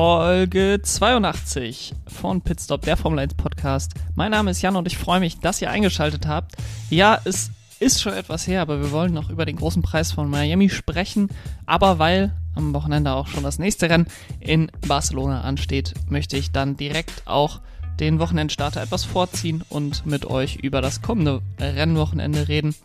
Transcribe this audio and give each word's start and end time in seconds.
Folge 0.00 0.78
82 0.80 1.92
von 2.06 2.40
Pitstop, 2.40 2.82
der 2.82 2.96
Formel 2.96 3.18
1 3.18 3.34
Podcast. 3.34 3.94
Mein 4.14 4.30
Name 4.30 4.52
ist 4.52 4.62
Jan 4.62 4.76
und 4.76 4.86
ich 4.86 4.96
freue 4.96 5.18
mich, 5.18 5.40
dass 5.40 5.60
ihr 5.60 5.70
eingeschaltet 5.70 6.28
habt. 6.28 6.54
Ja, 6.88 7.18
es 7.24 7.50
ist 7.80 8.00
schon 8.00 8.12
etwas 8.12 8.46
her, 8.46 8.62
aber 8.62 8.80
wir 8.80 8.92
wollen 8.92 9.12
noch 9.12 9.28
über 9.28 9.44
den 9.44 9.56
großen 9.56 9.82
Preis 9.82 10.12
von 10.12 10.30
Miami 10.30 10.68
sprechen. 10.68 11.30
Aber 11.66 11.98
weil 11.98 12.32
am 12.54 12.74
Wochenende 12.74 13.10
auch 13.10 13.26
schon 13.26 13.42
das 13.42 13.58
nächste 13.58 13.90
Rennen 13.90 14.06
in 14.38 14.70
Barcelona 14.86 15.40
ansteht, 15.40 15.94
möchte 16.08 16.36
ich 16.36 16.52
dann 16.52 16.76
direkt 16.76 17.26
auch 17.26 17.60
den 17.98 18.20
Wochenendstarter 18.20 18.80
etwas 18.80 19.04
vorziehen 19.04 19.64
und 19.68 20.06
mit 20.06 20.26
euch 20.26 20.58
über 20.62 20.80
das 20.80 21.02
kommende 21.02 21.42
Rennwochenende 21.58 22.46
reden. 22.46 22.76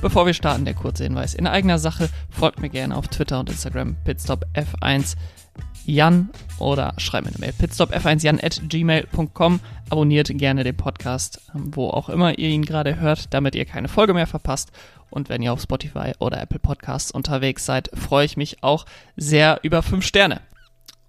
Bevor 0.00 0.24
wir 0.24 0.32
starten, 0.32 0.64
der 0.64 0.72
kurze 0.72 1.04
Hinweis 1.04 1.34
in 1.34 1.46
eigener 1.46 1.78
Sache. 1.78 2.08
Folgt 2.30 2.60
mir 2.60 2.70
gerne 2.70 2.96
auf 2.96 3.08
Twitter 3.08 3.38
und 3.38 3.50
Instagram 3.50 3.96
pitstop 4.04 4.46
F1 4.54 5.16
Jan 5.86 6.30
oder 6.58 6.94
schreibt 6.98 7.26
mir 7.26 7.32
eine 7.32 7.40
Mail 7.40 7.52
pitstopf1jan 7.58 8.44
at 8.44 8.60
gmail.com. 8.68 9.60
Abonniert 9.90 10.28
gerne 10.38 10.64
den 10.64 10.76
Podcast, 10.76 11.40
wo 11.52 11.88
auch 11.88 12.08
immer 12.08 12.38
ihr 12.38 12.48
ihn 12.48 12.64
gerade 12.64 12.98
hört, 12.98 13.32
damit 13.34 13.54
ihr 13.54 13.64
keine 13.64 13.88
Folge 13.88 14.14
mehr 14.14 14.26
verpasst. 14.26 14.72
Und 15.10 15.28
wenn 15.28 15.42
ihr 15.42 15.52
auf 15.52 15.60
Spotify 15.60 16.12
oder 16.18 16.40
Apple 16.40 16.58
Podcasts 16.58 17.10
unterwegs 17.10 17.64
seid, 17.64 17.90
freue 17.94 18.24
ich 18.24 18.36
mich 18.36 18.62
auch 18.62 18.86
sehr 19.16 19.60
über 19.62 19.82
5 19.82 20.04
Sterne. 20.04 20.40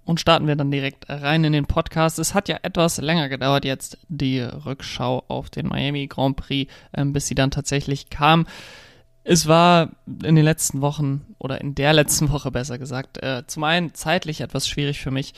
Und 0.04 0.20
starten 0.20 0.46
wir 0.46 0.54
dann 0.54 0.70
direkt 0.70 1.08
rein 1.08 1.42
in 1.42 1.52
den 1.52 1.66
Podcast. 1.66 2.20
Es 2.20 2.32
hat 2.32 2.48
ja 2.48 2.58
etwas 2.62 2.98
länger 2.98 3.28
gedauert 3.28 3.64
jetzt, 3.64 3.98
die 4.08 4.40
Rückschau 4.40 5.24
auf 5.26 5.50
den 5.50 5.66
Miami 5.66 6.06
Grand 6.06 6.36
Prix, 6.36 6.72
ähm, 6.94 7.12
bis 7.12 7.26
sie 7.26 7.34
dann 7.34 7.50
tatsächlich 7.50 8.08
kam. 8.08 8.46
Es 9.28 9.48
war 9.48 9.90
in 10.22 10.36
den 10.36 10.44
letzten 10.44 10.80
Wochen 10.82 11.34
oder 11.38 11.60
in 11.60 11.74
der 11.74 11.92
letzten 11.92 12.30
Woche 12.32 12.52
besser 12.52 12.78
gesagt, 12.78 13.22
äh, 13.22 13.44
zum 13.46 13.64
einen 13.64 13.92
zeitlich 13.92 14.40
etwas 14.40 14.68
schwierig 14.68 15.00
für 15.00 15.10
mich. 15.10 15.34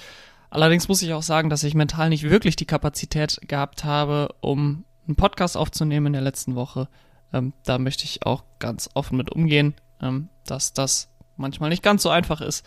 Allerdings 0.50 0.88
muss 0.88 1.02
ich 1.02 1.14
auch 1.14 1.22
sagen, 1.22 1.48
dass 1.48 1.64
ich 1.64 1.74
mental 1.74 2.10
nicht 2.10 2.24
wirklich 2.24 2.54
die 2.56 2.66
Kapazität 2.66 3.40
gehabt 3.48 3.84
habe, 3.84 4.34
um 4.40 4.84
einen 5.06 5.16
Podcast 5.16 5.56
aufzunehmen 5.56 6.08
in 6.08 6.12
der 6.14 6.22
letzten 6.22 6.54
Woche. 6.54 6.88
Ähm, 7.32 7.54
da 7.64 7.78
möchte 7.78 8.04
ich 8.04 8.26
auch 8.26 8.44
ganz 8.58 8.90
offen 8.92 9.16
mit 9.16 9.30
umgehen, 9.30 9.74
ähm, 10.02 10.28
dass 10.44 10.74
das 10.74 11.08
manchmal 11.36 11.70
nicht 11.70 11.82
ganz 11.82 12.02
so 12.02 12.10
einfach 12.10 12.42
ist 12.42 12.64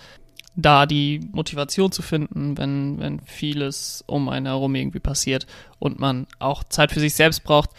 da 0.56 0.86
die 0.86 1.22
Motivation 1.32 1.92
zu 1.92 2.02
finden, 2.02 2.58
wenn, 2.58 3.00
wenn 3.00 3.20
vieles 3.22 4.04
um 4.06 4.28
einen 4.28 4.48
herum 4.48 4.76
irgendwie 4.76 5.00
passiert 5.00 5.48
und 5.80 6.00
man 6.00 6.28
auch 6.40 6.64
Zeit 6.66 6.92
für 6.92 7.00
sich 7.00 7.16
selbst 7.16 7.44
braucht. 7.44 7.70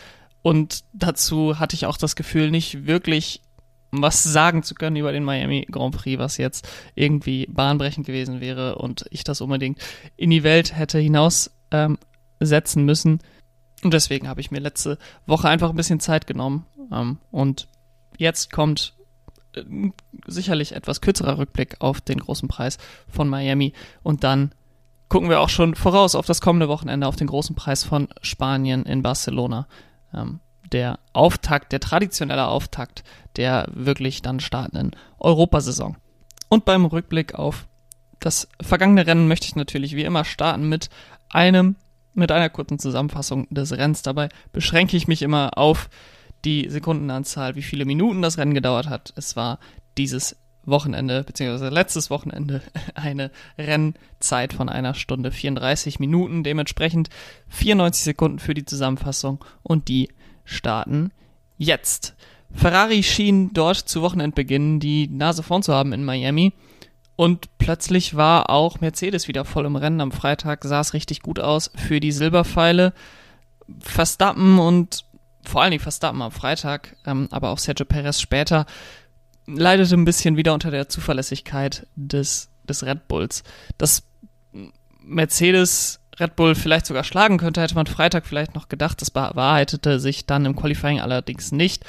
Und 0.43 0.85
dazu 0.93 1.59
hatte 1.59 1.75
ich 1.75 1.87
auch 1.87 1.97
das 1.97 2.17
Gefühl, 2.17 2.51
nicht 2.51 2.87
wirklich 2.87 3.43
was 3.93 4.23
sagen 4.23 4.63
zu 4.63 4.75
können 4.75 4.97
über 4.97 5.13
den 5.13 5.23
Miami 5.23 5.67
Grand 5.71 5.95
Prix, 5.95 6.19
was 6.19 6.39
jetzt 6.39 6.67
irgendwie 6.95 7.47
bahnbrechend 7.47 8.07
gewesen 8.07 8.41
wäre 8.41 8.77
und 8.77 9.05
ich 9.11 9.23
das 9.23 9.41
unbedingt 9.41 9.79
in 10.17 10.31
die 10.31 10.43
Welt 10.43 10.75
hätte 10.75 10.99
hinaus 10.99 11.51
ähm, 11.71 11.99
setzen 12.41 12.85
müssen. 12.85 13.21
Und 13.85 13.93
deswegen 13.93 14.29
habe 14.29 14.41
ich 14.41 14.51
mir 14.51 14.61
letzte 14.61 14.99
Woche 15.27 15.49
einfach 15.49 15.71
ein 15.71 15.77
bisschen 15.77 16.01
Zeit 16.01 16.27
genommen. 16.27 16.65
Ähm, 16.91 17.19
und 17.31 17.69
jetzt 18.17 18.51
kommt 18.51 18.95
sicherlich 20.27 20.75
etwas 20.75 21.01
kürzerer 21.01 21.39
Rückblick 21.39 21.77
auf 21.81 22.01
den 22.01 22.19
großen 22.19 22.49
Preis 22.49 22.79
von 23.09 23.29
Miami 23.29 23.73
und 24.03 24.25
dann 24.25 24.55
gucken 25.09 25.29
wir 25.29 25.41
auch 25.41 25.51
schon 25.51 25.75
voraus 25.75 26.15
auf 26.15 26.25
das 26.25 26.41
kommende 26.41 26.69
Wochenende 26.69 27.07
auf 27.07 27.17
den 27.17 27.27
großen 27.27 27.55
Preis 27.55 27.85
von 27.85 28.09
Spanien 28.23 28.85
in 28.87 29.03
Barcelona. 29.03 29.67
Ähm, 30.15 30.41
der 30.73 30.99
Auftakt, 31.13 31.73
der 31.73 31.81
traditionelle 31.81 32.47
Auftakt 32.47 33.05
der 33.37 33.67
wirklich 33.73 34.23
dann 34.23 34.41
startenden 34.41 34.93
Europasaison. 35.19 35.97
Und 36.49 36.65
beim 36.65 36.85
Rückblick 36.85 37.35
auf 37.35 37.67
das 38.21 38.49
vergangene 38.61 39.07
Rennen 39.07 39.29
möchte 39.29 39.47
ich 39.47 39.57
natürlich 39.57 39.97
wie 39.97 40.05
immer 40.05 40.25
starten 40.25 40.69
mit 40.69 40.91
einem, 41.31 41.77
mit 42.15 42.31
einer 42.31 42.51
kurzen 42.51 42.79
Zusammenfassung 42.79 43.49
des 43.51 43.73
Rennens. 43.73 44.03
Dabei 44.03 44.29
beschränke 44.53 44.97
ich 44.97 45.09
mich 45.09 45.23
immer 45.23 45.57
auf 45.57 45.89
die 46.45 46.69
Sekundenanzahl, 46.69 47.55
wie 47.57 47.63
viele 47.63 47.85
Minuten 47.85 48.23
das 48.23 48.39
Rennen 48.39 48.55
gedauert 48.55 48.89
hat. 48.89 49.13
Es 49.17 49.37
war 49.37 49.59
dieses 49.97 50.37
Wochenende, 50.65 51.25
beziehungsweise 51.25 51.69
letztes 51.69 52.11
Wochenende, 52.11 52.63
eine 52.95 53.31
Rennzeit 53.59 54.53
von 54.53 54.69
einer 54.69 54.95
Stunde 54.95 55.31
34 55.31 55.99
Minuten, 55.99 56.45
dementsprechend 56.45 57.09
94 57.49 58.05
Sekunden 58.05 58.39
für 58.39 58.55
die 58.55 58.65
Zusammenfassung 58.65 59.45
und 59.63 59.89
die 59.89 60.09
starten 60.45 61.11
jetzt. 61.59 62.15
Ferrari 62.55 63.03
schien 63.03 63.53
dort 63.55 63.77
zu 63.79 64.03
Wochenendbeginn 64.03 64.79
die 64.79 65.09
Nase 65.09 65.43
vorn 65.43 65.63
zu 65.63 65.73
haben 65.73 65.93
in 65.93 66.05
Miami 66.05 66.53
und 67.17 67.57
plötzlich 67.59 68.17
war 68.17 68.51
auch 68.51 68.81
Mercedes 68.81 69.29
wieder 69.29 69.45
voll 69.45 69.67
im 69.67 69.77
Rennen. 69.77 70.01
Am 70.01 70.13
Freitag 70.13 70.65
sah 70.65 70.81
es 70.81 70.95
richtig 70.95 71.23
gut 71.23 71.41
aus 71.41 71.71
für 71.75 72.01
die 72.01 72.13
Silberpfeile. 72.13 72.93
Verstappen 73.79 74.59
und 74.59 75.05
vor 75.45 75.63
allen 75.63 75.73
Dingen 75.73 75.83
Verstappen 75.83 76.23
am 76.23 76.31
Freitag, 76.31 76.97
ähm, 77.07 77.29
aber 77.31 77.51
auch 77.51 77.59
Sergio 77.59 77.85
Perez 77.85 78.21
später, 78.21 78.67
leidete 79.57 79.95
ein 79.95 80.05
bisschen 80.05 80.37
wieder 80.37 80.55
unter 80.55 80.71
der 80.71 80.89
Zuverlässigkeit 80.89 81.87
des, 81.95 82.51
des 82.65 82.85
Red 82.85 83.09
Bulls. 83.09 83.43
Dass 83.79 84.03
Mercedes 85.03 86.01
Red 86.19 86.37
Bull 86.37 86.55
vielleicht 86.55 86.87
sogar 86.87 87.05
schlagen 87.05 87.39
könnte, 87.39 87.61
hätte 87.61 87.75
man 87.75 87.87
Freitag 87.87 88.27
vielleicht 88.27 88.55
noch 88.55 88.69
gedacht. 88.69 89.01
Das 89.01 89.11
bewahrheitete 89.11 89.99
sich 89.99 90.27
dann 90.27 90.45
im 90.45 90.57
Qualifying 90.57 91.01
allerdings 91.01 91.53
nicht. 91.53 91.85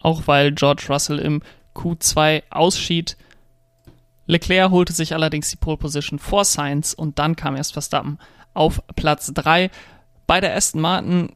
Auch 0.00 0.26
weil 0.26 0.52
George 0.52 0.86
Russell 0.88 1.18
im 1.18 1.42
Q2 1.74 2.42
ausschied. 2.50 3.16
Leclerc 4.26 4.70
holte 4.70 4.92
sich 4.92 5.14
allerdings 5.14 5.50
die 5.50 5.56
Pole 5.56 5.76
Position 5.76 6.18
vor 6.18 6.44
Sainz 6.44 6.92
und 6.92 7.18
dann 7.18 7.36
kam 7.36 7.56
erst 7.56 7.72
Verstappen 7.72 8.18
auf 8.54 8.82
Platz 8.96 9.32
3. 9.32 9.70
Bei 10.26 10.40
der 10.40 10.56
Aston 10.56 10.80
Martin 10.80 11.35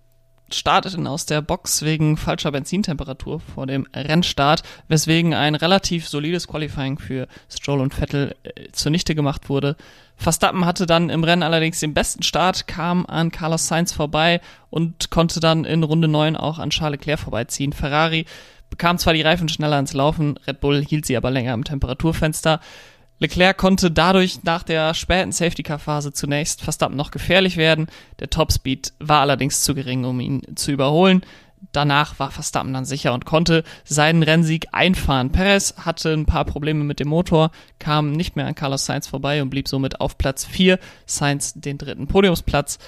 starteten 0.53 1.06
aus 1.06 1.27
der 1.27 1.43
Box 1.43 1.83
wegen 1.83 2.16
falscher 2.16 2.53
Benzintemperatur 2.53 3.41
vor 3.41 3.66
dem 3.66 3.87
Rennstart, 3.94 4.62
weswegen 4.88 5.34
ein 5.34 5.55
relativ 5.55 6.09
solides 6.09 6.49
Qualifying 6.49 6.99
für 6.99 7.27
Stroll 7.49 7.81
und 7.81 7.94
Vettel 7.94 8.34
äh, 8.43 8.71
zunichte 8.72 9.15
gemacht 9.15 9.49
wurde. 9.49 9.77
Verstappen 10.16 10.66
hatte 10.66 10.87
dann 10.87 11.09
im 11.09 11.25
Rennen 11.25 11.43
allerdings 11.43 11.81
den 11.81 11.94
besten 11.94 12.22
Start, 12.22 12.66
kam 12.66 13.06
an 13.06 13.31
Carlos 13.31 13.69
Sainz 13.69 13.93
vorbei 13.93 14.41
und 14.69 15.10
konnte 15.10 15.41
dann 15.41 15.65
in 15.65 15.83
Runde 15.83 16.09
9 16.09 16.37
auch 16.37 16.59
an 16.59 16.71
Charles 16.71 17.00
Leclerc 17.00 17.21
vorbeiziehen. 17.21 17.72
Ferrari 17.72 18.27
bekam 18.69 18.99
zwar 18.99 19.15
die 19.15 19.22
Reifen 19.22 19.49
schneller 19.49 19.78
ins 19.78 19.94
Laufen, 19.94 20.39
Red 20.47 20.60
Bull 20.60 20.84
hielt 20.84 21.06
sie 21.06 21.16
aber 21.16 21.31
länger 21.31 21.55
im 21.55 21.65
Temperaturfenster. 21.65 22.60
Leclerc 23.21 23.59
konnte 23.59 23.91
dadurch 23.91 24.43
nach 24.45 24.63
der 24.63 24.95
späten 24.95 25.31
Safety-Car-Phase 25.31 26.13
zunächst 26.13 26.63
Verstappen 26.63 26.97
noch 26.97 27.11
gefährlich 27.11 27.59
werden. 27.59 27.87
Der 28.19 28.31
Topspeed 28.31 28.95
war 28.99 29.21
allerdings 29.21 29.61
zu 29.61 29.75
gering, 29.75 30.05
um 30.05 30.21
ihn 30.21 30.43
zu 30.57 30.73
überholen. 30.73 31.21
Danach 31.73 32.19
war 32.19 32.31
Verstappen 32.31 32.73
dann 32.73 32.87
sicher 32.87 33.13
und 33.13 33.27
konnte 33.27 33.63
seinen 33.85 34.23
Rennsieg 34.23 34.69
einfahren. 34.73 35.31
Perez 35.33 35.75
hatte 35.77 36.15
ein 36.15 36.25
paar 36.25 36.47
Probleme 36.47 36.83
mit 36.83 36.99
dem 36.99 37.09
Motor, 37.09 37.51
kam 37.79 38.13
nicht 38.13 38.37
mehr 38.37 38.47
an 38.47 38.55
Carlos 38.55 38.87
Sainz 38.87 39.07
vorbei 39.07 39.43
und 39.43 39.51
blieb 39.51 39.69
somit 39.69 40.01
auf 40.01 40.17
Platz 40.17 40.47
4. 40.47 40.79
Sainz 41.05 41.53
den 41.53 41.77
dritten 41.77 42.07
Podiumsplatz. 42.07 42.79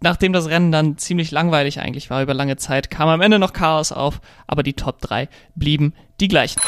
Nachdem 0.00 0.32
das 0.32 0.48
Rennen 0.48 0.70
dann 0.70 0.96
ziemlich 0.96 1.32
langweilig 1.32 1.80
eigentlich 1.80 2.08
war 2.08 2.22
über 2.22 2.34
lange 2.34 2.56
Zeit, 2.56 2.88
kam 2.88 3.08
am 3.08 3.20
Ende 3.20 3.40
noch 3.40 3.52
Chaos 3.52 3.90
auf, 3.90 4.20
aber 4.46 4.62
die 4.62 4.74
Top 4.74 5.00
3 5.00 5.28
blieben 5.56 5.92
die 6.20 6.28
gleichen. 6.28 6.60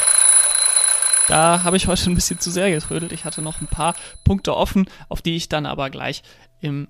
Da 1.27 1.63
habe 1.63 1.77
ich 1.77 1.87
heute 1.87 2.09
ein 2.09 2.15
bisschen 2.15 2.39
zu 2.39 2.51
sehr 2.51 2.71
getrödelt. 2.71 3.11
Ich 3.11 3.25
hatte 3.25 3.41
noch 3.41 3.61
ein 3.61 3.67
paar 3.67 3.95
Punkte 4.23 4.55
offen, 4.55 4.85
auf 5.09 5.21
die 5.21 5.35
ich 5.35 5.49
dann 5.49 5.65
aber 5.65 5.89
gleich 5.89 6.23
im, 6.59 6.87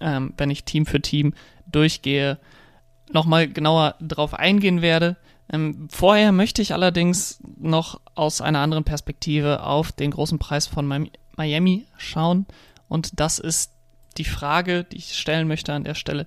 ähm, 0.00 0.32
wenn 0.36 0.50
ich 0.50 0.64
Team 0.64 0.86
für 0.86 1.00
Team 1.00 1.34
durchgehe, 1.66 2.38
nochmal 3.12 3.48
genauer 3.48 3.94
drauf 4.00 4.34
eingehen 4.34 4.82
werde. 4.82 5.16
Ähm, 5.52 5.88
vorher 5.90 6.32
möchte 6.32 6.62
ich 6.62 6.72
allerdings 6.72 7.38
noch 7.58 8.00
aus 8.14 8.40
einer 8.40 8.60
anderen 8.60 8.84
Perspektive 8.84 9.62
auf 9.62 9.92
den 9.92 10.10
großen 10.10 10.38
Preis 10.38 10.66
von 10.66 11.08
Miami 11.36 11.86
schauen. 11.96 12.46
Und 12.88 13.20
das 13.20 13.38
ist 13.38 13.72
die 14.16 14.24
Frage, 14.24 14.84
die 14.84 14.96
ich 14.96 15.14
stellen 15.14 15.48
möchte 15.48 15.72
an 15.72 15.84
der 15.84 15.94
Stelle. 15.94 16.26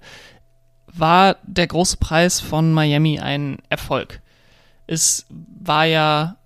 War 0.88 1.38
der 1.44 1.68
große 1.68 1.98
Preis 1.98 2.40
von 2.40 2.74
Miami 2.74 3.20
ein 3.20 3.58
Erfolg? 3.70 4.22
Es 4.88 5.26
war 5.30 5.86
ja 5.86 6.39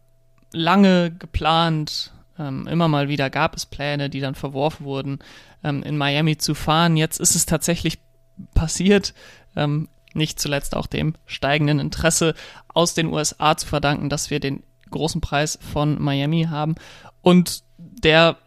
lange 0.53 1.11
geplant. 1.11 2.13
Ähm, 2.39 2.67
immer 2.67 2.87
mal 2.87 3.09
wieder 3.09 3.29
gab 3.29 3.55
es 3.55 3.65
Pläne, 3.65 4.09
die 4.09 4.19
dann 4.19 4.35
verworfen 4.35 4.85
wurden, 4.85 5.19
ähm, 5.63 5.83
in 5.83 5.97
Miami 5.97 6.37
zu 6.37 6.55
fahren. 6.55 6.97
Jetzt 6.97 7.19
ist 7.19 7.35
es 7.35 7.45
tatsächlich 7.45 7.99
passiert. 8.55 9.13
Ähm, 9.55 9.89
nicht 10.13 10.39
zuletzt 10.39 10.75
auch 10.75 10.87
dem 10.87 11.15
steigenden 11.25 11.79
Interesse 11.79 12.35
aus 12.67 12.93
den 12.93 13.07
USA 13.07 13.57
zu 13.57 13.67
verdanken, 13.67 14.09
dass 14.09 14.29
wir 14.29 14.39
den 14.39 14.63
großen 14.89 15.21
Preis 15.21 15.57
von 15.61 16.01
Miami 16.01 16.47
haben. 16.49 16.75
Und 17.21 17.63
der 17.77 18.37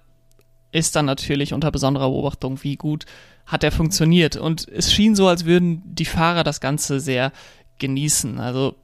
ist 0.70 0.97
dann 0.97 1.06
natürlich 1.06 1.52
unter 1.52 1.70
besonderer 1.70 2.09
Beobachtung, 2.09 2.62
wie 2.62 2.76
gut 2.76 3.05
hat 3.47 3.64
er 3.64 3.73
funktioniert. 3.73 4.37
Und 4.37 4.69
es 4.69 4.93
schien 4.93 5.14
so, 5.14 5.29
als 5.29 5.44
würden 5.44 5.82
die 5.85 6.05
Fahrer 6.05 6.44
das 6.44 6.61
Ganze 6.61 7.00
sehr 7.00 7.32
genießen. 7.79 8.38
Also 8.38 8.76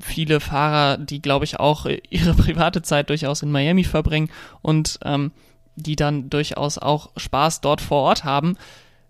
viele 0.00 0.40
Fahrer, 0.40 0.98
die, 0.98 1.22
glaube 1.22 1.44
ich, 1.44 1.58
auch 1.58 1.86
ihre 1.86 2.34
private 2.36 2.82
Zeit 2.82 3.08
durchaus 3.08 3.42
in 3.42 3.50
Miami 3.50 3.84
verbringen 3.84 4.30
und 4.62 4.98
ähm, 5.04 5.32
die 5.76 5.96
dann 5.96 6.30
durchaus 6.30 6.78
auch 6.78 7.10
Spaß 7.16 7.60
dort 7.60 7.80
vor 7.80 8.02
Ort 8.02 8.24
haben. 8.24 8.56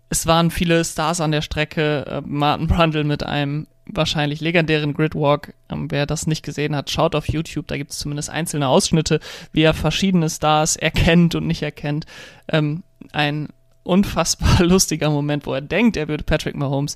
Es 0.09 0.27
waren 0.27 0.51
viele 0.51 0.83
Stars 0.83 1.21
an 1.21 1.31
der 1.31 1.41
Strecke. 1.41 2.05
Äh, 2.05 2.21
Martin 2.25 2.67
Brundle 2.67 3.03
mit 3.03 3.23
einem 3.23 3.67
wahrscheinlich 3.85 4.41
legendären 4.41 4.93
Gridwalk. 4.93 5.53
Ähm, 5.69 5.89
wer 5.89 6.05
das 6.05 6.27
nicht 6.27 6.43
gesehen 6.43 6.75
hat, 6.75 6.89
schaut 6.89 7.15
auf 7.15 7.29
YouTube. 7.29 7.67
Da 7.67 7.77
gibt 7.77 7.91
es 7.91 7.99
zumindest 7.99 8.29
einzelne 8.29 8.67
Ausschnitte, 8.67 9.19
wie 9.51 9.63
er 9.63 9.73
verschiedene 9.73 10.29
Stars 10.29 10.75
erkennt 10.75 11.35
und 11.35 11.47
nicht 11.47 11.61
erkennt. 11.61 12.05
Ähm, 12.47 12.83
ein 13.11 13.49
unfassbar 13.83 14.63
lustiger 14.63 15.09
Moment, 15.09 15.45
wo 15.45 15.53
er 15.53 15.61
denkt, 15.61 15.97
er 15.97 16.07
würde 16.07 16.23
Patrick 16.23 16.55
Mahomes 16.55 16.95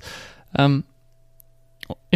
ähm, 0.56 0.84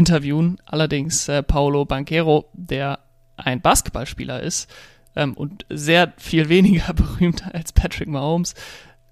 interviewen. 0.00 0.56
Allerdings 0.64 1.28
äh, 1.28 1.42
Paolo 1.42 1.84
Banquero, 1.84 2.48
der 2.54 3.00
ein 3.36 3.60
Basketballspieler 3.60 4.42
ist 4.42 4.70
ähm, 5.14 5.34
und 5.34 5.66
sehr 5.68 6.14
viel 6.16 6.48
weniger 6.48 6.92
berühmt 6.94 7.44
als 7.54 7.72
Patrick 7.72 8.08
Mahomes, 8.08 8.54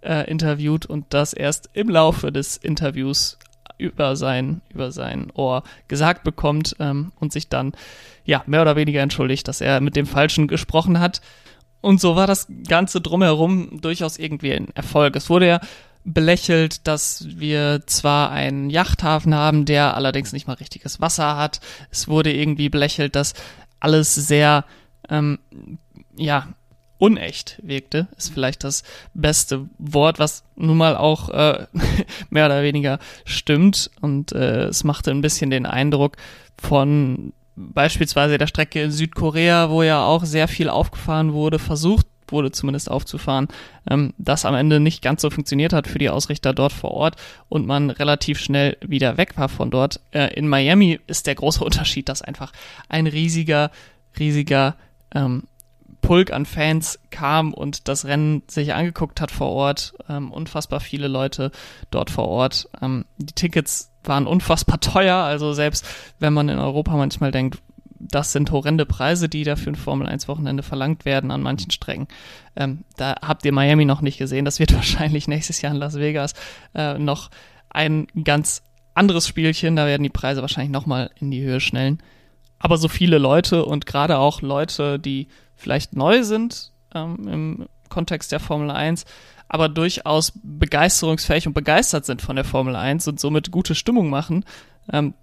äh, 0.00 0.28
interviewt 0.30 0.86
und 0.86 1.06
das 1.10 1.34
erst 1.34 1.68
im 1.74 1.90
Laufe 1.90 2.32
des 2.32 2.56
Interviews 2.56 3.38
über 3.76 4.16
sein, 4.16 4.62
über 4.70 4.90
sein 4.90 5.30
Ohr 5.34 5.62
gesagt 5.88 6.24
bekommt 6.24 6.74
ähm, 6.80 7.12
und 7.20 7.32
sich 7.32 7.48
dann 7.48 7.72
ja 8.24 8.42
mehr 8.46 8.62
oder 8.62 8.74
weniger 8.74 9.02
entschuldigt, 9.02 9.46
dass 9.46 9.60
er 9.60 9.80
mit 9.80 9.94
dem 9.94 10.06
Falschen 10.06 10.48
gesprochen 10.48 11.00
hat. 11.00 11.20
Und 11.80 12.00
so 12.00 12.16
war 12.16 12.26
das 12.26 12.48
Ganze 12.66 13.00
drumherum 13.00 13.80
durchaus 13.80 14.18
irgendwie 14.18 14.52
ein 14.52 14.68
Erfolg. 14.74 15.14
Es 15.16 15.30
wurde 15.30 15.46
ja 15.46 15.60
belächelt, 16.04 16.86
dass 16.86 17.26
wir 17.28 17.82
zwar 17.86 18.30
einen 18.30 18.70
Yachthafen 18.70 19.34
haben, 19.34 19.64
der 19.64 19.94
allerdings 19.94 20.32
nicht 20.32 20.46
mal 20.46 20.54
richtiges 20.54 21.00
Wasser 21.00 21.36
hat. 21.36 21.60
Es 21.90 22.08
wurde 22.08 22.32
irgendwie 22.32 22.68
belächelt, 22.68 23.14
dass 23.14 23.34
alles 23.80 24.14
sehr 24.14 24.64
ähm, 25.08 25.38
ja 26.16 26.48
unecht 26.98 27.60
wirkte, 27.62 28.08
ist 28.16 28.32
vielleicht 28.32 28.64
das 28.64 28.82
beste 29.14 29.68
Wort, 29.78 30.18
was 30.18 30.44
nun 30.56 30.76
mal 30.76 30.96
auch 30.96 31.28
äh, 31.28 31.66
mehr 32.30 32.46
oder 32.46 32.62
weniger 32.62 32.98
stimmt. 33.24 33.90
Und 34.00 34.32
äh, 34.32 34.64
es 34.64 34.84
machte 34.84 35.12
ein 35.12 35.20
bisschen 35.20 35.50
den 35.50 35.64
Eindruck 35.64 36.16
von 36.60 37.32
beispielsweise 37.54 38.38
der 38.38 38.46
Strecke 38.46 38.82
in 38.82 38.90
Südkorea, 38.90 39.70
wo 39.70 39.82
ja 39.82 40.04
auch 40.04 40.24
sehr 40.24 40.48
viel 40.48 40.68
aufgefahren 40.68 41.32
wurde, 41.32 41.58
versucht 41.58 42.06
wurde 42.32 42.50
zumindest 42.52 42.90
aufzufahren, 42.90 43.48
ähm, 43.90 44.14
das 44.18 44.44
am 44.44 44.54
Ende 44.54 44.80
nicht 44.80 45.02
ganz 45.02 45.22
so 45.22 45.30
funktioniert 45.30 45.72
hat 45.72 45.86
für 45.86 45.98
die 45.98 46.10
Ausrichter 46.10 46.52
dort 46.52 46.72
vor 46.72 46.92
Ort 46.92 47.16
und 47.48 47.66
man 47.66 47.90
relativ 47.90 48.38
schnell 48.38 48.76
wieder 48.80 49.16
weg 49.16 49.36
war 49.36 49.48
von 49.48 49.70
dort. 49.70 50.00
Äh, 50.10 50.34
in 50.34 50.48
Miami 50.48 51.00
ist 51.06 51.26
der 51.26 51.34
große 51.34 51.64
Unterschied, 51.64 52.08
dass 52.08 52.22
einfach 52.22 52.52
ein 52.88 53.06
riesiger, 53.06 53.70
riesiger 54.18 54.76
ähm, 55.14 55.44
Pulk 56.00 56.32
an 56.32 56.46
Fans 56.46 56.98
kam 57.10 57.52
und 57.52 57.88
das 57.88 58.04
Rennen 58.04 58.42
sich 58.46 58.72
angeguckt 58.72 59.20
hat 59.20 59.30
vor 59.30 59.50
Ort. 59.50 59.94
Ähm, 60.08 60.32
unfassbar 60.32 60.80
viele 60.80 61.08
Leute 61.08 61.50
dort 61.90 62.10
vor 62.10 62.28
Ort. 62.28 62.68
Ähm, 62.80 63.04
die 63.18 63.34
Tickets 63.34 63.90
waren 64.04 64.26
unfassbar 64.26 64.80
teuer, 64.80 65.16
also 65.16 65.52
selbst 65.52 65.84
wenn 66.18 66.32
man 66.32 66.48
in 66.48 66.58
Europa 66.58 66.96
manchmal 66.96 67.30
denkt, 67.30 67.58
das 67.98 68.32
sind 68.32 68.50
horrende 68.50 68.86
Preise, 68.86 69.28
die 69.28 69.44
da 69.44 69.56
für 69.56 69.70
ein 69.70 69.76
Formel 69.76 70.06
1 70.06 70.28
Wochenende 70.28 70.62
verlangt 70.62 71.04
werden 71.04 71.30
an 71.30 71.42
manchen 71.42 71.70
Strecken. 71.70 72.08
Ähm, 72.56 72.84
da 72.96 73.16
habt 73.22 73.44
ihr 73.44 73.52
Miami 73.52 73.84
noch 73.84 74.00
nicht 74.00 74.18
gesehen. 74.18 74.44
Das 74.44 74.58
wird 74.58 74.72
wahrscheinlich 74.74 75.28
nächstes 75.28 75.60
Jahr 75.60 75.72
in 75.72 75.78
Las 75.78 75.96
Vegas 75.96 76.34
äh, 76.74 76.98
noch 76.98 77.30
ein 77.70 78.06
ganz 78.24 78.62
anderes 78.94 79.26
Spielchen. 79.26 79.76
Da 79.76 79.86
werden 79.86 80.02
die 80.02 80.08
Preise 80.10 80.40
wahrscheinlich 80.40 80.72
nochmal 80.72 81.10
in 81.20 81.30
die 81.30 81.42
Höhe 81.42 81.60
schnellen. 81.60 82.02
Aber 82.58 82.76
so 82.76 82.88
viele 82.88 83.18
Leute 83.18 83.64
und 83.64 83.86
gerade 83.86 84.18
auch 84.18 84.42
Leute, 84.42 84.98
die 84.98 85.28
vielleicht 85.56 85.94
neu 85.94 86.24
sind 86.24 86.72
ähm, 86.94 87.28
im 87.28 87.68
Kontext 87.88 88.32
der 88.32 88.40
Formel 88.40 88.70
1, 88.70 89.04
aber 89.48 89.68
durchaus 89.68 90.32
begeisterungsfähig 90.42 91.46
und 91.46 91.54
begeistert 91.54 92.04
sind 92.04 92.20
von 92.20 92.36
der 92.36 92.44
Formel 92.44 92.76
1 92.76 93.08
und 93.08 93.20
somit 93.20 93.50
gute 93.50 93.74
Stimmung 93.74 94.10
machen, 94.10 94.44
ähm, 94.92 95.14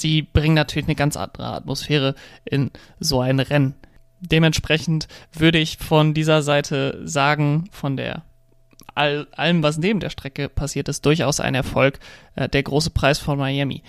die 0.00 0.22
bringen 0.22 0.54
natürlich 0.54 0.88
eine 0.88 0.94
ganz 0.94 1.16
andere 1.16 1.46
Atmosphäre 1.46 2.14
in 2.44 2.70
so 2.98 3.20
ein 3.20 3.40
Rennen. 3.40 3.74
Dementsprechend 4.20 5.08
würde 5.32 5.58
ich 5.58 5.78
von 5.78 6.14
dieser 6.14 6.42
Seite 6.42 7.00
sagen, 7.04 7.68
von 7.72 7.96
der 7.96 8.22
all, 8.94 9.26
allem, 9.32 9.62
was 9.62 9.78
neben 9.78 10.00
der 10.00 10.10
Strecke 10.10 10.48
passiert 10.48 10.88
ist, 10.88 11.04
durchaus 11.04 11.40
ein 11.40 11.54
Erfolg, 11.54 11.98
äh, 12.36 12.48
der 12.48 12.62
große 12.62 12.90
Preis 12.90 13.18
von 13.18 13.38
Miami. 13.38 13.82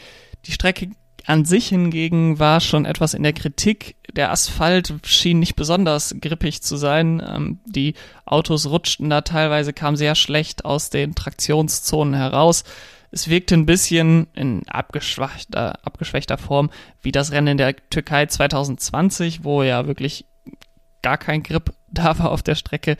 Die 0.45 0.51
Strecke 0.51 0.89
an 1.25 1.45
sich 1.45 1.69
hingegen 1.69 2.39
war 2.39 2.59
schon 2.59 2.85
etwas 2.85 3.13
in 3.13 3.23
der 3.23 3.33
Kritik. 3.33 3.95
Der 4.13 4.31
Asphalt 4.31 4.93
schien 5.03 5.39
nicht 5.39 5.55
besonders 5.55 6.15
grippig 6.21 6.61
zu 6.61 6.75
sein. 6.75 7.21
Ähm, 7.27 7.59
die 7.65 7.95
Autos 8.25 8.67
rutschten 8.67 9.09
da 9.09 9.21
teilweise, 9.21 9.73
kamen 9.73 9.97
sehr 9.97 10.15
schlecht 10.15 10.65
aus 10.65 10.89
den 10.89 11.15
Traktionszonen 11.15 12.13
heraus. 12.13 12.63
Es 13.15 13.29
wirkte 13.29 13.55
ein 13.55 13.65
bisschen 13.65 14.27
in 14.33 14.67
abgeschwächter, 14.67 15.79
abgeschwächter 15.85 16.37
Form 16.37 16.69
wie 17.01 17.13
das 17.13 17.31
Rennen 17.31 17.47
in 17.47 17.57
der 17.57 17.73
Türkei 17.89 18.25
2020, 18.25 19.45
wo 19.45 19.63
ja 19.63 19.87
wirklich 19.87 20.25
gar 21.01 21.17
kein 21.17 21.41
Grip 21.41 21.71
da 21.87 22.19
war 22.19 22.29
auf 22.31 22.43
der 22.43 22.55
Strecke. 22.55 22.97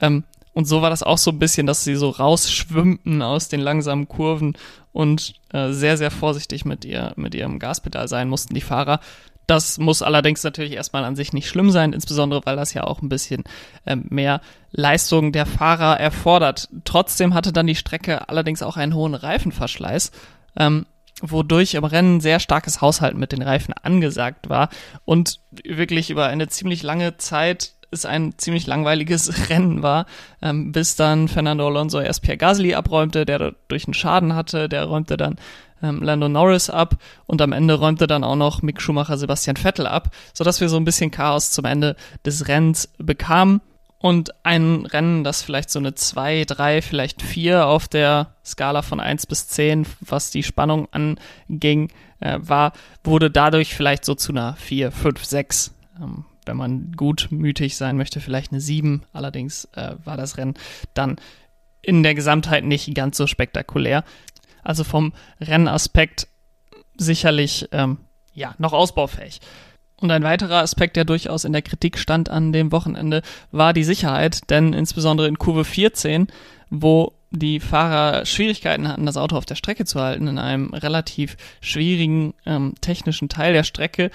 Ähm, 0.00 0.24
und 0.54 0.64
so 0.64 0.80
war 0.80 0.88
das 0.88 1.02
auch 1.02 1.18
so 1.18 1.32
ein 1.32 1.38
bisschen, 1.38 1.66
dass 1.66 1.84
sie 1.84 1.96
so 1.96 2.08
rausschwimmten 2.08 3.20
aus 3.20 3.48
den 3.48 3.60
langsamen 3.60 4.08
Kurven 4.08 4.56
und 4.90 5.34
äh, 5.52 5.72
sehr, 5.72 5.98
sehr 5.98 6.10
vorsichtig 6.10 6.64
mit, 6.64 6.86
ihr, 6.86 7.12
mit 7.16 7.34
ihrem 7.34 7.58
Gaspedal 7.58 8.08
sein 8.08 8.30
mussten, 8.30 8.54
die 8.54 8.62
Fahrer. 8.62 9.00
Das 9.48 9.78
muss 9.78 10.02
allerdings 10.02 10.44
natürlich 10.44 10.72
erstmal 10.72 11.04
an 11.04 11.16
sich 11.16 11.32
nicht 11.32 11.48
schlimm 11.48 11.70
sein, 11.70 11.94
insbesondere 11.94 12.42
weil 12.44 12.56
das 12.56 12.74
ja 12.74 12.84
auch 12.84 13.00
ein 13.00 13.08
bisschen 13.08 13.44
ähm, 13.86 14.04
mehr 14.10 14.42
Leistung 14.72 15.32
der 15.32 15.46
Fahrer 15.46 15.98
erfordert. 15.98 16.68
Trotzdem 16.84 17.32
hatte 17.32 17.50
dann 17.50 17.66
die 17.66 17.74
Strecke 17.74 18.28
allerdings 18.28 18.62
auch 18.62 18.76
einen 18.76 18.94
hohen 18.94 19.14
Reifenverschleiß, 19.14 20.12
ähm, 20.58 20.84
wodurch 21.22 21.74
im 21.74 21.84
Rennen 21.84 22.20
sehr 22.20 22.40
starkes 22.40 22.82
Haushalten 22.82 23.18
mit 23.18 23.32
den 23.32 23.40
Reifen 23.40 23.72
angesagt 23.72 24.50
war 24.50 24.68
und 25.06 25.40
wirklich 25.64 26.10
über 26.10 26.26
eine 26.26 26.48
ziemlich 26.48 26.82
lange 26.82 27.16
Zeit 27.16 27.72
es 27.90 28.04
ein 28.04 28.34
ziemlich 28.36 28.66
langweiliges 28.66 29.48
Rennen 29.50 29.82
war, 29.82 30.06
ähm, 30.42 30.72
bis 30.72 30.96
dann 30.96 31.28
Fernando 31.28 31.66
Alonso 31.66 32.00
erst 32.00 32.22
Pierre 32.22 32.38
Gasly 32.38 32.74
abräumte, 32.74 33.24
der 33.24 33.54
durch 33.68 33.86
einen 33.86 33.94
Schaden 33.94 34.34
hatte, 34.34 34.68
der 34.68 34.84
räumte 34.84 35.16
dann 35.16 35.36
ähm, 35.82 36.02
Lando 36.02 36.28
Norris 36.28 36.70
ab 36.70 36.96
und 37.26 37.40
am 37.40 37.52
Ende 37.52 37.74
räumte 37.74 38.06
dann 38.06 38.24
auch 38.24 38.36
noch 38.36 38.62
Mick 38.62 38.80
Schumacher 38.80 39.16
Sebastian 39.16 39.56
Vettel 39.56 39.86
ab, 39.86 40.10
sodass 40.34 40.60
wir 40.60 40.68
so 40.68 40.76
ein 40.76 40.84
bisschen 40.84 41.10
Chaos 41.10 41.50
zum 41.50 41.64
Ende 41.64 41.96
des 42.24 42.48
Rennens 42.48 42.88
bekamen 42.98 43.60
und 43.98 44.32
ein 44.44 44.86
Rennen, 44.86 45.24
das 45.24 45.42
vielleicht 45.42 45.70
so 45.70 45.78
eine 45.78 45.94
2, 45.94 46.44
3, 46.46 46.82
vielleicht 46.82 47.22
4 47.22 47.66
auf 47.66 47.88
der 47.88 48.34
Skala 48.44 48.82
von 48.82 49.00
1 49.00 49.26
bis 49.26 49.48
10, 49.48 49.86
was 50.00 50.30
die 50.30 50.44
Spannung 50.44 50.88
anging, 50.92 51.90
äh, 52.20 52.38
war, 52.40 52.72
wurde 53.02 53.30
dadurch 53.30 53.74
vielleicht 53.74 54.04
so 54.04 54.14
zu 54.14 54.32
einer 54.32 54.54
4, 54.54 54.92
5, 54.92 55.24
6. 55.24 55.74
Ähm, 56.00 56.24
wenn 56.48 56.56
man 56.56 56.92
gutmütig 56.96 57.76
sein 57.76 57.96
möchte, 57.96 58.20
vielleicht 58.20 58.50
eine 58.50 58.60
7. 58.60 59.04
Allerdings 59.12 59.66
äh, 59.76 59.94
war 60.04 60.16
das 60.16 60.36
Rennen 60.36 60.54
dann 60.94 61.16
in 61.82 62.02
der 62.02 62.14
Gesamtheit 62.14 62.64
nicht 62.64 62.92
ganz 62.94 63.16
so 63.16 63.26
spektakulär. 63.26 64.02
Also 64.64 64.82
vom 64.82 65.12
Rennaspekt 65.40 66.26
sicherlich 66.96 67.68
ähm, 67.70 67.98
ja 68.34 68.54
noch 68.58 68.72
ausbaufähig. 68.72 69.40
Und 70.00 70.10
ein 70.10 70.22
weiterer 70.22 70.62
Aspekt, 70.62 70.96
der 70.96 71.04
durchaus 71.04 71.44
in 71.44 71.52
der 71.52 71.62
Kritik 71.62 71.98
stand 71.98 72.28
an 72.28 72.52
dem 72.52 72.70
Wochenende, 72.72 73.22
war 73.50 73.72
die 73.72 73.84
Sicherheit, 73.84 74.48
denn 74.50 74.72
insbesondere 74.72 75.26
in 75.26 75.38
Kurve 75.38 75.64
14, 75.64 76.28
wo 76.70 77.12
die 77.30 77.60
Fahrer 77.60 78.24
Schwierigkeiten 78.24 78.88
hatten, 78.88 79.06
das 79.06 79.16
Auto 79.16 79.36
auf 79.36 79.44
der 79.44 79.56
Strecke 79.56 79.84
zu 79.84 80.00
halten, 80.00 80.28
in 80.28 80.38
einem 80.38 80.72
relativ 80.72 81.36
schwierigen 81.60 82.34
ähm, 82.46 82.74
technischen 82.80 83.28
Teil 83.28 83.52
der 83.52 83.64
Strecke, 83.64 84.10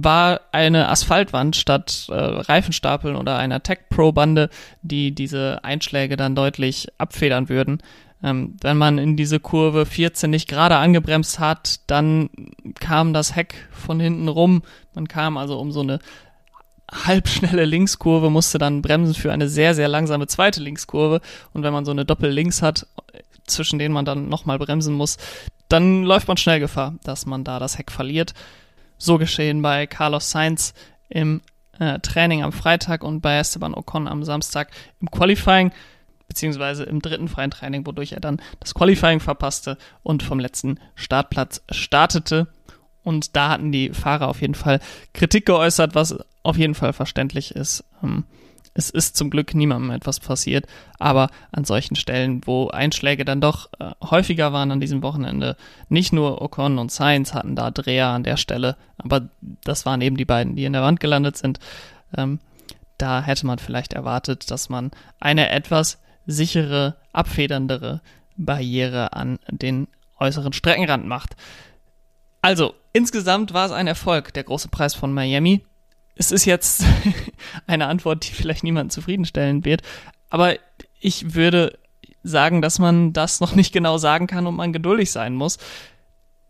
war 0.00 0.42
eine 0.52 0.88
Asphaltwand 0.88 1.56
statt 1.56 2.06
äh, 2.08 2.14
Reifenstapeln 2.14 3.16
oder 3.16 3.36
einer 3.36 3.62
Tech 3.62 3.78
Pro 3.90 4.12
Bande, 4.12 4.48
die 4.82 5.12
diese 5.12 5.64
Einschläge 5.64 6.16
dann 6.16 6.36
deutlich 6.36 6.86
abfedern 6.98 7.48
würden. 7.48 7.82
Ähm, 8.22 8.56
wenn 8.60 8.76
man 8.76 8.98
in 8.98 9.16
diese 9.16 9.40
Kurve 9.40 9.86
14 9.86 10.30
nicht 10.30 10.48
gerade 10.48 10.76
angebremst 10.76 11.40
hat, 11.40 11.80
dann 11.88 12.30
kam 12.78 13.12
das 13.12 13.34
Heck 13.34 13.68
von 13.72 13.98
hinten 13.98 14.28
rum. 14.28 14.62
Man 14.94 15.08
kam 15.08 15.36
also 15.36 15.58
um 15.58 15.72
so 15.72 15.80
eine 15.80 15.98
halbschnelle 16.90 17.64
Linkskurve, 17.64 18.30
musste 18.30 18.58
dann 18.58 18.82
bremsen 18.82 19.14
für 19.14 19.32
eine 19.32 19.48
sehr, 19.48 19.74
sehr 19.74 19.88
langsame 19.88 20.28
zweite 20.28 20.62
Linkskurve. 20.62 21.20
Und 21.52 21.64
wenn 21.64 21.72
man 21.72 21.84
so 21.84 21.90
eine 21.90 22.04
Doppel-Links 22.04 22.62
hat, 22.62 22.86
zwischen 23.46 23.80
denen 23.80 23.94
man 23.94 24.04
dann 24.04 24.28
nochmal 24.28 24.60
bremsen 24.60 24.94
muss, 24.94 25.16
dann 25.68 26.04
läuft 26.04 26.28
man 26.28 26.36
schnell 26.36 26.60
Gefahr, 26.60 26.94
dass 27.02 27.26
man 27.26 27.42
da 27.42 27.58
das 27.58 27.78
Heck 27.78 27.90
verliert. 27.90 28.34
So 28.98 29.16
geschehen 29.16 29.62
bei 29.62 29.86
Carlos 29.86 30.30
Sainz 30.30 30.74
im 31.08 31.40
äh, 31.78 31.98
Training 32.00 32.42
am 32.42 32.52
Freitag 32.52 33.02
und 33.04 33.20
bei 33.20 33.38
Esteban 33.38 33.74
Ocon 33.74 34.08
am 34.08 34.24
Samstag 34.24 34.70
im 35.00 35.10
Qualifying, 35.10 35.72
beziehungsweise 36.26 36.84
im 36.84 37.00
dritten 37.00 37.28
freien 37.28 37.50
Training, 37.50 37.86
wodurch 37.86 38.12
er 38.12 38.20
dann 38.20 38.40
das 38.60 38.74
Qualifying 38.74 39.20
verpasste 39.20 39.78
und 40.02 40.22
vom 40.22 40.40
letzten 40.40 40.78
Startplatz 40.94 41.62
startete. 41.70 42.48
Und 43.04 43.36
da 43.36 43.48
hatten 43.48 43.72
die 43.72 43.90
Fahrer 43.90 44.28
auf 44.28 44.42
jeden 44.42 44.54
Fall 44.54 44.80
Kritik 45.14 45.46
geäußert, 45.46 45.94
was 45.94 46.18
auf 46.42 46.58
jeden 46.58 46.74
Fall 46.74 46.92
verständlich 46.92 47.54
ist. 47.54 47.84
Ähm, 48.02 48.24
Es 48.78 48.90
ist 48.90 49.16
zum 49.16 49.28
Glück 49.28 49.56
niemandem 49.56 49.90
etwas 49.90 50.20
passiert, 50.20 50.66
aber 51.00 51.30
an 51.50 51.64
solchen 51.64 51.96
Stellen, 51.96 52.42
wo 52.44 52.68
Einschläge 52.68 53.24
dann 53.24 53.40
doch 53.40 53.68
äh, 53.80 53.90
häufiger 54.00 54.52
waren 54.52 54.70
an 54.70 54.78
diesem 54.78 55.02
Wochenende, 55.02 55.56
nicht 55.88 56.12
nur 56.12 56.40
Ocon 56.40 56.78
und 56.78 56.92
Sainz 56.92 57.34
hatten 57.34 57.56
da 57.56 57.72
Dreher 57.72 58.06
an 58.06 58.22
der 58.22 58.36
Stelle, 58.36 58.76
aber 58.96 59.30
das 59.64 59.84
waren 59.84 60.00
eben 60.00 60.16
die 60.16 60.24
beiden, 60.24 60.54
die 60.54 60.64
in 60.64 60.74
der 60.74 60.82
Wand 60.82 61.00
gelandet 61.00 61.36
sind. 61.36 61.58
Ähm, 62.16 62.38
da 62.98 63.20
hätte 63.20 63.46
man 63.46 63.58
vielleicht 63.58 63.94
erwartet, 63.94 64.48
dass 64.48 64.68
man 64.68 64.92
eine 65.18 65.50
etwas 65.50 65.98
sichere, 66.26 66.94
abfederndere 67.12 68.00
Barriere 68.36 69.12
an 69.12 69.40
den 69.50 69.88
äußeren 70.20 70.52
Streckenrand 70.52 71.04
macht. 71.04 71.34
Also, 72.42 72.74
insgesamt 72.92 73.52
war 73.52 73.66
es 73.66 73.72
ein 73.72 73.88
Erfolg, 73.88 74.32
der 74.34 74.44
große 74.44 74.68
Preis 74.68 74.94
von 74.94 75.12
Miami. 75.12 75.64
Es 76.18 76.32
ist 76.32 76.44
jetzt 76.44 76.84
eine 77.66 77.86
Antwort, 77.86 78.28
die 78.28 78.34
vielleicht 78.34 78.64
niemanden 78.64 78.90
zufriedenstellen 78.90 79.64
wird, 79.64 79.82
aber 80.28 80.56
ich 81.00 81.34
würde 81.34 81.78
sagen, 82.22 82.60
dass 82.60 82.78
man 82.78 83.12
das 83.12 83.40
noch 83.40 83.54
nicht 83.54 83.72
genau 83.72 83.96
sagen 83.98 84.26
kann 84.26 84.46
und 84.46 84.56
man 84.56 84.72
geduldig 84.72 85.10
sein 85.10 85.34
muss. 85.34 85.58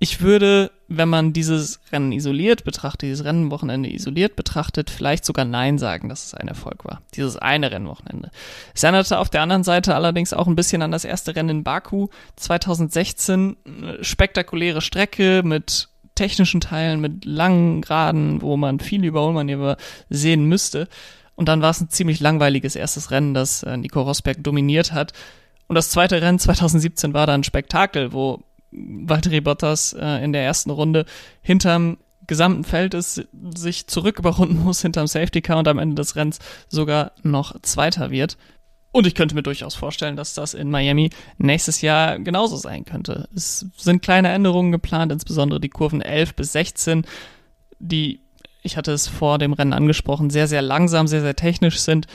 Ich 0.00 0.20
würde, 0.20 0.70
wenn 0.86 1.08
man 1.08 1.32
dieses 1.32 1.80
Rennen 1.90 2.12
isoliert 2.12 2.62
betrachtet, 2.64 3.02
dieses 3.02 3.24
Rennenwochenende 3.24 3.92
isoliert 3.92 4.36
betrachtet, 4.36 4.90
vielleicht 4.90 5.24
sogar 5.24 5.44
Nein 5.44 5.76
sagen, 5.76 6.08
dass 6.08 6.26
es 6.26 6.34
ein 6.34 6.46
Erfolg 6.46 6.84
war. 6.84 7.02
Dieses 7.14 7.36
eine 7.36 7.72
Rennwochenende. 7.72 8.30
Es 8.74 8.84
erinnerte 8.84 9.18
auf 9.18 9.28
der 9.28 9.42
anderen 9.42 9.64
Seite 9.64 9.96
allerdings 9.96 10.32
auch 10.32 10.46
ein 10.46 10.54
bisschen 10.54 10.82
an 10.82 10.92
das 10.92 11.04
erste 11.04 11.34
Rennen 11.34 11.48
in 11.48 11.64
Baku 11.64 12.08
2016. 12.36 13.56
Spektakuläre 14.00 14.80
Strecke 14.80 15.42
mit 15.44 15.88
technischen 16.18 16.60
Teilen, 16.60 17.00
mit 17.00 17.24
langen 17.24 17.80
Geraden, 17.80 18.42
wo 18.42 18.56
man 18.56 18.80
viele 18.80 19.06
Überholmanöver 19.06 19.76
sehen 20.10 20.44
müsste. 20.44 20.88
Und 21.36 21.48
dann 21.48 21.62
war 21.62 21.70
es 21.70 21.80
ein 21.80 21.88
ziemlich 21.88 22.18
langweiliges 22.18 22.74
erstes 22.74 23.10
Rennen, 23.12 23.32
das 23.32 23.62
äh, 23.62 23.76
Nico 23.76 24.02
Rosberg 24.02 24.42
dominiert 24.42 24.92
hat. 24.92 25.12
Und 25.68 25.76
das 25.76 25.90
zweite 25.90 26.20
Rennen 26.20 26.38
2017 26.40 27.14
war 27.14 27.26
dann 27.26 27.40
ein 27.40 27.44
Spektakel, 27.44 28.12
wo 28.12 28.42
Valtteri 28.72 29.40
Bottas 29.40 29.92
äh, 29.92 30.24
in 30.24 30.32
der 30.32 30.42
ersten 30.42 30.70
Runde 30.70 31.06
hinterm 31.40 31.98
gesamten 32.26 32.64
Feld 32.64 32.92
ist, 32.92 33.26
sich 33.56 33.86
zurück 33.86 34.18
überrunden 34.18 34.62
muss 34.62 34.82
hinterm 34.82 35.06
Safety 35.06 35.40
Car 35.40 35.58
und 35.58 35.68
am 35.68 35.78
Ende 35.78 35.94
des 35.94 36.14
Rennens 36.14 36.40
sogar 36.68 37.12
noch 37.22 37.58
Zweiter 37.62 38.10
wird. 38.10 38.36
Und 38.90 39.06
ich 39.06 39.14
könnte 39.14 39.34
mir 39.34 39.42
durchaus 39.42 39.74
vorstellen, 39.74 40.16
dass 40.16 40.34
das 40.34 40.54
in 40.54 40.70
Miami 40.70 41.10
nächstes 41.36 41.82
Jahr 41.82 42.18
genauso 42.18 42.56
sein 42.56 42.84
könnte. 42.84 43.28
Es 43.34 43.66
sind 43.76 44.02
kleine 44.02 44.30
Änderungen 44.30 44.72
geplant, 44.72 45.12
insbesondere 45.12 45.60
die 45.60 45.68
Kurven 45.68 46.00
11 46.00 46.34
bis 46.34 46.52
16, 46.52 47.04
die, 47.78 48.20
ich 48.62 48.76
hatte 48.76 48.92
es 48.92 49.06
vor 49.06 49.38
dem 49.38 49.52
Rennen 49.52 49.74
angesprochen, 49.74 50.30
sehr, 50.30 50.48
sehr 50.48 50.62
langsam, 50.62 51.06
sehr, 51.06 51.20
sehr 51.20 51.36
technisch 51.36 51.80
sind. 51.80 52.06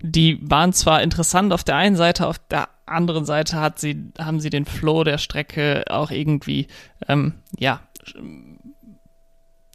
Die 0.00 0.38
waren 0.42 0.72
zwar 0.72 1.02
interessant 1.02 1.52
auf 1.52 1.64
der 1.64 1.76
einen 1.76 1.96
Seite, 1.96 2.26
auf 2.26 2.38
der 2.38 2.68
anderen 2.84 3.24
Seite 3.24 3.60
hat 3.60 3.78
sie, 3.78 4.12
haben 4.18 4.40
sie 4.40 4.50
den 4.50 4.66
Flow 4.66 5.04
der 5.04 5.18
Strecke 5.18 5.84
auch 5.88 6.10
irgendwie, 6.10 6.68
ähm, 7.08 7.34
ja, 7.58 7.80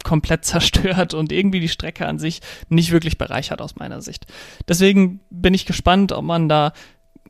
komplett 0.04 0.44
zerstört 0.44 1.14
und 1.14 1.32
irgendwie 1.32 1.60
die 1.60 1.68
Strecke 1.68 2.06
an 2.06 2.20
sich 2.20 2.40
nicht 2.68 2.92
wirklich 2.92 3.18
bereichert 3.18 3.60
aus 3.60 3.76
meiner 3.76 4.00
Sicht. 4.00 4.26
Deswegen 4.68 5.20
bin 5.30 5.54
ich 5.54 5.66
gespannt, 5.66 6.12
ob 6.12 6.24
man 6.24 6.48
da 6.48 6.72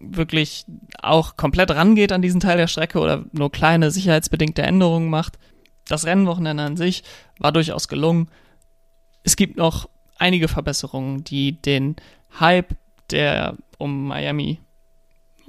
wirklich 0.00 0.66
auch 1.00 1.36
komplett 1.36 1.70
rangeht 1.70 2.12
an 2.12 2.20
diesen 2.20 2.40
Teil 2.40 2.58
der 2.58 2.66
Strecke 2.66 2.98
oder 2.98 3.24
nur 3.32 3.50
kleine 3.50 3.90
sicherheitsbedingte 3.90 4.62
Änderungen 4.62 5.08
macht. 5.08 5.38
Das 5.86 6.04
Rennwochenende 6.04 6.62
an 6.62 6.76
sich 6.76 7.04
war 7.38 7.52
durchaus 7.52 7.88
gelungen. 7.88 8.28
Es 9.22 9.36
gibt 9.36 9.56
noch 9.56 9.88
einige 10.18 10.48
Verbesserungen, 10.48 11.24
die 11.24 11.60
den 11.60 11.96
Hype, 12.38 12.74
der 13.10 13.56
um 13.78 14.08
Miami 14.08 14.60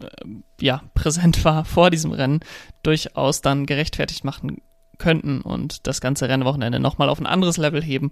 äh, 0.02 0.08
ja, 0.62 0.84
präsent 0.94 1.44
war 1.44 1.66
vor 1.66 1.90
diesem 1.90 2.12
Rennen, 2.12 2.40
durchaus 2.84 3.42
dann 3.42 3.66
gerechtfertigt 3.66 4.24
machen 4.24 4.62
könnten 4.98 5.42
und 5.42 5.88
das 5.88 6.02
ganze 6.02 6.30
Rennwochenende 6.30 6.80
nochmal 6.80 7.10
auf 7.10 7.20
ein 7.20 7.26
anderes 7.26 7.58
Level 7.58 7.82
heben 7.82 8.12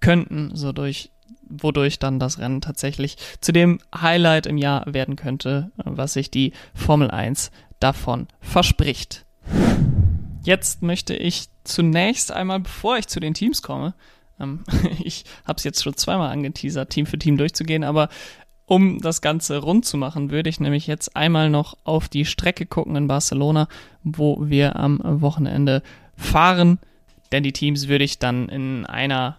könnten, 0.00 0.50
so 0.54 0.72
durch, 0.72 1.10
wodurch 1.48 1.98
dann 1.98 2.18
das 2.18 2.38
Rennen 2.38 2.60
tatsächlich 2.60 3.16
zu 3.40 3.52
dem 3.52 3.78
Highlight 3.94 4.46
im 4.46 4.58
Jahr 4.58 4.84
werden 4.86 5.16
könnte, 5.16 5.70
was 5.76 6.12
sich 6.12 6.30
die 6.30 6.52
Formel 6.74 7.10
1 7.10 7.50
davon 7.80 8.28
verspricht. 8.40 9.24
Jetzt 10.42 10.82
möchte 10.82 11.14
ich 11.14 11.48
zunächst 11.64 12.32
einmal, 12.32 12.60
bevor 12.60 12.98
ich 12.98 13.08
zu 13.08 13.20
den 13.20 13.34
Teams 13.34 13.62
komme, 13.62 13.94
ähm, 14.38 14.64
ich 15.02 15.24
habe 15.44 15.56
es 15.56 15.64
jetzt 15.64 15.82
schon 15.82 15.96
zweimal 15.96 16.30
angeteasert, 16.30 16.90
Team 16.90 17.06
für 17.06 17.18
Team 17.18 17.36
durchzugehen, 17.36 17.84
aber 17.84 18.08
um 18.66 19.00
das 19.00 19.20
Ganze 19.20 19.58
rund 19.58 19.84
zu 19.84 19.96
machen, 19.96 20.30
würde 20.30 20.50
ich 20.50 20.60
nämlich 20.60 20.86
jetzt 20.86 21.16
einmal 21.16 21.48
noch 21.48 21.76
auf 21.84 22.08
die 22.08 22.24
Strecke 22.24 22.66
gucken 22.66 22.96
in 22.96 23.06
Barcelona, 23.06 23.68
wo 24.02 24.38
wir 24.40 24.76
am 24.76 25.00
Wochenende 25.02 25.82
fahren. 26.16 26.78
Denn 27.32 27.44
die 27.44 27.52
Teams 27.52 27.88
würde 27.88 28.04
ich 28.04 28.18
dann 28.18 28.48
in 28.48 28.84
einer 28.84 29.38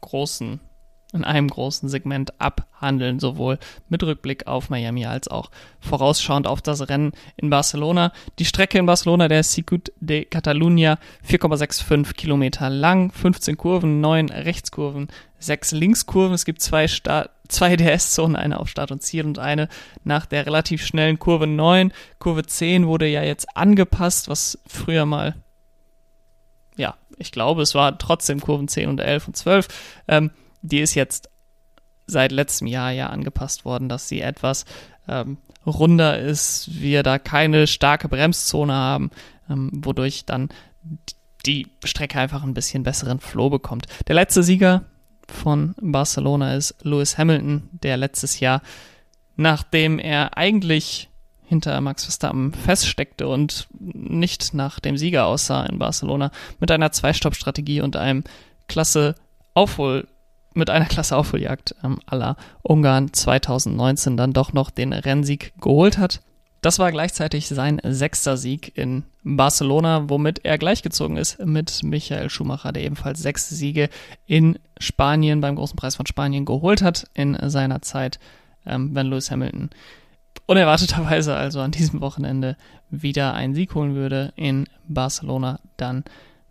großen, 0.00 0.58
in 1.12 1.24
einem 1.24 1.48
großen 1.48 1.88
Segment 1.88 2.40
abhandeln, 2.40 3.20
sowohl 3.20 3.58
mit 3.88 4.02
Rückblick 4.02 4.48
auf 4.48 4.70
Miami 4.70 5.06
als 5.06 5.28
auch 5.28 5.50
vorausschauend 5.78 6.48
auf 6.48 6.60
das 6.60 6.88
Rennen 6.88 7.12
in 7.36 7.50
Barcelona. 7.50 8.12
Die 8.40 8.44
Strecke 8.44 8.78
in 8.78 8.86
Barcelona, 8.86 9.28
der 9.28 9.44
Circuit 9.44 9.92
de 10.00 10.24
Catalunya, 10.24 10.98
4,65 11.28 12.14
Kilometer 12.14 12.70
lang, 12.70 13.12
15 13.12 13.56
Kurven, 13.56 14.00
9 14.00 14.30
Rechtskurven, 14.30 15.08
6 15.38 15.72
Linkskurven. 15.72 16.34
Es 16.34 16.44
gibt 16.44 16.60
zwei 16.60 16.88
Start 16.88 17.30
zwei 17.48 17.76
DS-Zonen, 17.76 18.36
eine 18.36 18.58
auf 18.58 18.68
Start 18.68 18.90
und 18.90 19.02
Ziel 19.02 19.26
und 19.26 19.38
eine 19.38 19.68
nach 20.02 20.26
der 20.26 20.46
relativ 20.46 20.84
schnellen 20.84 21.18
Kurve 21.18 21.46
9. 21.46 21.92
Kurve 22.18 22.44
10 22.44 22.86
wurde 22.86 23.06
ja 23.06 23.22
jetzt 23.22 23.56
angepasst, 23.56 24.28
was 24.28 24.58
früher 24.66 25.06
mal, 25.06 25.34
ja, 26.76 26.96
ich 27.18 27.32
glaube, 27.32 27.62
es 27.62 27.74
war 27.74 27.98
trotzdem 27.98 28.40
Kurven 28.40 28.68
10 28.68 28.88
und 28.88 29.00
11 29.00 29.28
und 29.28 29.36
12. 29.36 29.68
Ähm, 30.08 30.30
die 30.62 30.80
ist 30.80 30.94
jetzt 30.94 31.28
seit 32.06 32.32
letztem 32.32 32.66
Jahr 32.66 32.90
ja 32.90 33.08
angepasst 33.08 33.64
worden, 33.64 33.88
dass 33.88 34.08
sie 34.08 34.20
etwas 34.20 34.64
ähm, 35.08 35.38
runder 35.66 36.18
ist, 36.18 36.68
wir 36.80 37.02
da 37.02 37.18
keine 37.18 37.66
starke 37.66 38.08
Bremszone 38.08 38.72
haben, 38.72 39.10
ähm, 39.48 39.70
wodurch 39.72 40.24
dann 40.26 40.48
die 41.46 41.68
Strecke 41.84 42.18
einfach 42.18 42.42
ein 42.42 42.54
bisschen 42.54 42.82
besseren 42.82 43.20
Flow 43.20 43.50
bekommt. 43.50 43.86
Der 44.08 44.14
letzte 44.14 44.42
Sieger 44.42 44.84
von 45.28 45.74
Barcelona 45.80 46.54
ist 46.54 46.74
Lewis 46.82 47.18
Hamilton, 47.18 47.68
der 47.72 47.96
letztes 47.96 48.40
Jahr, 48.40 48.62
nachdem 49.36 49.98
er 49.98 50.36
eigentlich 50.36 51.08
hinter 51.46 51.80
Max 51.80 52.04
Verstappen 52.04 52.52
feststeckte 52.52 53.28
und 53.28 53.68
nicht 53.78 54.54
nach 54.54 54.80
dem 54.80 54.96
Sieger 54.96 55.26
aussah 55.26 55.64
in 55.66 55.78
Barcelona, 55.78 56.30
mit 56.58 56.70
einer 56.70 56.92
Zwei-Stopp-Strategie 56.92 57.80
und 57.80 57.96
einem 57.96 58.24
klasse 58.66 59.14
Aufhol, 59.52 60.08
mit 60.54 60.70
einer 60.70 60.86
klasse 60.86 61.16
Aufholjagd 61.16 61.74
ähm, 61.84 62.00
aller 62.06 62.36
Ungarn 62.62 63.12
2019 63.12 64.16
dann 64.16 64.32
doch 64.32 64.52
noch 64.52 64.70
den 64.70 64.92
Rennsieg 64.92 65.52
geholt 65.60 65.98
hat. 65.98 66.22
Das 66.64 66.78
war 66.78 66.90
gleichzeitig 66.92 67.46
sein 67.46 67.78
sechster 67.84 68.38
Sieg 68.38 68.72
in 68.74 69.04
Barcelona, 69.22 70.08
womit 70.08 70.46
er 70.46 70.56
gleichgezogen 70.56 71.18
ist 71.18 71.38
mit 71.44 71.82
Michael 71.82 72.30
Schumacher, 72.30 72.72
der 72.72 72.84
ebenfalls 72.84 73.20
sechs 73.20 73.50
Siege 73.50 73.90
in 74.24 74.58
Spanien 74.78 75.42
beim 75.42 75.56
Großen 75.56 75.76
Preis 75.76 75.96
von 75.96 76.06
Spanien 76.06 76.46
geholt 76.46 76.80
hat 76.80 77.06
in 77.12 77.36
seiner 77.50 77.82
Zeit, 77.82 78.18
ähm, 78.64 78.94
wenn 78.94 79.08
Lewis 79.08 79.30
Hamilton 79.30 79.68
unerwarteterweise 80.46 81.36
also 81.36 81.60
an 81.60 81.70
diesem 81.70 82.00
Wochenende 82.00 82.56
wieder 82.88 83.34
einen 83.34 83.54
Sieg 83.54 83.74
holen 83.74 83.94
würde 83.94 84.32
in 84.34 84.66
Barcelona, 84.88 85.60
dann 85.76 86.02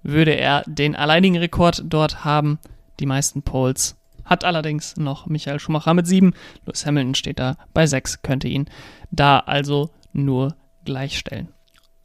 würde 0.03 0.35
er 0.35 0.61
den 0.67 0.95
alleinigen 0.95 1.37
Rekord 1.37 1.85
dort 1.87 2.23
haben, 2.23 2.59
die 2.99 3.07
meisten 3.07 3.41
Poles 3.41 3.95
hat 4.25 4.45
allerdings 4.45 4.95
noch 4.95 5.25
Michael 5.25 5.59
Schumacher 5.59 5.95
mit 5.95 6.05
sieben. 6.05 6.33
Lewis 6.67 6.85
Hamilton 6.85 7.15
steht 7.15 7.39
da 7.39 7.57
bei 7.73 7.87
sechs, 7.87 8.21
könnte 8.21 8.47
ihn 8.47 8.69
da 9.09 9.39
also 9.39 9.89
nur 10.13 10.55
gleichstellen. 10.85 11.49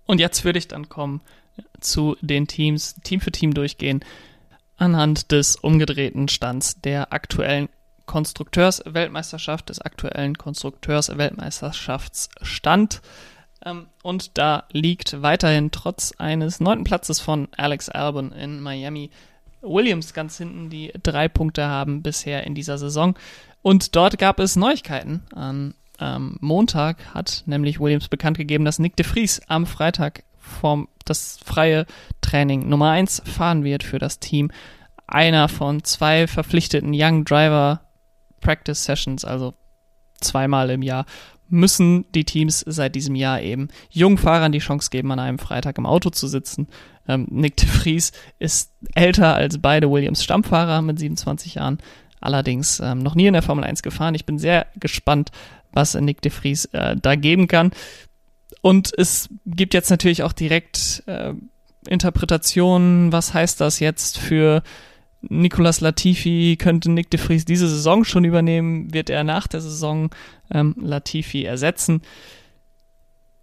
Und 0.07 0.19
jetzt 0.21 0.45
würde 0.45 0.59
ich 0.59 0.69
dann 0.69 0.88
kommen 0.88 1.21
zu 1.81 2.17
den 2.21 2.47
Teams, 2.47 2.95
Team 3.03 3.21
für 3.21 3.33
Team 3.33 3.55
durchgehen, 3.55 4.05
anhand 4.77 5.33
des 5.33 5.57
umgedrehten 5.57 6.29
Stands 6.29 6.81
der 6.81 7.12
aktuellen 7.12 7.69
Konstrukteursweltmeisterschaft, 8.07 9.69
des 9.69 9.81
aktuellen 9.81 10.38
Konstrukteursweltmeisterschaftsstand. 10.38 13.03
Ähm, 13.65 13.87
und 14.03 14.38
da 14.38 14.65
liegt 14.73 15.23
weiterhin 15.23 15.71
trotz 15.71 16.12
eines 16.19 16.61
neunten 16.61 16.85
Platzes 16.85 17.21
von 17.21 17.49
Alex 17.57 17.88
Albon 17.88 18.33
in 18.33 18.61
Miami 18.61 19.11
Williams 19.61 20.15
ganz 20.15 20.38
hinten, 20.38 20.71
die 20.71 20.93
drei 21.03 21.29
Punkte 21.29 21.67
haben 21.67 22.03
bisher 22.03 22.45
in 22.45 22.55
dieser 22.55 22.79
Saison. 22.79 23.19
Und 23.61 23.97
dort 23.97 24.19
gab 24.19 24.38
es 24.38 24.57
Neuigkeiten 24.57 25.25
an 25.35 25.75
ähm, 26.00 26.37
Montag 26.40 27.14
hat 27.14 27.43
nämlich 27.47 27.81
Williams 27.81 28.09
bekannt 28.09 28.38
gegeben, 28.38 28.64
dass 28.64 28.78
Nick 28.78 28.97
de 28.97 29.07
Vries 29.07 29.40
am 29.49 29.67
Freitag 29.67 30.25
vom 30.37 30.88
das 31.05 31.38
freie 31.45 31.87
Training 32.21 32.69
Nummer 32.69 32.90
1 32.90 33.23
fahren 33.25 33.64
wird 33.64 33.83
für 33.83 33.99
das 33.99 34.19
Team. 34.19 34.50
Einer 35.07 35.49
von 35.49 35.85
zwei 35.85 36.26
verpflichteten 36.26 36.93
Young 36.95 37.25
Driver 37.25 37.81
Practice 38.40 38.85
Sessions, 38.85 39.25
also 39.25 39.55
zweimal 40.21 40.71
im 40.71 40.83
Jahr, 40.83 41.07
müssen 41.49 42.05
die 42.12 42.25
Teams 42.25 42.61
seit 42.67 42.95
diesem 42.95 43.14
Jahr 43.14 43.40
eben 43.40 43.69
jungen 43.90 44.19
Fahrern 44.19 44.52
die 44.52 44.59
Chance 44.59 44.90
geben, 44.90 45.11
an 45.12 45.19
einem 45.19 45.38
Freitag 45.38 45.78
im 45.78 45.87
Auto 45.87 46.11
zu 46.11 46.26
sitzen. 46.26 46.69
Ähm, 47.09 47.26
Nick 47.31 47.57
de 47.57 47.67
Vries 47.69 48.12
ist 48.38 48.73
älter 48.95 49.35
als 49.35 49.59
beide 49.59 49.90
Williams 49.90 50.23
Stammfahrer 50.23 50.83
mit 50.83 50.99
27 50.99 51.55
Jahren, 51.55 51.78
allerdings 52.21 52.81
ähm, 52.81 52.99
noch 52.99 53.14
nie 53.14 53.26
in 53.26 53.33
der 53.33 53.43
Formel 53.43 53.64
1 53.64 53.83
gefahren. 53.83 54.14
Ich 54.14 54.26
bin 54.26 54.38
sehr 54.38 54.67
gespannt, 54.78 55.31
was 55.73 55.95
Nick 55.95 56.23
de 56.23 56.33
Vries 56.33 56.67
äh, 56.67 56.97
da 56.97 57.15
geben 57.15 57.49
kann. 57.49 57.73
Und 58.61 58.93
es 58.97 59.29
gibt 59.47 59.75
jetzt 59.75 59.91
natürlich 59.91 60.23
auch 60.23 60.33
direkt 60.33 61.03
äh, 61.07 61.33
Interpretationen, 61.87 63.13
was 63.13 63.35
heißt 63.35 63.61
das 63.61 63.81
jetzt 63.81 64.19
für 64.19 64.63
Nicolas 65.21 65.81
Latifi 65.81 66.57
könnte 66.59 66.91
Nick 66.91 67.11
de 67.11 67.19
Vries 67.19 67.45
diese 67.45 67.69
Saison 67.69 68.05
schon 68.05 68.25
übernehmen, 68.25 68.93
wird 68.93 69.11
er 69.11 69.25
nach 69.25 69.47
der 69.49 69.61
Saison 69.61 70.11
ähm, 70.53 70.77
Latifi 70.81 71.45
ersetzen. 71.45 72.03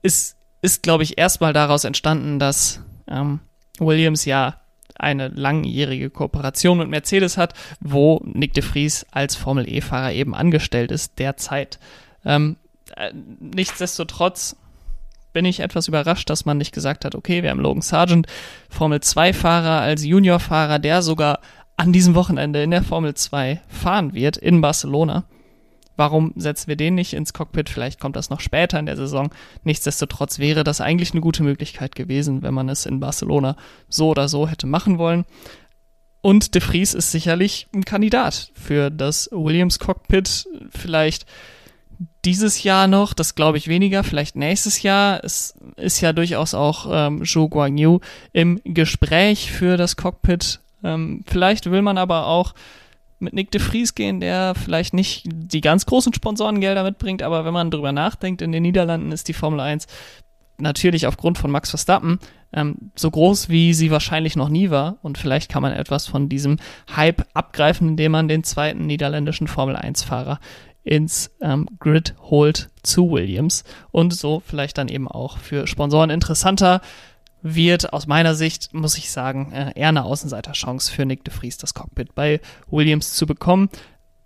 Ist, 0.01 0.37
ist 0.61 0.83
glaube 0.83 1.03
ich, 1.03 1.17
erstmal 1.17 1.53
daraus 1.53 1.83
entstanden, 1.83 2.39
dass 2.39 2.81
ähm, 3.07 3.39
Williams 3.79 4.25
ja 4.25 4.61
eine 4.97 5.27
langjährige 5.27 6.09
Kooperation 6.09 6.77
mit 6.77 6.87
Mercedes 6.89 7.37
hat, 7.37 7.53
wo 7.81 8.21
Nick 8.23 8.53
de 8.53 8.63
Vries 8.63 9.05
als 9.11 9.35
Formel 9.35 9.67
E-Fahrer 9.67 10.13
eben 10.13 10.33
angestellt 10.33 10.91
ist 10.91 11.19
derzeit. 11.19 11.79
Ähm, 12.25 12.57
äh, 12.95 13.11
nichtsdestotrotz 13.39 14.55
bin 15.33 15.45
ich 15.45 15.59
etwas 15.59 15.87
überrascht, 15.87 16.29
dass 16.29 16.45
man 16.45 16.57
nicht 16.57 16.73
gesagt 16.73 17.03
hat, 17.03 17.13
okay, 17.13 17.43
wir 17.43 17.49
haben 17.49 17.59
Logan 17.59 17.81
Sargent, 17.81 18.27
Formel 18.69 18.99
2-Fahrer 18.99 19.81
als 19.81 20.03
Juniorfahrer, 20.03 20.79
der 20.79 21.01
sogar 21.01 21.39
an 21.77 21.91
diesem 21.91 22.15
Wochenende 22.15 22.63
in 22.63 22.71
der 22.71 22.83
Formel 22.83 23.13
2 23.13 23.61
fahren 23.67 24.13
wird 24.13 24.37
in 24.37 24.61
Barcelona. 24.61 25.25
Warum 25.97 26.33
setzen 26.35 26.67
wir 26.67 26.75
den 26.75 26.95
nicht 26.95 27.13
ins 27.13 27.33
Cockpit? 27.33 27.69
Vielleicht 27.69 27.99
kommt 27.99 28.15
das 28.15 28.29
noch 28.29 28.41
später 28.41 28.79
in 28.79 28.85
der 28.85 28.97
Saison. 28.97 29.29
Nichtsdestotrotz 29.63 30.39
wäre 30.39 30.63
das 30.63 30.81
eigentlich 30.81 31.11
eine 31.11 31.21
gute 31.21 31.43
Möglichkeit 31.43 31.95
gewesen, 31.95 32.41
wenn 32.41 32.53
man 32.53 32.69
es 32.69 32.85
in 32.85 32.99
Barcelona 32.99 33.55
so 33.87 34.09
oder 34.09 34.27
so 34.27 34.47
hätte 34.47 34.67
machen 34.67 34.97
wollen. 34.97 35.25
Und 36.21 36.55
De 36.55 36.61
Vries 36.61 36.93
ist 36.93 37.11
sicherlich 37.11 37.67
ein 37.73 37.85
Kandidat 37.85 38.51
für 38.55 38.89
das 38.89 39.29
Williams 39.31 39.79
Cockpit. 39.79 40.47
Vielleicht 40.69 41.25
dieses 42.23 42.63
Jahr 42.63 42.87
noch, 42.87 43.13
das 43.13 43.35
glaube 43.35 43.57
ich 43.57 43.67
weniger, 43.67 44.03
vielleicht 44.03 44.35
nächstes 44.35 44.81
Jahr. 44.81 45.23
Es 45.23 45.55
ist 45.75 46.01
ja 46.01 46.13
durchaus 46.13 46.53
auch 46.53 46.87
ähm, 46.91 47.23
Zhou 47.25 47.49
Guangyu 47.49 47.99
im 48.33 48.61
Gespräch 48.63 49.51
für 49.51 49.77
das 49.77 49.95
Cockpit 49.95 50.59
ähm, 50.85 51.23
vielleicht 51.25 51.69
will 51.69 51.81
man 51.81 51.97
aber 51.97 52.27
auch 52.27 52.53
mit 53.19 53.33
Nick 53.33 53.49
de 53.51 53.61
Vries 53.61 53.95
gehen, 53.95 54.19
der 54.19 54.53
vielleicht 54.55 54.93
nicht 54.93 55.23
die 55.25 55.61
ganz 55.61 55.85
großen 55.85 56.13
Sponsorengelder 56.13 56.83
mitbringt, 56.83 57.23
aber 57.23 57.43
wenn 57.43 57.53
man 57.53 57.71
drüber 57.71 57.91
nachdenkt, 57.91 58.41
in 58.41 58.51
den 58.51 58.63
Niederlanden 58.63 59.11
ist 59.11 59.27
die 59.27 59.33
Formel 59.33 59.59
1 59.59 59.87
natürlich 60.57 61.07
aufgrund 61.07 61.37
von 61.37 61.51
Max 61.51 61.69
Verstappen 61.69 62.19
ähm, 62.53 62.91
so 62.95 63.09
groß, 63.09 63.49
wie 63.49 63.73
sie 63.73 63.91
wahrscheinlich 63.91 64.35
noch 64.35 64.47
nie 64.47 64.69
war. 64.69 64.97
Und 65.01 65.17
vielleicht 65.17 65.49
kann 65.49 65.61
man 65.61 65.73
etwas 65.73 66.07
von 66.07 66.29
diesem 66.29 66.57
Hype 66.95 67.25
abgreifen, 67.33 67.89
indem 67.89 68.13
man 68.13 68.27
den 68.27 68.43
zweiten 68.43 68.85
niederländischen 68.85 69.47
Formel 69.47 69.75
1-Fahrer 69.75 70.39
ins 70.85 71.31
ähm, 71.41 71.67
Grid 71.79 72.15
holt 72.21 72.69
zu 72.83 73.11
Williams. 73.11 73.65
Und 73.91 74.13
so 74.13 74.41
vielleicht 74.45 74.77
dann 74.77 74.87
eben 74.87 75.09
auch 75.09 75.37
für 75.39 75.67
Sponsoren 75.67 76.09
interessanter 76.09 76.79
wird 77.41 77.93
aus 77.93 78.07
meiner 78.07 78.33
Sicht, 78.33 78.73
muss 78.73 78.97
ich 78.97 79.11
sagen, 79.11 79.51
äh, 79.51 79.71
eher 79.75 79.89
eine 79.89 80.05
Außenseiterchance 80.05 80.91
für 80.91 81.05
Nick 81.05 81.23
de 81.25 81.33
Vries, 81.33 81.57
das 81.57 81.73
Cockpit 81.73 82.15
bei 82.15 82.39
Williams 82.69 83.13
zu 83.13 83.25
bekommen. 83.25 83.69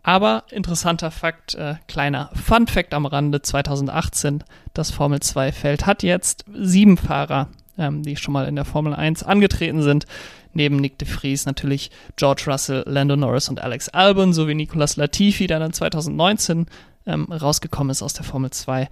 Aber 0.04 0.44
interessanter 0.52 1.12
Fakt, 1.12 1.56
äh, 1.56 1.76
kleiner 1.88 2.30
Fun 2.34 2.68
Fact 2.68 2.94
am 2.94 3.06
Rande, 3.06 3.42
2018, 3.42 4.44
das 4.74 4.92
Formel 4.92 5.20
2 5.20 5.52
Feld 5.52 5.86
hat 5.86 6.04
jetzt 6.04 6.46
sieben 6.54 6.96
Fahrer, 6.96 7.50
ähm, 7.80 8.04
die 8.04 8.16
schon 8.16 8.34
mal 8.34 8.48
in 8.48 8.56
der 8.56 8.66
Formel 8.66 8.94
1 8.94 9.24
angetreten 9.24 9.82
sind. 9.82 10.06
Neben 10.54 10.76
Nick 10.76 10.98
de 11.00 11.08
Vries 11.08 11.46
natürlich 11.46 11.90
George 12.16 12.44
Russell, 12.48 12.84
Lando 12.86 13.16
Norris 13.16 13.50
und 13.50 13.62
Alex 13.62 13.90
Albon 13.90 14.34
sowie 14.34 14.56
Nicolas 14.56 14.98
Latifi, 14.98 15.48
der 15.48 15.60
dann 15.60 15.74
2019 15.74 16.68
ähm, 17.06 17.32
rausgekommen 17.32 17.92
ist 17.92 18.02
aus 18.02 18.14
der 18.14 18.26
Formel 18.26 18.52
2 18.52 18.90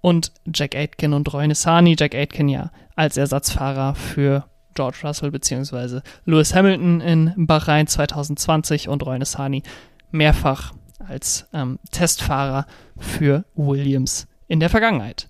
und 0.00 0.32
Jack 0.52 0.76
Aitken 0.76 1.14
und 1.14 1.32
Roy 1.32 1.46
Nissani. 1.46 1.96
Jack 1.98 2.14
Aitken 2.14 2.48
ja 2.48 2.70
als 2.94 3.16
Ersatzfahrer 3.16 3.94
für 3.94 4.44
George 4.74 4.98
Russell 5.04 5.30
bzw. 5.30 6.00
Lewis 6.24 6.54
Hamilton 6.54 7.00
in 7.00 7.46
Bahrain 7.46 7.86
2020 7.86 8.88
und 8.88 9.04
Roy 9.04 9.18
Nissani 9.18 9.62
mehrfach 10.10 10.72
als 10.98 11.46
ähm, 11.52 11.78
Testfahrer 11.90 12.66
für 12.98 13.44
Williams 13.54 14.26
in 14.48 14.60
der 14.60 14.70
Vergangenheit. 14.70 15.28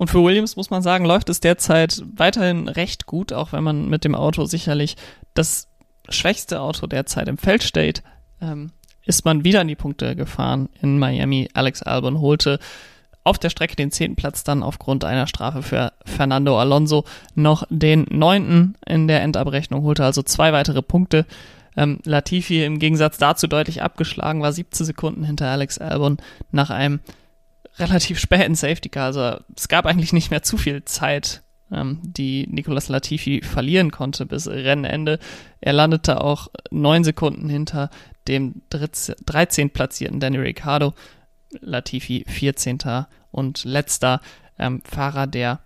Und 0.00 0.08
für 0.08 0.24
Williams 0.24 0.56
muss 0.56 0.70
man 0.70 0.80
sagen, 0.80 1.04
läuft 1.04 1.28
es 1.28 1.40
derzeit 1.40 2.02
weiterhin 2.16 2.68
recht 2.68 3.04
gut, 3.04 3.34
auch 3.34 3.52
wenn 3.52 3.62
man 3.62 3.90
mit 3.90 4.02
dem 4.02 4.14
Auto 4.14 4.46
sicherlich 4.46 4.96
das 5.34 5.68
schwächste 6.08 6.62
Auto 6.62 6.86
derzeit 6.86 7.28
im 7.28 7.36
Feld 7.36 7.62
steht. 7.62 8.02
Ähm, 8.40 8.70
ist 9.04 9.26
man 9.26 9.44
wieder 9.44 9.60
an 9.60 9.68
die 9.68 9.76
Punkte 9.76 10.16
gefahren 10.16 10.70
in 10.80 10.98
Miami. 10.98 11.50
Alex 11.52 11.82
Albon 11.82 12.18
holte 12.18 12.60
auf 13.24 13.38
der 13.38 13.50
Strecke 13.50 13.76
den 13.76 13.90
zehnten 13.90 14.16
Platz 14.16 14.42
dann 14.42 14.62
aufgrund 14.62 15.04
einer 15.04 15.26
Strafe 15.26 15.62
für 15.62 15.92
Fernando 16.06 16.58
Alonso 16.58 17.04
noch 17.34 17.64
den 17.68 18.06
neunten 18.08 18.78
in 18.86 19.06
der 19.06 19.20
Endabrechnung, 19.20 19.82
holte 19.82 20.06
also 20.06 20.22
zwei 20.22 20.54
weitere 20.54 20.80
Punkte. 20.80 21.26
Ähm, 21.76 21.98
Latifi 22.06 22.64
im 22.64 22.78
Gegensatz 22.78 23.18
dazu 23.18 23.46
deutlich 23.48 23.82
abgeschlagen, 23.82 24.40
war 24.40 24.50
17 24.54 24.86
Sekunden 24.86 25.24
hinter 25.24 25.48
Alex 25.48 25.76
Albon 25.76 26.16
nach 26.52 26.70
einem 26.70 27.00
relativ 27.80 28.18
späten 28.18 28.54
Safety 28.54 28.88
Car. 28.88 29.06
Also 29.06 29.36
es 29.56 29.68
gab 29.68 29.86
eigentlich 29.86 30.12
nicht 30.12 30.30
mehr 30.30 30.42
zu 30.42 30.56
viel 30.56 30.84
Zeit, 30.84 31.42
ähm, 31.72 32.00
die 32.02 32.46
Nicolas 32.48 32.88
Latifi 32.88 33.42
verlieren 33.42 33.90
konnte 33.90 34.26
bis 34.26 34.48
Rennende. 34.48 35.18
Er 35.60 35.72
landete 35.72 36.20
auch 36.20 36.48
neun 36.70 37.04
Sekunden 37.04 37.48
hinter 37.48 37.90
dem 38.28 38.62
13. 38.70 39.70
platzierten 39.70 40.20
Danny 40.20 40.38
Ricciardo. 40.38 40.94
Latifi 41.60 42.24
14. 42.28 42.78
und 43.32 43.64
letzter 43.64 44.20
ähm, 44.58 44.82
Fahrer, 44.84 45.26
der 45.26 45.60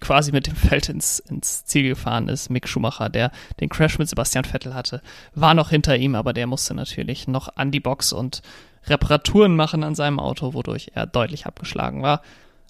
quasi 0.00 0.32
mit 0.32 0.46
dem 0.46 0.54
Feld 0.54 0.88
ins, 0.88 1.18
ins 1.18 1.64
Ziel 1.64 1.88
gefahren 1.88 2.28
ist. 2.28 2.50
Mick 2.50 2.68
Schumacher, 2.68 3.08
der 3.08 3.32
den 3.58 3.68
Crash 3.68 3.98
mit 3.98 4.08
Sebastian 4.08 4.44
Vettel 4.44 4.74
hatte, 4.74 5.02
war 5.34 5.54
noch 5.54 5.70
hinter 5.70 5.96
ihm, 5.96 6.14
aber 6.14 6.32
der 6.32 6.46
musste 6.46 6.74
natürlich 6.74 7.26
noch 7.26 7.56
an 7.56 7.70
die 7.70 7.80
Box 7.80 8.12
und 8.12 8.42
Reparaturen 8.86 9.56
machen 9.56 9.84
an 9.84 9.94
seinem 9.94 10.18
Auto, 10.18 10.54
wodurch 10.54 10.92
er 10.94 11.06
deutlich 11.06 11.46
abgeschlagen 11.46 12.02
war. 12.02 12.22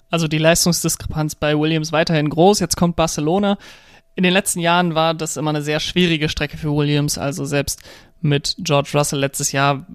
Also 0.09 0.27
die 0.27 0.37
Leistungsdiskrepanz 0.37 1.35
bei 1.35 1.57
Williams 1.57 1.91
weiterhin 1.91 2.29
groß. 2.29 2.59
Jetzt 2.59 2.75
kommt 2.75 2.97
Barcelona. 2.97 3.57
In 4.15 4.23
den 4.23 4.33
letzten 4.33 4.59
Jahren 4.59 4.93
war 4.93 5.13
das 5.13 5.37
immer 5.37 5.51
eine 5.51 5.61
sehr 5.61 5.79
schwierige 5.79 6.27
Strecke 6.27 6.57
für 6.57 6.75
Williams. 6.75 7.17
Also 7.17 7.45
selbst 7.45 7.81
mit 8.19 8.55
George 8.59 8.91
Russell 8.93 9.19
letztes 9.19 9.51
Jahr 9.53 9.85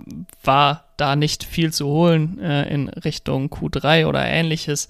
war 0.42 0.84
da 0.96 1.16
nicht 1.16 1.44
viel 1.44 1.72
zu 1.72 1.86
holen 1.86 2.38
äh, 2.40 2.68
in 2.72 2.88
Richtung 2.88 3.48
Q3 3.48 4.06
oder 4.06 4.24
ähnliches, 4.24 4.88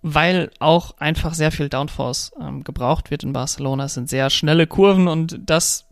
weil 0.00 0.50
auch 0.58 0.96
einfach 0.98 1.34
sehr 1.34 1.52
viel 1.52 1.68
Downforce 1.68 2.32
ähm, 2.40 2.64
gebraucht 2.64 3.10
wird 3.10 3.22
in 3.22 3.34
Barcelona. 3.34 3.84
Es 3.84 3.94
sind 3.94 4.08
sehr 4.08 4.30
schnelle 4.30 4.66
Kurven 4.66 5.08
und 5.08 5.38
das 5.44 5.85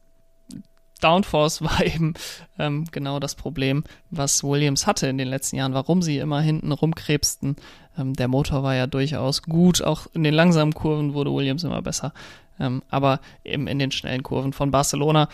Downforce 1.01 1.63
war 1.63 1.85
eben 1.85 2.15
ähm, 2.59 2.87
genau 2.91 3.21
das 3.21 3.35
Problem, 3.35 3.85
was 4.11 4.45
Williams 4.45 4.87
hatte 4.87 5.07
in 5.07 5.19
den 5.19 5.29
letzten 5.29 5.57
Jahren, 5.57 5.75
warum 5.75 6.03
sie 6.03 6.19
immer 6.19 6.41
hinten 6.41 6.73
rumkrebsten. 6.73 7.57
Ähm, 7.99 8.15
der 8.15 8.29
Motor 8.29 8.63
war 8.63 8.75
ja 8.75 8.87
durchaus 8.87 9.43
gut, 9.43 9.83
auch 9.83 10.07
in 10.13 10.25
den 10.25 10.35
langsamen 10.35 10.75
Kurven 10.75 11.15
wurde 11.15 11.33
Williams 11.33 11.65
immer 11.65 11.83
besser. 11.83 12.13
Ähm, 12.61 12.83
aber 12.89 13.21
eben 13.45 13.67
in 13.67 13.79
den 13.79 13.91
schnellen 13.91 14.23
Kurven 14.23 14.53
von 14.53 14.71
Barcelona 14.71 15.29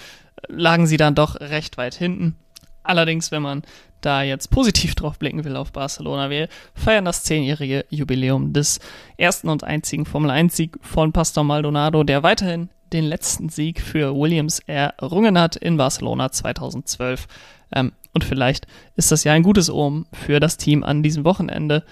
lagen 0.49 0.87
sie 0.87 0.96
dann 0.96 1.14
doch 1.14 1.37
recht 1.40 1.77
weit 1.77 1.94
hinten. 1.94 2.37
Allerdings, 2.83 3.31
wenn 3.31 3.42
man 3.42 3.62
da 4.01 4.23
jetzt 4.23 4.51
positiv 4.51 4.94
drauf 4.96 5.18
blicken 5.18 5.44
will 5.44 5.57
auf 5.57 5.73
Barcelona, 5.73 6.31
wir 6.31 6.49
feiern 6.75 7.05
das 7.05 7.25
zehnjährige 7.25 7.85
Jubiläum 7.90 8.53
des 8.53 8.81
ersten 9.16 9.49
und 9.49 9.64
einzigen 9.64 10.07
Formel-1-Sieg 10.07 10.79
von 10.81 11.12
Pastor 11.12 11.44
Maldonado, 11.44 12.05
der 12.05 12.23
weiterhin 12.23 12.70
den 12.92 13.05
letzten 13.05 13.48
Sieg 13.48 13.81
für 13.81 14.14
Williams 14.14 14.61
errungen 14.66 15.38
hat 15.38 15.57
in 15.57 15.76
Barcelona 15.76 16.31
2012. 16.31 17.26
Ähm, 17.72 17.92
und 18.12 18.24
vielleicht 18.24 18.66
ist 18.96 19.12
das 19.12 19.24
ja 19.24 19.33
ein 19.33 19.42
gutes 19.42 19.70
Ohm 19.70 20.07
für 20.12 20.40
das 20.40 20.57
Team 20.57 20.83
an 20.83 21.03
diesem 21.03 21.24
Wochenende. 21.24 21.85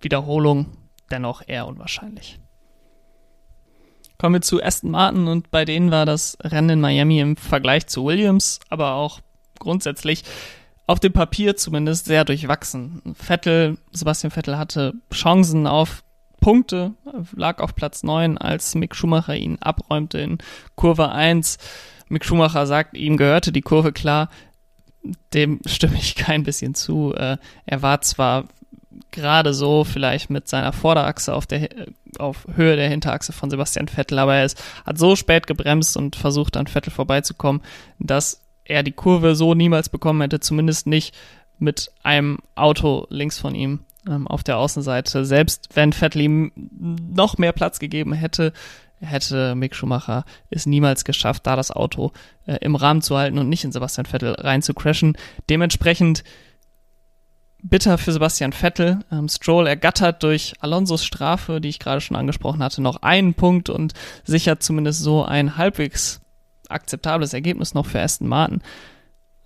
Wiederholung 0.00 0.66
dennoch 1.10 1.42
eher 1.46 1.66
unwahrscheinlich. 1.66 2.38
Kommen 4.18 4.36
wir 4.36 4.42
zu 4.42 4.62
Aston 4.62 4.90
Martin 4.90 5.26
und 5.26 5.50
bei 5.50 5.64
denen 5.64 5.90
war 5.90 6.06
das 6.06 6.38
Rennen 6.40 6.70
in 6.70 6.80
Miami 6.80 7.20
im 7.20 7.36
Vergleich 7.36 7.86
zu 7.86 8.04
Williams, 8.04 8.60
aber 8.70 8.94
auch 8.94 9.20
grundsätzlich 9.58 10.22
auf 10.86 11.00
dem 11.00 11.12
Papier 11.12 11.56
zumindest 11.56 12.06
sehr 12.06 12.24
durchwachsen. 12.24 13.02
Vettel, 13.14 13.78
Sebastian 13.92 14.30
Vettel 14.30 14.58
hatte 14.58 14.94
Chancen 15.12 15.66
auf 15.66 16.04
Punkte, 16.44 16.92
lag 17.34 17.60
auf 17.60 17.74
Platz 17.74 18.02
9, 18.02 18.36
als 18.36 18.74
Mick 18.74 18.94
Schumacher 18.94 19.34
ihn 19.34 19.56
abräumte 19.62 20.18
in 20.18 20.36
Kurve 20.74 21.10
1. 21.10 21.56
Mick 22.10 22.22
Schumacher 22.22 22.66
sagt, 22.66 22.98
ihm 22.98 23.16
gehörte 23.16 23.50
die 23.50 23.62
Kurve 23.62 23.92
klar. 23.92 24.28
dem 25.32 25.60
stimme 25.64 25.96
ich 25.96 26.14
kein 26.16 26.42
bisschen 26.42 26.74
zu. 26.74 27.14
Äh, 27.14 27.38
er 27.64 27.80
war 27.80 28.02
zwar 28.02 28.44
gerade 29.10 29.54
so 29.54 29.84
vielleicht 29.84 30.28
mit 30.28 30.46
seiner 30.46 30.74
Vorderachse 30.74 31.32
auf 31.32 31.46
der 31.46 31.70
auf 32.18 32.46
Höhe 32.54 32.76
der 32.76 32.90
Hinterachse 32.90 33.32
von 33.32 33.48
Sebastian 33.48 33.88
Vettel, 33.88 34.18
aber 34.18 34.34
er 34.34 34.44
ist, 34.44 34.62
hat 34.84 34.98
so 34.98 35.16
spät 35.16 35.46
gebremst 35.46 35.96
und 35.96 36.14
versucht 36.14 36.58
an 36.58 36.66
Vettel 36.66 36.92
vorbeizukommen, 36.92 37.62
dass 37.98 38.42
er 38.66 38.82
die 38.82 38.92
Kurve 38.92 39.34
so 39.34 39.54
niemals 39.54 39.88
bekommen 39.88 40.20
hätte, 40.20 40.40
zumindest 40.40 40.86
nicht 40.86 41.14
mit 41.58 41.90
einem 42.02 42.40
Auto 42.54 43.06
links 43.08 43.38
von 43.38 43.54
ihm 43.54 43.80
ähm, 44.08 44.26
auf 44.26 44.42
der 44.42 44.58
Außenseite. 44.58 45.24
Selbst 45.24 45.68
wenn 45.74 45.92
Vettel 45.92 46.50
noch 46.54 47.38
mehr 47.38 47.52
Platz 47.52 47.78
gegeben 47.78 48.12
hätte, 48.12 48.52
hätte 49.00 49.54
Mick 49.54 49.74
Schumacher 49.74 50.24
es 50.50 50.66
niemals 50.66 51.04
geschafft, 51.04 51.46
da 51.46 51.56
das 51.56 51.70
Auto 51.70 52.12
äh, 52.46 52.56
im 52.60 52.76
Rahmen 52.76 53.02
zu 53.02 53.16
halten 53.16 53.38
und 53.38 53.48
nicht 53.48 53.64
in 53.64 53.72
Sebastian 53.72 54.06
Vettel 54.06 54.32
rein 54.32 54.62
zu 54.62 54.74
crashen. 54.74 55.16
Dementsprechend 55.50 56.24
bitter 57.62 57.98
für 57.98 58.12
Sebastian 58.12 58.52
Vettel. 58.52 59.00
Ähm, 59.10 59.28
Stroll 59.28 59.66
ergattert 59.66 60.22
durch 60.22 60.54
Alonsos 60.60 61.04
Strafe, 61.04 61.60
die 61.60 61.70
ich 61.70 61.78
gerade 61.78 62.00
schon 62.00 62.16
angesprochen 62.16 62.62
hatte, 62.62 62.82
noch 62.82 63.02
einen 63.02 63.34
Punkt 63.34 63.70
und 63.70 63.94
sichert 64.24 64.62
zumindest 64.62 65.00
so 65.00 65.24
ein 65.24 65.56
halbwegs 65.56 66.20
akzeptables 66.68 67.32
Ergebnis 67.32 67.74
noch 67.74 67.86
für 67.86 68.00
Aston 68.00 68.28
Martin. 68.28 68.62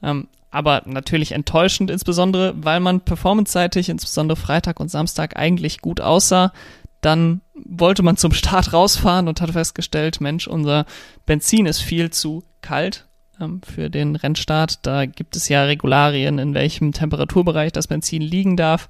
Ähm, 0.02 0.28
aber 0.50 0.82
natürlich 0.86 1.32
enttäuschend, 1.32 1.90
insbesondere 1.90 2.54
weil 2.56 2.80
man 2.80 3.00
performanceseitig, 3.00 3.88
insbesondere 3.88 4.36
Freitag 4.36 4.80
und 4.80 4.90
Samstag, 4.90 5.36
eigentlich 5.36 5.80
gut 5.80 6.00
aussah. 6.00 6.52
Dann 7.00 7.42
wollte 7.54 8.02
man 8.02 8.16
zum 8.16 8.32
Start 8.32 8.72
rausfahren 8.72 9.28
und 9.28 9.40
hat 9.40 9.50
festgestellt, 9.50 10.20
Mensch, 10.20 10.46
unser 10.46 10.86
Benzin 11.26 11.66
ist 11.66 11.80
viel 11.80 12.10
zu 12.10 12.44
kalt 12.62 13.06
ähm, 13.40 13.60
für 13.62 13.90
den 13.90 14.16
Rennstart. 14.16 14.86
Da 14.86 15.06
gibt 15.06 15.36
es 15.36 15.48
ja 15.48 15.64
Regularien, 15.64 16.38
in 16.38 16.54
welchem 16.54 16.92
Temperaturbereich 16.92 17.72
das 17.72 17.86
Benzin 17.86 18.22
liegen 18.22 18.56
darf. 18.56 18.88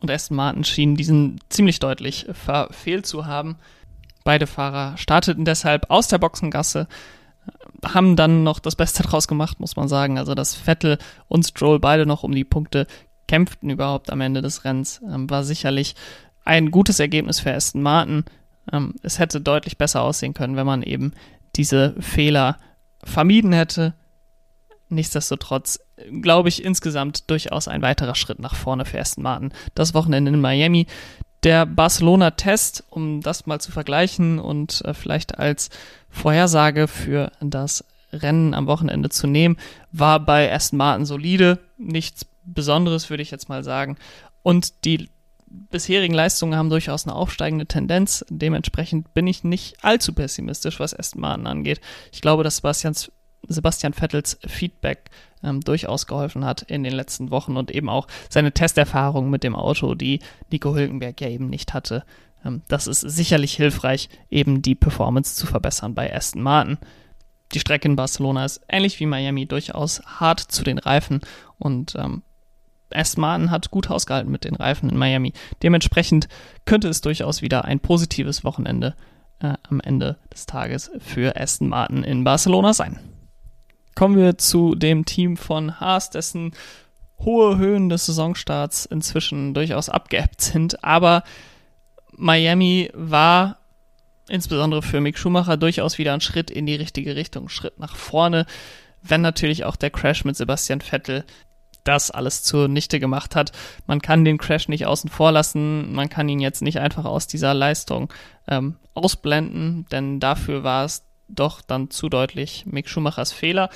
Und 0.00 0.10
Aston 0.10 0.36
Martin 0.36 0.64
schien 0.64 0.96
diesen 0.96 1.40
ziemlich 1.48 1.80
deutlich 1.80 2.26
verfehlt 2.32 3.06
zu 3.06 3.26
haben. 3.26 3.56
Beide 4.22 4.46
Fahrer 4.46 4.96
starteten 4.96 5.44
deshalb 5.44 5.90
aus 5.90 6.08
der 6.08 6.18
Boxengasse, 6.18 6.88
haben 7.84 8.16
dann 8.16 8.42
noch 8.42 8.58
das 8.58 8.76
Beste 8.76 9.02
draus 9.04 9.28
gemacht, 9.28 9.60
muss 9.60 9.76
man 9.76 9.88
sagen. 9.88 10.18
Also, 10.18 10.34
dass 10.34 10.54
Vettel 10.54 10.98
und 11.28 11.44
Stroll 11.44 11.78
beide 11.78 12.06
noch 12.06 12.22
um 12.22 12.32
die 12.32 12.44
Punkte 12.44 12.86
kämpften 13.26 13.70
überhaupt 13.70 14.10
am 14.10 14.20
Ende 14.20 14.42
des 14.42 14.64
Rennens, 14.64 15.00
ähm, 15.10 15.28
war 15.30 15.44
sicherlich 15.44 15.94
ein 16.44 16.70
gutes 16.70 17.00
Ergebnis 17.00 17.40
für 17.40 17.54
Aston 17.54 17.82
Martin. 17.82 18.24
Ähm, 18.72 18.94
es 19.02 19.18
hätte 19.18 19.40
deutlich 19.40 19.78
besser 19.78 20.02
aussehen 20.02 20.34
können, 20.34 20.56
wenn 20.56 20.66
man 20.66 20.82
eben 20.82 21.12
diese 21.56 21.94
Fehler 22.00 22.58
vermieden 23.02 23.52
hätte. 23.52 23.94
Nichtsdestotrotz 24.88 25.80
glaube 26.22 26.48
ich 26.48 26.64
insgesamt 26.64 27.30
durchaus 27.30 27.68
ein 27.68 27.82
weiterer 27.82 28.14
Schritt 28.14 28.38
nach 28.38 28.54
vorne 28.54 28.84
für 28.84 29.00
Aston 29.00 29.22
Martin. 29.22 29.52
Das 29.74 29.94
Wochenende 29.94 30.30
in 30.30 30.40
Miami. 30.40 30.86
Der 31.44 31.66
Barcelona-Test, 31.66 32.84
um 32.88 33.20
das 33.20 33.46
mal 33.46 33.60
zu 33.60 33.70
vergleichen 33.70 34.38
und 34.38 34.82
äh, 34.86 34.94
vielleicht 34.94 35.38
als 35.38 35.68
Vorhersage 36.08 36.88
für 36.88 37.32
das 37.40 37.84
Rennen 38.12 38.54
am 38.54 38.66
Wochenende 38.66 39.10
zu 39.10 39.26
nehmen, 39.26 39.58
war 39.92 40.20
bei 40.20 40.50
Aston 40.50 40.78
Martin 40.78 41.04
solide. 41.04 41.58
Nichts 41.76 42.24
Besonderes, 42.44 43.10
würde 43.10 43.22
ich 43.22 43.30
jetzt 43.30 43.50
mal 43.50 43.62
sagen. 43.62 43.96
Und 44.42 44.84
die 44.86 45.10
bisherigen 45.46 46.14
Leistungen 46.14 46.56
haben 46.56 46.70
durchaus 46.70 47.06
eine 47.06 47.14
aufsteigende 47.14 47.66
Tendenz. 47.66 48.24
Dementsprechend 48.30 49.12
bin 49.12 49.26
ich 49.26 49.44
nicht 49.44 49.84
allzu 49.84 50.14
pessimistisch, 50.14 50.80
was 50.80 50.98
Aston 50.98 51.20
Martin 51.20 51.46
angeht. 51.46 51.80
Ich 52.12 52.22
glaube, 52.22 52.42
dass 52.42 52.56
Sebastians, 52.56 53.12
Sebastian 53.48 53.92
Vettels 53.92 54.38
Feedback 54.46 55.10
ähm, 55.42 55.60
durchaus 55.60 56.06
geholfen 56.06 56.44
hat 56.44 56.62
in 56.62 56.82
den 56.82 56.92
letzten 56.92 57.30
Wochen 57.30 57.56
und 57.56 57.70
eben 57.70 57.88
auch 57.88 58.08
seine 58.28 58.52
Testerfahrung 58.52 59.30
mit 59.30 59.44
dem 59.44 59.54
Auto, 59.54 59.94
die 59.94 60.20
Nico 60.50 60.74
Hülkenberg 60.74 61.20
ja 61.20 61.28
eben 61.28 61.48
nicht 61.48 61.74
hatte. 61.74 62.04
Ähm, 62.44 62.62
das 62.68 62.86
ist 62.86 63.00
sicherlich 63.00 63.54
hilfreich, 63.54 64.08
eben 64.30 64.62
die 64.62 64.74
Performance 64.74 65.36
zu 65.36 65.46
verbessern 65.46 65.94
bei 65.94 66.14
Aston 66.14 66.42
Martin. 66.42 66.78
Die 67.52 67.60
Strecke 67.60 67.88
in 67.88 67.96
Barcelona 67.96 68.44
ist 68.44 68.62
ähnlich 68.68 68.98
wie 69.00 69.06
Miami 69.06 69.46
durchaus 69.46 70.02
hart 70.06 70.40
zu 70.40 70.64
den 70.64 70.78
Reifen 70.78 71.20
und 71.58 71.94
ähm, 71.96 72.22
Aston 72.92 73.22
Martin 73.22 73.50
hat 73.50 73.70
gut 73.70 73.90
ausgehalten 73.90 74.30
mit 74.30 74.44
den 74.44 74.54
Reifen 74.54 74.88
in 74.90 74.96
Miami. 74.96 75.32
Dementsprechend 75.62 76.28
könnte 76.64 76.88
es 76.88 77.00
durchaus 77.00 77.42
wieder 77.42 77.64
ein 77.64 77.80
positives 77.80 78.44
Wochenende 78.44 78.94
äh, 79.40 79.54
am 79.68 79.80
Ende 79.80 80.18
des 80.32 80.46
Tages 80.46 80.90
für 80.98 81.36
Aston 81.36 81.68
Martin 81.68 82.04
in 82.04 82.24
Barcelona 82.24 82.72
sein. 82.72 82.98
Kommen 83.94 84.16
wir 84.16 84.38
zu 84.38 84.74
dem 84.74 85.04
Team 85.04 85.36
von 85.36 85.80
Haas, 85.80 86.10
dessen 86.10 86.52
hohe 87.20 87.58
Höhen 87.58 87.88
des 87.88 88.06
Saisonstarts 88.06 88.86
inzwischen 88.86 89.54
durchaus 89.54 89.88
abgeebbt 89.88 90.40
sind. 90.40 90.82
Aber 90.84 91.22
Miami 92.16 92.90
war 92.94 93.58
insbesondere 94.28 94.82
für 94.82 95.00
Mick 95.00 95.18
Schumacher 95.18 95.56
durchaus 95.56 95.98
wieder 95.98 96.14
ein 96.14 96.20
Schritt 96.20 96.50
in 96.50 96.66
die 96.66 96.74
richtige 96.74 97.16
Richtung, 97.16 97.48
Schritt 97.48 97.78
nach 97.78 97.96
vorne, 97.96 98.46
wenn 99.02 99.20
natürlich 99.20 99.64
auch 99.64 99.76
der 99.76 99.90
Crash 99.90 100.24
mit 100.24 100.36
Sebastian 100.36 100.80
Vettel 100.80 101.24
das 101.84 102.10
alles 102.10 102.42
zunichte 102.42 102.98
gemacht 102.98 103.36
hat. 103.36 103.52
Man 103.86 104.00
kann 104.00 104.24
den 104.24 104.38
Crash 104.38 104.68
nicht 104.68 104.86
außen 104.86 105.10
vor 105.10 105.32
lassen, 105.32 105.92
man 105.92 106.08
kann 106.08 106.28
ihn 106.28 106.40
jetzt 106.40 106.62
nicht 106.62 106.78
einfach 106.80 107.04
aus 107.04 107.26
dieser 107.26 107.52
Leistung 107.52 108.10
ähm, 108.48 108.76
ausblenden, 108.94 109.86
denn 109.92 110.20
dafür 110.20 110.64
war 110.64 110.86
es 110.86 111.04
doch 111.34 111.60
dann 111.60 111.90
zu 111.90 112.08
deutlich 112.08 112.64
Mick 112.66 112.88
Schumachers 112.88 113.32
Fehler. 113.32 113.70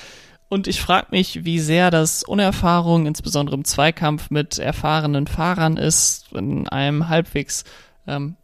Und 0.49 0.67
ich 0.67 0.81
frage 0.81 1.07
mich, 1.11 1.45
wie 1.45 1.59
sehr 1.59 1.91
das 1.91 2.23
Unerfahrung, 2.23 3.05
insbesondere 3.05 3.55
im 3.55 3.65
Zweikampf 3.65 4.31
mit 4.31 4.57
erfahrenen 4.57 5.27
Fahrern 5.27 5.77
ist, 5.77 6.31
in 6.33 6.67
einem 6.67 7.07
halbwegs 7.07 7.65
ähm, 8.07 8.35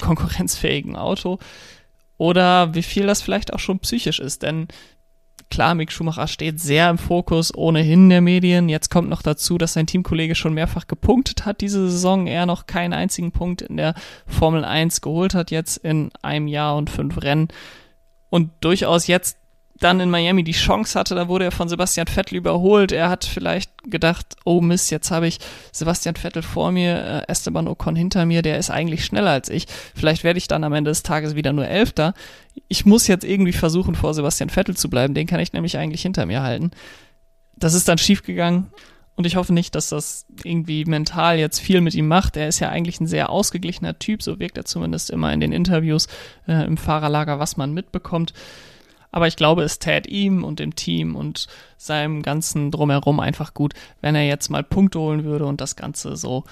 konkurrenzfähigen 0.00 0.96
Auto. 0.96 1.38
Oder 2.16 2.74
wie 2.74 2.82
viel 2.82 3.06
das 3.06 3.22
vielleicht 3.22 3.52
auch 3.52 3.60
schon 3.60 3.78
psychisch 3.78 4.18
ist. 4.18 4.42
Denn 4.42 4.68
Klar, 5.50 5.74
Mick 5.74 5.92
Schumacher 5.92 6.26
steht 6.26 6.60
sehr 6.60 6.90
im 6.90 6.98
Fokus 6.98 7.54
ohnehin 7.54 8.08
der 8.08 8.20
Medien. 8.20 8.68
Jetzt 8.68 8.90
kommt 8.90 9.08
noch 9.08 9.22
dazu, 9.22 9.56
dass 9.56 9.74
sein 9.74 9.86
Teamkollege 9.86 10.34
schon 10.34 10.54
mehrfach 10.54 10.86
gepunktet 10.86 11.46
hat 11.46 11.60
diese 11.60 11.88
Saison, 11.90 12.26
er 12.26 12.46
noch 12.46 12.66
keinen 12.66 12.92
einzigen 12.92 13.30
Punkt 13.30 13.62
in 13.62 13.76
der 13.76 13.94
Formel 14.26 14.64
1 14.64 15.00
geholt 15.00 15.34
hat, 15.34 15.50
jetzt 15.50 15.76
in 15.76 16.10
einem 16.22 16.48
Jahr 16.48 16.76
und 16.76 16.90
fünf 16.90 17.22
Rennen. 17.22 17.48
Und 18.34 18.50
durchaus 18.62 19.06
jetzt 19.06 19.36
dann 19.78 20.00
in 20.00 20.10
Miami 20.10 20.42
die 20.42 20.50
Chance 20.50 20.98
hatte, 20.98 21.14
da 21.14 21.28
wurde 21.28 21.44
er 21.44 21.52
von 21.52 21.68
Sebastian 21.68 22.08
Vettel 22.08 22.36
überholt. 22.38 22.90
Er 22.90 23.08
hat 23.08 23.24
vielleicht 23.24 23.70
gedacht, 23.84 24.26
oh 24.44 24.60
Mist, 24.60 24.90
jetzt 24.90 25.12
habe 25.12 25.28
ich 25.28 25.38
Sebastian 25.70 26.16
Vettel 26.16 26.42
vor 26.42 26.72
mir, 26.72 26.96
äh, 27.28 27.30
Esteban 27.30 27.68
Ocon 27.68 27.94
hinter 27.94 28.26
mir, 28.26 28.42
der 28.42 28.58
ist 28.58 28.70
eigentlich 28.70 29.04
schneller 29.04 29.30
als 29.30 29.48
ich. 29.50 29.68
Vielleicht 29.94 30.24
werde 30.24 30.38
ich 30.38 30.48
dann 30.48 30.64
am 30.64 30.72
Ende 30.72 30.90
des 30.90 31.04
Tages 31.04 31.36
wieder 31.36 31.52
nur 31.52 31.68
Elfter. 31.68 32.12
Ich 32.66 32.84
muss 32.84 33.06
jetzt 33.06 33.22
irgendwie 33.22 33.52
versuchen, 33.52 33.94
vor 33.94 34.14
Sebastian 34.14 34.50
Vettel 34.50 34.76
zu 34.76 34.90
bleiben. 34.90 35.14
Den 35.14 35.28
kann 35.28 35.38
ich 35.38 35.52
nämlich 35.52 35.78
eigentlich 35.78 36.02
hinter 36.02 36.26
mir 36.26 36.42
halten. 36.42 36.72
Das 37.54 37.72
ist 37.72 37.86
dann 37.86 37.98
schiefgegangen. 37.98 38.66
Und 39.16 39.26
ich 39.26 39.36
hoffe 39.36 39.52
nicht, 39.52 39.74
dass 39.74 39.90
das 39.90 40.26
irgendwie 40.42 40.84
mental 40.84 41.38
jetzt 41.38 41.60
viel 41.60 41.80
mit 41.80 41.94
ihm 41.94 42.08
macht. 42.08 42.36
Er 42.36 42.48
ist 42.48 42.58
ja 42.58 42.68
eigentlich 42.68 43.00
ein 43.00 43.06
sehr 43.06 43.30
ausgeglichener 43.30 43.98
Typ, 43.98 44.22
so 44.22 44.40
wirkt 44.40 44.58
er 44.58 44.64
zumindest 44.64 45.10
immer 45.10 45.32
in 45.32 45.40
den 45.40 45.52
Interviews 45.52 46.08
äh, 46.48 46.64
im 46.64 46.76
Fahrerlager, 46.76 47.38
was 47.38 47.56
man 47.56 47.72
mitbekommt. 47.72 48.32
Aber 49.12 49.28
ich 49.28 49.36
glaube, 49.36 49.62
es 49.62 49.78
tät 49.78 50.08
ihm 50.08 50.42
und 50.42 50.58
dem 50.58 50.74
Team 50.74 51.14
und 51.14 51.46
seinem 51.76 52.22
ganzen 52.22 52.72
Drumherum 52.72 53.20
einfach 53.20 53.54
gut, 53.54 53.74
wenn 54.00 54.16
er 54.16 54.26
jetzt 54.26 54.48
mal 54.48 54.64
Punkte 54.64 54.98
holen 54.98 55.22
würde 55.22 55.46
und 55.46 55.60
das 55.60 55.76
Ganze 55.76 56.16
so 56.16 56.42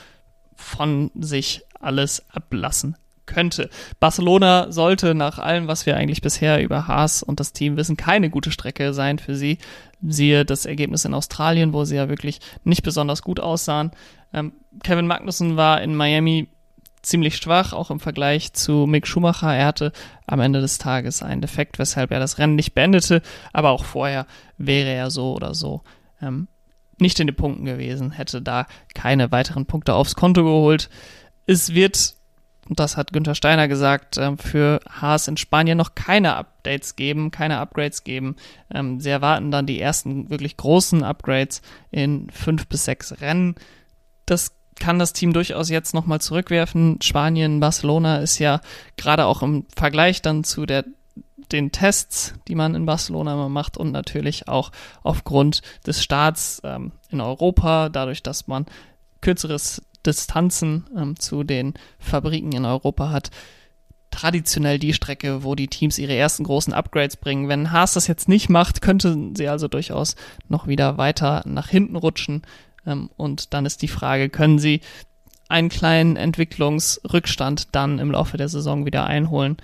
von 0.54 1.10
sich 1.16 1.62
alles 1.80 2.24
ablassen 2.30 2.96
könnte. 3.26 3.70
Barcelona 4.00 4.70
sollte 4.72 5.14
nach 5.14 5.38
allem, 5.38 5.68
was 5.68 5.86
wir 5.86 5.96
eigentlich 5.96 6.22
bisher 6.22 6.62
über 6.62 6.88
Haas 6.88 7.22
und 7.22 7.40
das 7.40 7.52
Team 7.52 7.76
wissen, 7.76 7.96
keine 7.96 8.30
gute 8.30 8.50
Strecke 8.50 8.92
sein 8.92 9.18
für 9.18 9.34
sie. 9.34 9.58
Siehe 10.02 10.44
das 10.44 10.66
Ergebnis 10.66 11.04
in 11.04 11.14
Australien, 11.14 11.72
wo 11.72 11.84
sie 11.84 11.96
ja 11.96 12.08
wirklich 12.08 12.40
nicht 12.64 12.82
besonders 12.82 13.22
gut 13.22 13.40
aussahen. 13.40 13.92
Ähm, 14.32 14.52
Kevin 14.82 15.06
Magnussen 15.06 15.56
war 15.56 15.82
in 15.82 15.94
Miami 15.94 16.48
ziemlich 17.02 17.36
schwach, 17.36 17.72
auch 17.72 17.90
im 17.90 18.00
Vergleich 18.00 18.52
zu 18.52 18.86
Mick 18.86 19.06
Schumacher. 19.06 19.54
Er 19.54 19.66
hatte 19.66 19.92
am 20.26 20.40
Ende 20.40 20.60
des 20.60 20.78
Tages 20.78 21.22
einen 21.22 21.40
Defekt, 21.40 21.78
weshalb 21.78 22.10
er 22.10 22.20
das 22.20 22.38
Rennen 22.38 22.54
nicht 22.54 22.74
beendete, 22.74 23.22
aber 23.52 23.70
auch 23.70 23.84
vorher 23.84 24.26
wäre 24.56 24.90
er 24.90 25.10
so 25.10 25.34
oder 25.34 25.54
so 25.54 25.82
ähm, 26.20 26.48
nicht 26.98 27.20
in 27.20 27.26
den 27.26 27.36
Punkten 27.36 27.64
gewesen, 27.64 28.12
hätte 28.12 28.40
da 28.40 28.66
keine 28.94 29.30
weiteren 29.32 29.66
Punkte 29.66 29.94
aufs 29.94 30.14
Konto 30.14 30.44
geholt. 30.44 30.88
Es 31.46 31.74
wird, 31.74 32.14
und 32.68 32.78
das 32.78 32.96
hat 32.96 33.12
Günther 33.12 33.34
Steiner 33.34 33.68
gesagt, 33.68 34.18
ähm, 34.18 34.38
für 34.38 34.80
Haas 34.88 35.28
in 35.28 35.36
Spanien 35.36 35.76
noch 35.76 35.94
keine 35.94 36.36
Updates 36.36 36.94
geben, 36.96 37.30
keine 37.30 37.58
Upgrades 37.58 38.04
geben. 38.04 38.36
Ähm, 38.72 39.00
sie 39.00 39.10
erwarten 39.10 39.50
dann 39.50 39.66
die 39.66 39.80
ersten 39.80 40.30
wirklich 40.30 40.56
großen 40.56 41.02
Upgrades 41.02 41.60
in 41.90 42.30
fünf 42.30 42.68
bis 42.68 42.84
sechs 42.84 43.20
Rennen. 43.20 43.56
Das 44.26 44.52
kann 44.78 44.98
das 44.98 45.12
Team 45.12 45.32
durchaus 45.32 45.70
jetzt 45.70 45.92
nochmal 45.92 46.20
zurückwerfen. 46.20 46.98
Spanien, 47.02 47.60
Barcelona 47.60 48.18
ist 48.18 48.38
ja 48.38 48.60
gerade 48.96 49.26
auch 49.26 49.42
im 49.42 49.66
Vergleich 49.74 50.22
dann 50.22 50.44
zu 50.44 50.64
der 50.64 50.84
den 51.50 51.70
Tests, 51.70 52.34
die 52.48 52.54
man 52.54 52.74
in 52.74 52.86
Barcelona 52.86 53.34
immer 53.34 53.50
macht 53.50 53.76
und 53.76 53.92
natürlich 53.92 54.48
auch 54.48 54.72
aufgrund 55.02 55.60
des 55.86 56.02
Starts 56.02 56.62
ähm, 56.64 56.92
in 57.10 57.20
Europa, 57.20 57.90
dadurch, 57.90 58.22
dass 58.22 58.46
man 58.46 58.64
kürzeres 59.20 59.82
Distanzen 60.06 60.84
ähm, 60.96 61.18
zu 61.18 61.44
den 61.44 61.74
Fabriken 61.98 62.52
in 62.52 62.64
Europa 62.64 63.10
hat, 63.10 63.30
traditionell 64.12 64.78
die 64.78 64.92
Strecke, 64.92 65.42
wo 65.42 65.54
die 65.54 65.68
Teams 65.68 65.98
ihre 65.98 66.14
ersten 66.14 66.44
großen 66.44 66.72
Upgrades 66.72 67.16
bringen. 67.16 67.48
Wenn 67.48 67.72
Haas 67.72 67.94
das 67.94 68.06
jetzt 68.06 68.28
nicht 68.28 68.48
macht, 68.48 68.82
könnte 68.82 69.30
sie 69.34 69.48
also 69.48 69.66
durchaus 69.66 70.14
noch 70.48 70.68
wieder 70.68 70.98
weiter 70.98 71.42
nach 71.46 71.68
hinten 71.68 71.96
rutschen. 71.96 72.42
Ähm, 72.86 73.10
und 73.16 73.54
dann 73.54 73.66
ist 73.66 73.82
die 73.82 73.88
Frage, 73.88 74.28
können 74.28 74.58
sie 74.58 74.80
einen 75.48 75.68
kleinen 75.68 76.16
Entwicklungsrückstand 76.16 77.74
dann 77.74 77.98
im 77.98 78.12
Laufe 78.12 78.36
der 78.36 78.48
Saison 78.48 78.86
wieder 78.86 79.06
einholen? 79.06 79.56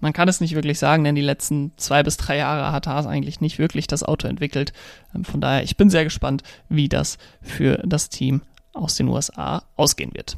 Man 0.00 0.12
kann 0.12 0.28
es 0.28 0.40
nicht 0.40 0.56
wirklich 0.56 0.80
sagen, 0.80 1.04
denn 1.04 1.14
die 1.14 1.22
letzten 1.22 1.72
zwei 1.76 2.02
bis 2.02 2.16
drei 2.16 2.36
Jahre 2.38 2.72
hat 2.72 2.88
Haas 2.88 3.06
eigentlich 3.06 3.40
nicht 3.40 3.60
wirklich 3.60 3.86
das 3.86 4.02
Auto 4.02 4.26
entwickelt. 4.26 4.72
Ähm, 5.14 5.24
von 5.24 5.40
daher, 5.40 5.62
ich 5.62 5.76
bin 5.76 5.90
sehr 5.90 6.04
gespannt, 6.04 6.42
wie 6.68 6.88
das 6.88 7.18
für 7.40 7.80
das 7.84 8.08
Team 8.08 8.42
aus 8.72 8.94
den 8.94 9.08
USA 9.08 9.62
ausgehen 9.76 10.14
wird. 10.14 10.36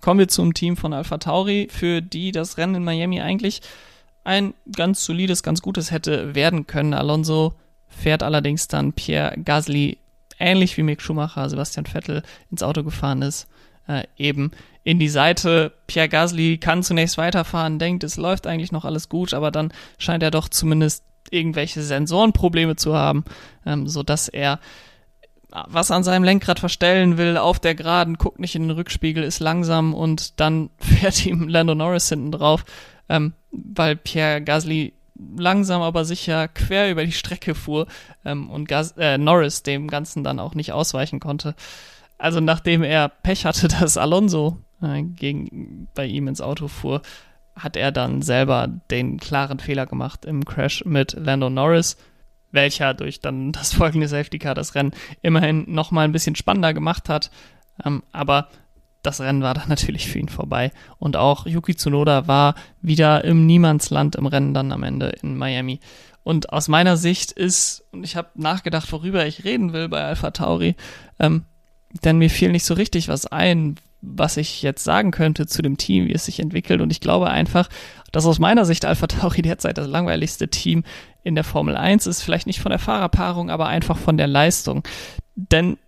Kommen 0.00 0.20
wir 0.20 0.28
zum 0.28 0.52
Team 0.54 0.76
von 0.76 0.92
Alpha 0.92 1.18
Tauri, 1.18 1.68
für 1.70 2.02
die 2.02 2.30
das 2.30 2.58
Rennen 2.58 2.74
in 2.76 2.84
Miami 2.84 3.20
eigentlich 3.20 3.62
ein 4.22 4.54
ganz 4.74 5.04
solides, 5.04 5.42
ganz 5.42 5.62
gutes 5.62 5.90
hätte 5.90 6.34
werden 6.34 6.66
können. 6.66 6.94
Alonso 6.94 7.54
fährt 7.88 8.22
allerdings 8.22 8.68
dann 8.68 8.92
Pierre 8.92 9.34
Gasly 9.42 9.98
ähnlich 10.38 10.76
wie 10.76 10.82
Mick 10.82 11.00
Schumacher, 11.00 11.48
Sebastian 11.48 11.86
Vettel 11.86 12.22
ins 12.50 12.62
Auto 12.62 12.82
gefahren 12.82 13.22
ist, 13.22 13.46
äh, 13.86 14.04
eben 14.16 14.50
in 14.82 14.98
die 14.98 15.08
Seite. 15.08 15.72
Pierre 15.86 16.08
Gasly 16.08 16.58
kann 16.58 16.82
zunächst 16.82 17.18
weiterfahren, 17.18 17.78
denkt, 17.78 18.04
es 18.04 18.16
läuft 18.16 18.46
eigentlich 18.46 18.72
noch 18.72 18.84
alles 18.84 19.08
gut, 19.08 19.32
aber 19.32 19.50
dann 19.50 19.72
scheint 19.98 20.22
er 20.22 20.30
doch 20.30 20.48
zumindest 20.48 21.04
irgendwelche 21.30 21.82
Sensorenprobleme 21.82 22.76
zu 22.76 22.94
haben, 22.94 23.24
ähm, 23.64 23.88
so 23.88 24.02
dass 24.02 24.28
er 24.28 24.60
was 25.68 25.90
an 25.90 26.02
seinem 26.02 26.24
Lenkrad 26.24 26.58
verstellen 26.58 27.16
will, 27.16 27.36
auf 27.36 27.60
der 27.60 27.74
Geraden, 27.74 28.18
guckt 28.18 28.40
nicht 28.40 28.56
in 28.56 28.62
den 28.62 28.72
Rückspiegel, 28.72 29.22
ist 29.22 29.38
langsam 29.38 29.94
und 29.94 30.40
dann 30.40 30.70
fährt 30.78 31.24
ihm 31.24 31.48
Lando 31.48 31.74
Norris 31.74 32.08
hinten 32.08 32.32
drauf, 32.32 32.64
ähm, 33.08 33.34
weil 33.52 33.96
Pierre 33.96 34.42
Gasly 34.42 34.94
langsam 35.36 35.80
aber 35.80 36.04
sicher 36.04 36.48
quer 36.48 36.90
über 36.90 37.04
die 37.04 37.12
Strecke 37.12 37.54
fuhr 37.54 37.86
ähm, 38.24 38.50
und 38.50 38.68
Gas 38.68 38.94
äh, 38.98 39.16
Norris 39.16 39.62
dem 39.62 39.86
Ganzen 39.86 40.24
dann 40.24 40.40
auch 40.40 40.54
nicht 40.54 40.72
ausweichen 40.72 41.20
konnte. 41.20 41.54
Also 42.18 42.40
nachdem 42.40 42.82
er 42.82 43.08
Pech 43.08 43.44
hatte, 43.44 43.68
dass 43.80 43.96
Alonso 43.96 44.58
äh, 44.82 45.02
gegen, 45.02 45.88
bei 45.94 46.06
ihm 46.06 46.26
ins 46.26 46.40
Auto 46.40 46.66
fuhr, 46.66 47.02
hat 47.54 47.76
er 47.76 47.92
dann 47.92 48.22
selber 48.22 48.66
den 48.90 49.18
klaren 49.18 49.60
Fehler 49.60 49.86
gemacht 49.86 50.24
im 50.24 50.44
Crash 50.44 50.84
mit 50.84 51.12
Lando 51.12 51.48
Norris 51.48 51.96
welcher 52.54 52.94
durch 52.94 53.20
dann 53.20 53.52
das 53.52 53.74
folgende 53.74 54.08
Safety 54.08 54.38
Car 54.38 54.54
das 54.54 54.74
Rennen 54.74 54.92
immerhin 55.22 55.64
nochmal 55.66 56.04
ein 56.04 56.12
bisschen 56.12 56.36
spannender 56.36 56.72
gemacht 56.72 57.08
hat. 57.08 57.30
Ähm, 57.84 58.02
aber 58.12 58.48
das 59.02 59.20
Rennen 59.20 59.42
war 59.42 59.54
dann 59.54 59.68
natürlich 59.68 60.08
für 60.08 60.18
ihn 60.18 60.28
vorbei. 60.28 60.72
Und 60.98 61.16
auch 61.16 61.46
Yuki 61.46 61.76
Tsunoda 61.76 62.26
war 62.26 62.54
wieder 62.80 63.24
im 63.24 63.46
Niemandsland 63.46 64.16
im 64.16 64.26
Rennen 64.26 64.54
dann 64.54 64.72
am 64.72 64.82
Ende 64.82 65.10
in 65.22 65.36
Miami. 65.36 65.80
Und 66.22 66.52
aus 66.52 66.68
meiner 66.68 66.96
Sicht 66.96 67.32
ist, 67.32 67.84
und 67.92 68.02
ich 68.02 68.16
habe 68.16 68.30
nachgedacht, 68.34 68.90
worüber 68.92 69.26
ich 69.26 69.44
reden 69.44 69.74
will 69.74 69.88
bei 69.90 70.02
Alpha 70.02 70.30
Tauri, 70.30 70.74
ähm, 71.20 71.44
denn 72.02 72.18
mir 72.18 72.30
fiel 72.30 72.50
nicht 72.50 72.64
so 72.64 72.74
richtig 72.74 73.08
was 73.08 73.26
ein, 73.26 73.76
was 74.00 74.38
ich 74.38 74.62
jetzt 74.62 74.84
sagen 74.84 75.10
könnte 75.10 75.46
zu 75.46 75.60
dem 75.60 75.76
Team, 75.76 76.08
wie 76.08 76.14
es 76.14 76.24
sich 76.24 76.40
entwickelt. 76.40 76.80
Und 76.80 76.90
ich 76.90 77.00
glaube 77.00 77.28
einfach, 77.28 77.68
dass 78.10 78.26
aus 78.26 78.38
meiner 78.38 78.64
Sicht 78.64 78.86
Alpha 78.86 79.06
Tauri 79.06 79.42
derzeit 79.42 79.76
das 79.76 79.86
langweiligste 79.86 80.48
Team 80.48 80.82
in 81.24 81.34
der 81.34 81.44
Formel 81.44 81.76
1 81.76 82.06
ist. 82.06 82.22
Vielleicht 82.22 82.46
nicht 82.46 82.60
von 82.60 82.70
der 82.70 82.78
Fahrerpaarung, 82.78 83.50
aber 83.50 83.66
einfach 83.66 83.96
von 83.96 84.16
der 84.16 84.28
Leistung. 84.28 84.86
Denn 85.34 85.78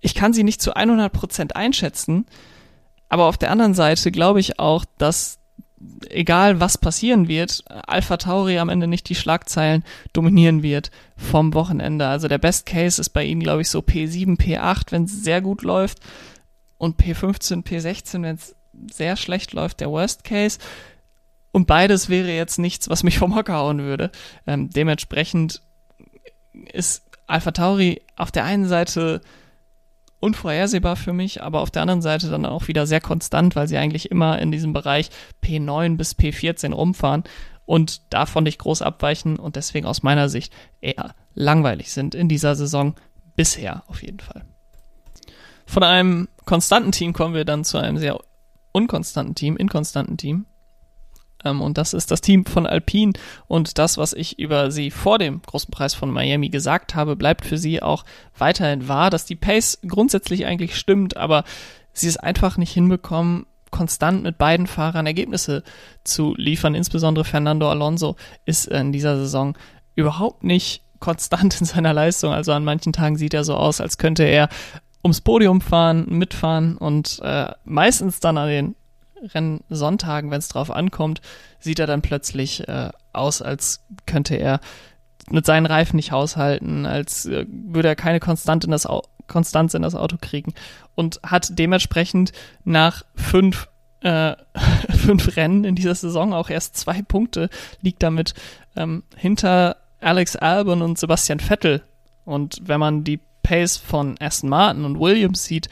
ich 0.00 0.14
kann 0.14 0.32
sie 0.32 0.44
nicht 0.44 0.60
zu 0.60 0.74
100 0.74 1.12
Prozent 1.12 1.56
einschätzen. 1.56 2.26
Aber 3.08 3.24
auf 3.24 3.38
der 3.38 3.50
anderen 3.50 3.74
Seite 3.74 4.10
glaube 4.10 4.40
ich 4.40 4.58
auch, 4.58 4.84
dass 4.98 5.38
egal 6.10 6.60
was 6.60 6.78
passieren 6.78 7.28
wird, 7.28 7.64
Alpha 7.68 8.16
Tauri 8.16 8.58
am 8.58 8.68
Ende 8.68 8.86
nicht 8.86 9.08
die 9.08 9.14
Schlagzeilen 9.14 9.84
dominieren 10.12 10.62
wird 10.62 10.90
vom 11.16 11.54
Wochenende. 11.54 12.06
Also 12.06 12.28
der 12.28 12.38
Best 12.38 12.66
Case 12.66 13.00
ist 13.00 13.10
bei 13.10 13.24
ihnen, 13.24 13.42
glaube 13.42 13.62
ich, 13.62 13.70
so 13.70 13.78
P7, 13.78 14.38
P8, 14.38 14.90
wenn 14.90 15.04
es 15.04 15.22
sehr 15.22 15.40
gut 15.40 15.62
läuft 15.62 16.00
und 16.78 17.00
P15, 17.00 17.64
P16, 17.64 18.22
wenn 18.22 18.36
es 18.36 18.56
sehr 18.92 19.16
schlecht 19.16 19.52
läuft, 19.52 19.80
der 19.80 19.90
Worst 19.90 20.24
Case. 20.24 20.58
Und 21.58 21.66
beides 21.66 22.08
wäre 22.08 22.30
jetzt 22.30 22.60
nichts, 22.60 22.88
was 22.88 23.02
mich 23.02 23.18
vom 23.18 23.34
Hocker 23.34 23.54
hauen 23.54 23.80
würde. 23.80 24.12
Ähm, 24.46 24.70
dementsprechend 24.70 25.60
ist 26.72 27.02
Alpha 27.26 27.50
Tauri 27.50 28.00
auf 28.14 28.30
der 28.30 28.44
einen 28.44 28.68
Seite 28.68 29.20
unvorhersehbar 30.20 30.94
für 30.94 31.12
mich, 31.12 31.42
aber 31.42 31.60
auf 31.60 31.72
der 31.72 31.82
anderen 31.82 32.00
Seite 32.00 32.30
dann 32.30 32.46
auch 32.46 32.68
wieder 32.68 32.86
sehr 32.86 33.00
konstant, 33.00 33.56
weil 33.56 33.66
sie 33.66 33.76
eigentlich 33.76 34.12
immer 34.12 34.38
in 34.38 34.52
diesem 34.52 34.72
Bereich 34.72 35.10
P9 35.42 35.96
bis 35.96 36.16
P14 36.16 36.72
rumfahren 36.72 37.24
und 37.66 38.02
davon 38.14 38.44
nicht 38.44 38.60
groß 38.60 38.82
abweichen 38.82 39.36
und 39.36 39.56
deswegen 39.56 39.88
aus 39.88 40.04
meiner 40.04 40.28
Sicht 40.28 40.52
eher 40.80 41.16
langweilig 41.34 41.90
sind 41.90 42.14
in 42.14 42.28
dieser 42.28 42.54
Saison 42.54 42.94
bisher 43.34 43.82
auf 43.88 44.04
jeden 44.04 44.20
Fall. 44.20 44.44
Von 45.66 45.82
einem 45.82 46.28
konstanten 46.44 46.92
Team 46.92 47.12
kommen 47.14 47.34
wir 47.34 47.44
dann 47.44 47.64
zu 47.64 47.78
einem 47.78 47.98
sehr 47.98 48.20
unkonstanten 48.70 49.34
Team, 49.34 49.56
inkonstanten 49.56 50.16
Team. 50.16 50.46
Ähm, 51.44 51.60
und 51.60 51.78
das 51.78 51.94
ist 51.94 52.10
das 52.10 52.20
Team 52.20 52.44
von 52.44 52.66
Alpine. 52.66 53.12
Und 53.46 53.78
das, 53.78 53.98
was 53.98 54.12
ich 54.12 54.38
über 54.38 54.70
sie 54.70 54.90
vor 54.90 55.18
dem 55.18 55.42
großen 55.42 55.70
Preis 55.70 55.94
von 55.94 56.10
Miami 56.10 56.48
gesagt 56.48 56.94
habe, 56.94 57.16
bleibt 57.16 57.44
für 57.44 57.58
sie 57.58 57.82
auch 57.82 58.04
weiterhin 58.36 58.88
wahr, 58.88 59.10
dass 59.10 59.24
die 59.24 59.36
Pace 59.36 59.78
grundsätzlich 59.86 60.46
eigentlich 60.46 60.76
stimmt, 60.76 61.16
aber 61.16 61.44
sie 61.92 62.08
es 62.08 62.16
einfach 62.16 62.56
nicht 62.56 62.72
hinbekommen, 62.72 63.46
konstant 63.70 64.22
mit 64.22 64.38
beiden 64.38 64.66
Fahrern 64.66 65.06
Ergebnisse 65.06 65.62
zu 66.04 66.34
liefern. 66.36 66.74
Insbesondere 66.74 67.24
Fernando 67.24 67.70
Alonso 67.70 68.16
ist 68.46 68.66
in 68.66 68.92
dieser 68.92 69.16
Saison 69.18 69.56
überhaupt 69.94 70.44
nicht 70.44 70.82
konstant 71.00 71.60
in 71.60 71.66
seiner 71.66 71.92
Leistung. 71.92 72.32
Also 72.32 72.52
an 72.52 72.64
manchen 72.64 72.92
Tagen 72.92 73.16
sieht 73.16 73.34
er 73.34 73.44
so 73.44 73.54
aus, 73.54 73.80
als 73.80 73.98
könnte 73.98 74.24
er 74.24 74.48
ums 75.04 75.20
Podium 75.20 75.60
fahren, 75.60 76.06
mitfahren 76.08 76.76
und 76.76 77.20
äh, 77.22 77.52
meistens 77.64 78.20
dann 78.20 78.38
an 78.38 78.48
den 78.48 78.74
Rennsonntagen, 79.22 80.30
wenn 80.30 80.38
es 80.38 80.48
drauf 80.48 80.70
ankommt, 80.70 81.20
sieht 81.60 81.78
er 81.78 81.86
dann 81.86 82.02
plötzlich 82.02 82.66
äh, 82.68 82.90
aus, 83.12 83.42
als 83.42 83.80
könnte 84.06 84.36
er 84.36 84.60
mit 85.30 85.46
seinen 85.46 85.66
Reifen 85.66 85.96
nicht 85.96 86.12
haushalten, 86.12 86.86
als 86.86 87.26
äh, 87.26 87.46
würde 87.48 87.88
er 87.88 87.96
keine 87.96 88.20
Konstante 88.20 88.66
in 88.66 88.70
das 88.70 88.86
Au 88.86 89.02
Konstanz 89.26 89.74
in 89.74 89.82
das 89.82 89.94
Auto 89.94 90.16
kriegen 90.18 90.54
und 90.94 91.20
hat 91.22 91.58
dementsprechend 91.58 92.32
nach 92.64 93.04
fünf 93.14 93.68
äh, 94.00 94.36
fünf 94.96 95.36
Rennen 95.36 95.64
in 95.64 95.74
dieser 95.74 95.94
Saison 95.94 96.32
auch 96.32 96.48
erst 96.48 96.76
zwei 96.76 97.02
Punkte, 97.02 97.50
liegt 97.82 98.02
damit 98.02 98.32
ähm, 98.74 99.02
hinter 99.16 99.76
Alex 100.00 100.36
Albon 100.36 100.82
und 100.82 100.98
Sebastian 100.98 101.40
Vettel. 101.40 101.82
Und 102.24 102.62
wenn 102.64 102.80
man 102.80 103.04
die 103.04 103.20
Pace 103.42 103.76
von 103.76 104.16
Aston 104.20 104.50
Martin 104.50 104.84
und 104.84 105.00
Williams 105.00 105.44
sieht 105.44 105.68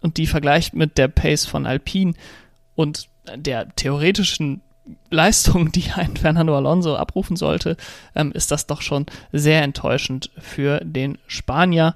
und 0.00 0.16
die 0.16 0.26
vergleicht 0.26 0.74
mit 0.74 0.98
der 0.98 1.08
Pace 1.08 1.46
von 1.46 1.66
Alpine 1.66 2.14
und 2.80 3.08
der 3.36 3.68
theoretischen 3.76 4.62
Leistung, 5.10 5.70
die 5.72 5.90
ein 5.94 6.16
Fernando 6.16 6.56
Alonso 6.56 6.96
abrufen 6.96 7.36
sollte, 7.36 7.76
ähm, 8.14 8.32
ist 8.32 8.50
das 8.50 8.66
doch 8.66 8.80
schon 8.80 9.04
sehr 9.32 9.62
enttäuschend 9.62 10.30
für 10.38 10.80
den 10.82 11.18
Spanier. 11.26 11.94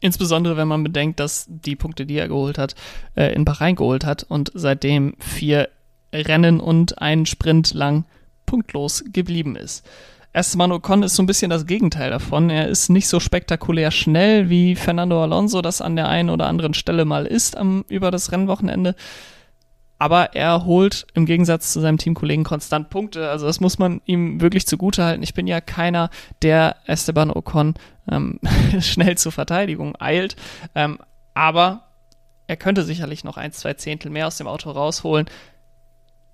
Insbesondere 0.00 0.56
wenn 0.56 0.68
man 0.68 0.82
bedenkt, 0.82 1.20
dass 1.20 1.46
die 1.48 1.76
Punkte, 1.76 2.06
die 2.06 2.16
er 2.16 2.28
geholt 2.28 2.56
hat, 2.56 2.74
äh, 3.14 3.34
in 3.34 3.44
Bahrain 3.44 3.76
geholt 3.76 4.06
hat 4.06 4.24
und 4.24 4.50
seitdem 4.54 5.14
vier 5.18 5.68
Rennen 6.14 6.60
und 6.60 7.00
einen 7.00 7.26
Sprint 7.26 7.74
lang 7.74 8.06
punktlos 8.46 9.04
geblieben 9.12 9.54
ist. 9.54 9.86
Esteban 10.32 10.72
Ocon 10.72 11.02
ist 11.02 11.14
so 11.14 11.22
ein 11.22 11.26
bisschen 11.26 11.50
das 11.50 11.66
Gegenteil 11.66 12.10
davon. 12.10 12.48
Er 12.48 12.68
ist 12.68 12.88
nicht 12.88 13.06
so 13.06 13.20
spektakulär 13.20 13.90
schnell, 13.90 14.48
wie 14.48 14.76
Fernando 14.76 15.22
Alonso 15.22 15.60
das 15.60 15.82
an 15.82 15.94
der 15.94 16.08
einen 16.08 16.30
oder 16.30 16.46
anderen 16.46 16.72
Stelle 16.72 17.04
mal 17.04 17.26
ist 17.26 17.54
am, 17.54 17.84
über 17.88 18.10
das 18.10 18.32
Rennwochenende. 18.32 18.94
Aber 20.02 20.34
er 20.34 20.64
holt 20.64 21.06
im 21.14 21.26
Gegensatz 21.26 21.72
zu 21.72 21.78
seinem 21.78 21.96
Teamkollegen 21.96 22.42
konstant 22.42 22.90
Punkte. 22.90 23.30
Also 23.30 23.46
das 23.46 23.60
muss 23.60 23.78
man 23.78 24.00
ihm 24.04 24.40
wirklich 24.40 24.66
zugute 24.66 25.04
halten. 25.04 25.22
Ich 25.22 25.32
bin 25.32 25.46
ja 25.46 25.60
keiner, 25.60 26.10
der 26.42 26.74
Esteban 26.86 27.30
Ocon 27.30 27.74
ähm, 28.10 28.40
schnell 28.80 29.16
zur 29.16 29.30
Verteidigung 29.30 29.94
eilt. 30.00 30.34
Ähm, 30.74 30.98
aber 31.34 31.84
er 32.48 32.56
könnte 32.56 32.82
sicherlich 32.82 33.22
noch 33.22 33.36
ein, 33.36 33.52
zwei 33.52 33.74
Zehntel 33.74 34.10
mehr 34.10 34.26
aus 34.26 34.38
dem 34.38 34.48
Auto 34.48 34.72
rausholen. 34.72 35.26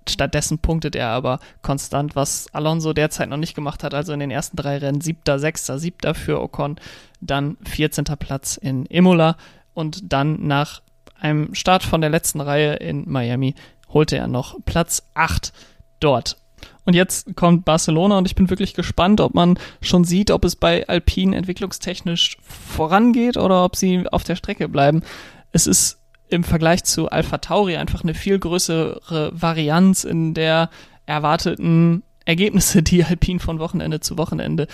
Stattdessen 0.09 0.57
punktet 0.57 0.95
er 0.95 1.09
aber 1.09 1.37
konstant, 1.61 2.15
was 2.15 2.51
Alonso 2.51 2.93
derzeit 2.93 3.29
noch 3.29 3.37
nicht 3.37 3.53
gemacht 3.53 3.83
hat. 3.83 3.93
Also 3.93 4.13
in 4.13 4.19
den 4.19 4.31
ersten 4.31 4.57
drei 4.57 4.79
Rennen 4.79 5.01
siebter, 5.01 5.37
sechster, 5.37 5.77
siebter 5.77 6.15
für 6.15 6.41
Ocon, 6.41 6.77
dann 7.21 7.57
14. 7.67 8.05
Platz 8.17 8.57
in 8.57 8.87
Imola 8.87 9.37
und 9.75 10.11
dann 10.11 10.47
nach 10.47 10.81
einem 11.19 11.53
Start 11.55 11.83
von 11.83 12.01
der 12.01 12.09
letzten 12.09 12.41
Reihe 12.41 12.75
in 12.75 13.09
Miami 13.09 13.55
holte 13.89 14.17
er 14.17 14.27
noch 14.27 14.57
Platz 14.65 15.03
8 15.13 15.51
dort. 15.99 16.37
Und 16.85 16.93
jetzt 16.93 17.35
kommt 17.35 17.65
Barcelona 17.65 18.17
und 18.17 18.25
ich 18.25 18.35
bin 18.35 18.49
wirklich 18.49 18.73
gespannt, 18.73 19.21
ob 19.21 19.33
man 19.33 19.59
schon 19.81 20.03
sieht, 20.03 20.31
ob 20.31 20.43
es 20.43 20.55
bei 20.55 20.87
Alpine 20.87 21.35
entwicklungstechnisch 21.35 22.37
vorangeht 22.41 23.37
oder 23.37 23.63
ob 23.63 23.75
sie 23.75 24.07
auf 24.11 24.23
der 24.23 24.35
Strecke 24.35 24.67
bleiben. 24.67 25.03
Es 25.51 25.67
ist 25.67 25.99
im 26.29 26.43
Vergleich 26.43 26.83
zu 26.83 27.09
Alpha 27.09 27.39
Tauri 27.39 27.77
einfach 27.77 28.03
eine 28.03 28.13
viel 28.13 28.39
größere 28.39 29.31
Varianz 29.33 30.03
in 30.03 30.33
der 30.33 30.69
erwarteten 31.05 32.03
Ergebnisse, 32.25 32.83
die 32.83 33.03
Alpine 33.03 33.39
von 33.39 33.59
Wochenende 33.59 33.99
zu 33.99 34.17
Wochenende 34.17 34.67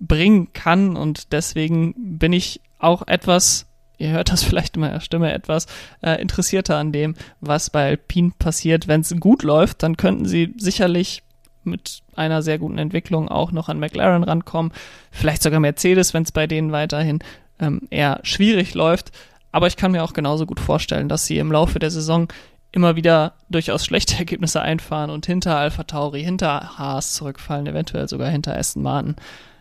bringen 0.00 0.52
kann. 0.52 0.96
Und 0.96 1.32
deswegen 1.32 1.94
bin 2.18 2.32
ich 2.32 2.60
auch 2.78 3.06
etwas, 3.06 3.66
ihr 4.02 4.10
hört 4.10 4.32
das 4.32 4.42
vielleicht 4.44 4.76
in 4.76 4.80
meiner 4.80 5.00
Stimme, 5.00 5.32
etwas 5.32 5.66
äh, 6.02 6.20
interessierter 6.20 6.76
an 6.76 6.92
dem, 6.92 7.14
was 7.40 7.70
bei 7.70 7.86
Alpine 7.90 8.32
passiert. 8.38 8.88
Wenn 8.88 9.00
es 9.00 9.14
gut 9.18 9.42
läuft, 9.42 9.82
dann 9.82 9.96
könnten 9.96 10.26
sie 10.26 10.54
sicherlich 10.58 11.22
mit 11.64 12.02
einer 12.16 12.42
sehr 12.42 12.58
guten 12.58 12.78
Entwicklung 12.78 13.28
auch 13.28 13.52
noch 13.52 13.68
an 13.68 13.78
McLaren 13.78 14.24
rankommen. 14.24 14.72
Vielleicht 15.10 15.42
sogar 15.42 15.60
Mercedes, 15.60 16.12
wenn 16.12 16.24
es 16.24 16.32
bei 16.32 16.46
denen 16.46 16.72
weiterhin 16.72 17.20
ähm, 17.60 17.82
eher 17.90 18.20
schwierig 18.24 18.74
läuft. 18.74 19.12
Aber 19.52 19.66
ich 19.66 19.76
kann 19.76 19.92
mir 19.92 20.02
auch 20.02 20.12
genauso 20.12 20.46
gut 20.46 20.60
vorstellen, 20.60 21.08
dass 21.08 21.26
sie 21.26 21.38
im 21.38 21.52
Laufe 21.52 21.78
der 21.78 21.90
Saison 21.90 22.28
immer 22.72 22.96
wieder 22.96 23.34
durchaus 23.50 23.84
schlechte 23.84 24.16
Ergebnisse 24.18 24.60
einfahren 24.60 25.10
und 25.10 25.26
hinter 25.26 25.56
Alpha 25.56 25.84
Tauri, 25.84 26.24
hinter 26.24 26.78
Haas 26.78 27.12
zurückfallen, 27.12 27.66
eventuell 27.66 28.08
sogar 28.08 28.28
hinter 28.28 28.56
Aston 28.56 28.82
Martin. 28.82 29.16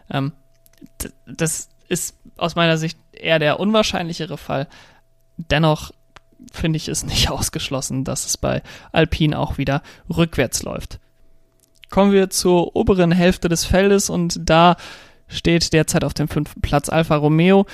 Ähm, 0.10 0.32
das 1.28 1.70
ist 1.92 2.16
aus 2.38 2.56
meiner 2.56 2.78
Sicht 2.78 2.98
eher 3.12 3.38
der 3.38 3.60
unwahrscheinlichere 3.60 4.38
Fall. 4.38 4.68
Dennoch 5.38 5.92
finde 6.52 6.78
ich 6.78 6.88
es 6.88 7.04
nicht 7.04 7.30
ausgeschlossen, 7.32 8.04
dass 8.04 8.26
es 8.26 8.38
bei 8.38 8.64
Alpine 8.92 9.38
auch 9.38 9.58
wieder 9.58 9.84
rückwärts 10.10 10.64
läuft. 10.64 11.00
Kommen 11.90 12.14
wir 12.14 12.30
zur 12.30 12.76
oberen 12.76 13.12
Hälfte 13.12 13.50
des 13.50 13.66
Feldes 13.66 14.10
und 14.10 14.40
da 14.42 14.78
steht 15.28 15.74
derzeit 15.74 16.04
auf 16.04 16.14
dem 16.14 16.30
fünften 16.30 16.62
Platz 16.62 16.90
Alfa 16.90 17.18
Romeo. 17.18 17.66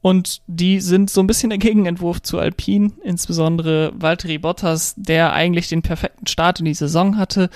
Und 0.00 0.42
die 0.46 0.80
sind 0.80 1.10
so 1.10 1.20
ein 1.20 1.26
bisschen 1.26 1.50
der 1.50 1.58
Gegenentwurf 1.58 2.22
zu 2.22 2.38
Alpine, 2.38 2.92
insbesondere 3.02 3.92
Valtteri 3.96 4.38
Bottas, 4.38 4.94
der 4.96 5.32
eigentlich 5.32 5.68
den 5.68 5.82
perfekten 5.82 6.28
Start 6.28 6.60
in 6.60 6.66
die 6.66 6.74
Saison 6.74 7.16
hatte. 7.16 7.50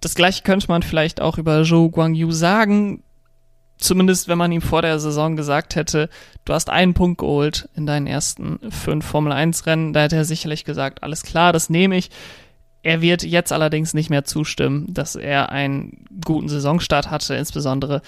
Das 0.00 0.14
gleiche 0.14 0.44
könnte 0.44 0.68
man 0.68 0.82
vielleicht 0.82 1.20
auch 1.20 1.38
über 1.38 1.64
Zhou 1.64 1.90
Guangyu 1.90 2.30
sagen. 2.30 3.02
Zumindest 3.78 4.28
wenn 4.28 4.38
man 4.38 4.52
ihm 4.52 4.62
vor 4.62 4.82
der 4.82 4.98
Saison 4.98 5.36
gesagt 5.36 5.76
hätte, 5.76 6.08
du 6.44 6.54
hast 6.54 6.70
einen 6.70 6.94
Punkt 6.94 7.18
geholt 7.18 7.68
in 7.74 7.86
deinen 7.86 8.06
ersten 8.06 8.58
fünf 8.70 9.04
Formel 9.04 9.32
1 9.32 9.66
Rennen, 9.66 9.92
da 9.92 10.02
hätte 10.02 10.16
er 10.16 10.24
sicherlich 10.24 10.64
gesagt, 10.64 11.02
alles 11.02 11.22
klar, 11.22 11.52
das 11.52 11.68
nehme 11.68 11.96
ich. 11.96 12.10
Er 12.82 13.00
wird 13.00 13.22
jetzt 13.24 13.52
allerdings 13.52 13.94
nicht 13.94 14.10
mehr 14.10 14.24
zustimmen, 14.24 14.86
dass 14.94 15.16
er 15.16 15.50
einen 15.50 16.04
guten 16.24 16.48
Saisonstart 16.48 17.10
hatte, 17.10 17.34
insbesondere 17.34 18.00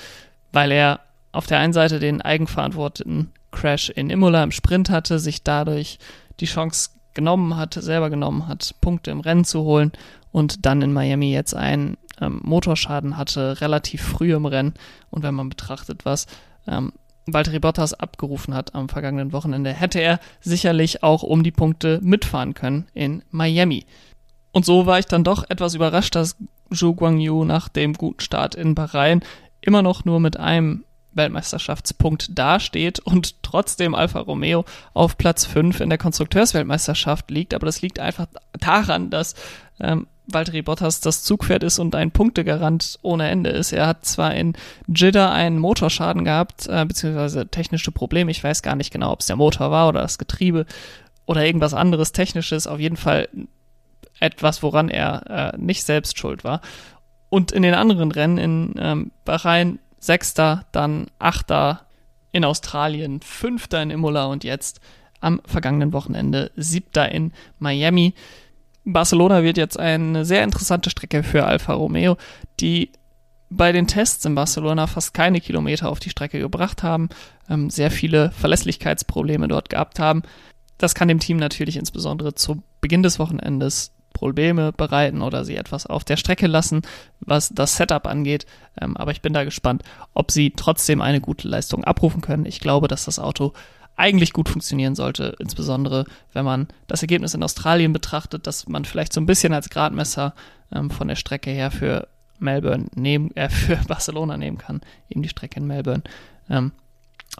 weil 0.52 0.72
er 0.72 1.00
auf 1.32 1.46
der 1.46 1.58
einen 1.58 1.72
Seite 1.72 1.98
den 1.98 2.22
eigenverantworteten 2.22 3.32
Crash 3.50 3.90
in 3.90 4.10
Imola 4.10 4.42
im 4.42 4.50
Sprint 4.50 4.90
hatte, 4.90 5.18
sich 5.18 5.42
dadurch 5.42 5.98
die 6.40 6.46
Chance 6.46 6.90
genommen 7.14 7.56
hat, 7.56 7.74
selber 7.74 8.10
genommen 8.10 8.46
hat, 8.46 8.74
Punkte 8.80 9.10
im 9.10 9.20
Rennen 9.20 9.44
zu 9.44 9.62
holen 9.62 9.92
und 10.30 10.64
dann 10.66 10.82
in 10.82 10.92
Miami 10.92 11.32
jetzt 11.32 11.54
einen 11.54 11.96
ähm, 12.20 12.40
Motorschaden 12.42 13.16
hatte, 13.16 13.60
relativ 13.60 14.02
früh 14.02 14.34
im 14.34 14.46
Rennen. 14.46 14.74
Und 15.10 15.22
wenn 15.22 15.34
man 15.34 15.48
betrachtet, 15.48 16.04
was 16.04 16.26
ähm, 16.66 16.92
Valtteri 17.26 17.58
Bottas 17.58 17.94
abgerufen 17.94 18.54
hat 18.54 18.74
am 18.74 18.88
vergangenen 18.88 19.32
Wochenende, 19.32 19.72
hätte 19.72 20.00
er 20.00 20.18
sicherlich 20.40 21.02
auch 21.02 21.22
um 21.22 21.42
die 21.42 21.50
Punkte 21.50 22.00
mitfahren 22.02 22.54
können 22.54 22.88
in 22.94 23.22
Miami. 23.30 23.84
Und 24.52 24.64
so 24.64 24.86
war 24.86 24.98
ich 24.98 25.06
dann 25.06 25.24
doch 25.24 25.48
etwas 25.48 25.74
überrascht, 25.74 26.14
dass 26.14 26.36
Zhou 26.72 26.94
Guangyu 26.94 27.44
nach 27.44 27.68
dem 27.68 27.94
guten 27.94 28.20
Start 28.20 28.54
in 28.54 28.74
Bahrain 28.74 29.22
immer 29.60 29.82
noch 29.82 30.04
nur 30.04 30.20
mit 30.20 30.38
einem 30.38 30.84
Weltmeisterschaftspunkt 31.12 32.38
dasteht 32.38 33.00
und 33.00 33.42
trotzdem 33.42 33.94
Alfa 33.94 34.20
Romeo 34.20 34.64
auf 34.94 35.18
Platz 35.18 35.44
5 35.44 35.80
in 35.80 35.88
der 35.88 35.98
Konstrukteursweltmeisterschaft 35.98 37.30
liegt. 37.30 37.54
Aber 37.54 37.66
das 37.66 37.82
liegt 37.82 37.98
einfach 37.98 38.26
daran, 38.58 39.10
dass 39.10 39.34
ähm, 39.80 40.06
Valtteri 40.30 40.62
Bottas 40.62 41.00
das 41.00 41.22
Zugpferd 41.22 41.62
ist 41.62 41.78
und 41.78 41.94
ein 41.94 42.10
Punktegarant 42.10 42.98
ohne 43.02 43.28
Ende 43.28 43.50
ist. 43.50 43.72
Er 43.72 43.86
hat 43.86 44.04
zwar 44.04 44.34
in 44.34 44.54
Jeddah 44.86 45.32
einen 45.32 45.58
Motorschaden 45.58 46.24
gehabt, 46.24 46.66
äh, 46.68 46.84
beziehungsweise 46.84 47.48
technische 47.48 47.92
Probleme. 47.92 48.30
Ich 48.30 48.44
weiß 48.44 48.62
gar 48.62 48.76
nicht 48.76 48.92
genau, 48.92 49.12
ob 49.12 49.20
es 49.20 49.26
der 49.26 49.36
Motor 49.36 49.70
war 49.70 49.88
oder 49.88 50.02
das 50.02 50.18
Getriebe 50.18 50.66
oder 51.26 51.44
irgendwas 51.44 51.74
anderes 51.74 52.12
Technisches. 52.12 52.66
Auf 52.66 52.80
jeden 52.80 52.96
Fall 52.96 53.28
etwas, 54.20 54.62
woran 54.62 54.88
er 54.88 55.52
äh, 55.54 55.58
nicht 55.58 55.84
selbst 55.84 56.18
schuld 56.18 56.44
war. 56.44 56.60
Und 57.30 57.52
in 57.52 57.62
den 57.62 57.74
anderen 57.74 58.10
Rennen 58.10 58.38
in 58.38 58.74
ähm, 58.78 59.10
Bahrain 59.24 59.78
Sechster, 59.98 60.64
dann 60.72 61.08
Achter 61.18 61.86
in 62.32 62.44
Australien, 62.44 63.20
Fünfter 63.20 63.82
in 63.82 63.90
Imola 63.90 64.26
und 64.26 64.44
jetzt 64.44 64.80
am 65.20 65.40
vergangenen 65.44 65.92
Wochenende 65.92 66.50
Siebter 66.56 67.10
in 67.10 67.32
Miami. 67.58 68.14
Barcelona 68.92 69.42
wird 69.42 69.58
jetzt 69.58 69.78
eine 69.78 70.24
sehr 70.24 70.42
interessante 70.42 70.90
Strecke 70.90 71.22
für 71.22 71.44
Alfa 71.44 71.74
Romeo, 71.74 72.16
die 72.60 72.90
bei 73.50 73.72
den 73.72 73.86
Tests 73.86 74.24
in 74.24 74.34
Barcelona 74.34 74.86
fast 74.86 75.14
keine 75.14 75.40
Kilometer 75.40 75.88
auf 75.88 76.00
die 76.00 76.10
Strecke 76.10 76.38
gebracht 76.38 76.82
haben, 76.82 77.08
ähm, 77.48 77.70
sehr 77.70 77.90
viele 77.90 78.30
Verlässlichkeitsprobleme 78.32 79.48
dort 79.48 79.70
gehabt 79.70 79.98
haben. 79.98 80.22
Das 80.76 80.94
kann 80.94 81.08
dem 81.08 81.18
Team 81.18 81.38
natürlich 81.38 81.76
insbesondere 81.76 82.34
zu 82.34 82.62
Beginn 82.80 83.02
des 83.02 83.18
Wochenendes 83.18 83.92
Probleme 84.12 84.72
bereiten 84.72 85.22
oder 85.22 85.44
sie 85.44 85.56
etwas 85.56 85.86
auf 85.86 86.02
der 86.02 86.16
Strecke 86.16 86.46
lassen, 86.46 86.82
was 87.20 87.50
das 87.50 87.76
Setup 87.76 88.06
angeht. 88.06 88.46
Ähm, 88.80 88.96
aber 88.96 89.12
ich 89.12 89.22
bin 89.22 89.32
da 89.32 89.44
gespannt, 89.44 89.82
ob 90.12 90.30
sie 90.30 90.50
trotzdem 90.50 91.00
eine 91.00 91.20
gute 91.20 91.46
Leistung 91.46 91.84
abrufen 91.84 92.20
können. 92.20 92.46
Ich 92.46 92.60
glaube, 92.60 92.88
dass 92.88 93.04
das 93.04 93.18
Auto 93.18 93.52
eigentlich 93.98 94.32
gut 94.32 94.48
funktionieren 94.48 94.94
sollte, 94.94 95.36
insbesondere 95.40 96.04
wenn 96.32 96.44
man 96.44 96.68
das 96.86 97.02
Ergebnis 97.02 97.34
in 97.34 97.42
Australien 97.42 97.92
betrachtet, 97.92 98.46
dass 98.46 98.68
man 98.68 98.84
vielleicht 98.84 99.12
so 99.12 99.20
ein 99.20 99.26
bisschen 99.26 99.52
als 99.52 99.70
Gradmesser 99.70 100.34
ähm, 100.72 100.90
von 100.90 101.08
der 101.08 101.16
Strecke 101.16 101.50
her 101.50 101.70
für 101.70 102.08
Melbourne 102.38 102.86
nehmen, 102.94 103.34
äh, 103.36 103.48
für 103.48 103.76
Barcelona 103.88 104.36
nehmen 104.36 104.56
kann, 104.56 104.80
eben 105.10 105.22
die 105.22 105.28
Strecke 105.28 105.58
in 105.58 105.66
Melbourne. 105.66 106.04
Ähm, 106.48 106.72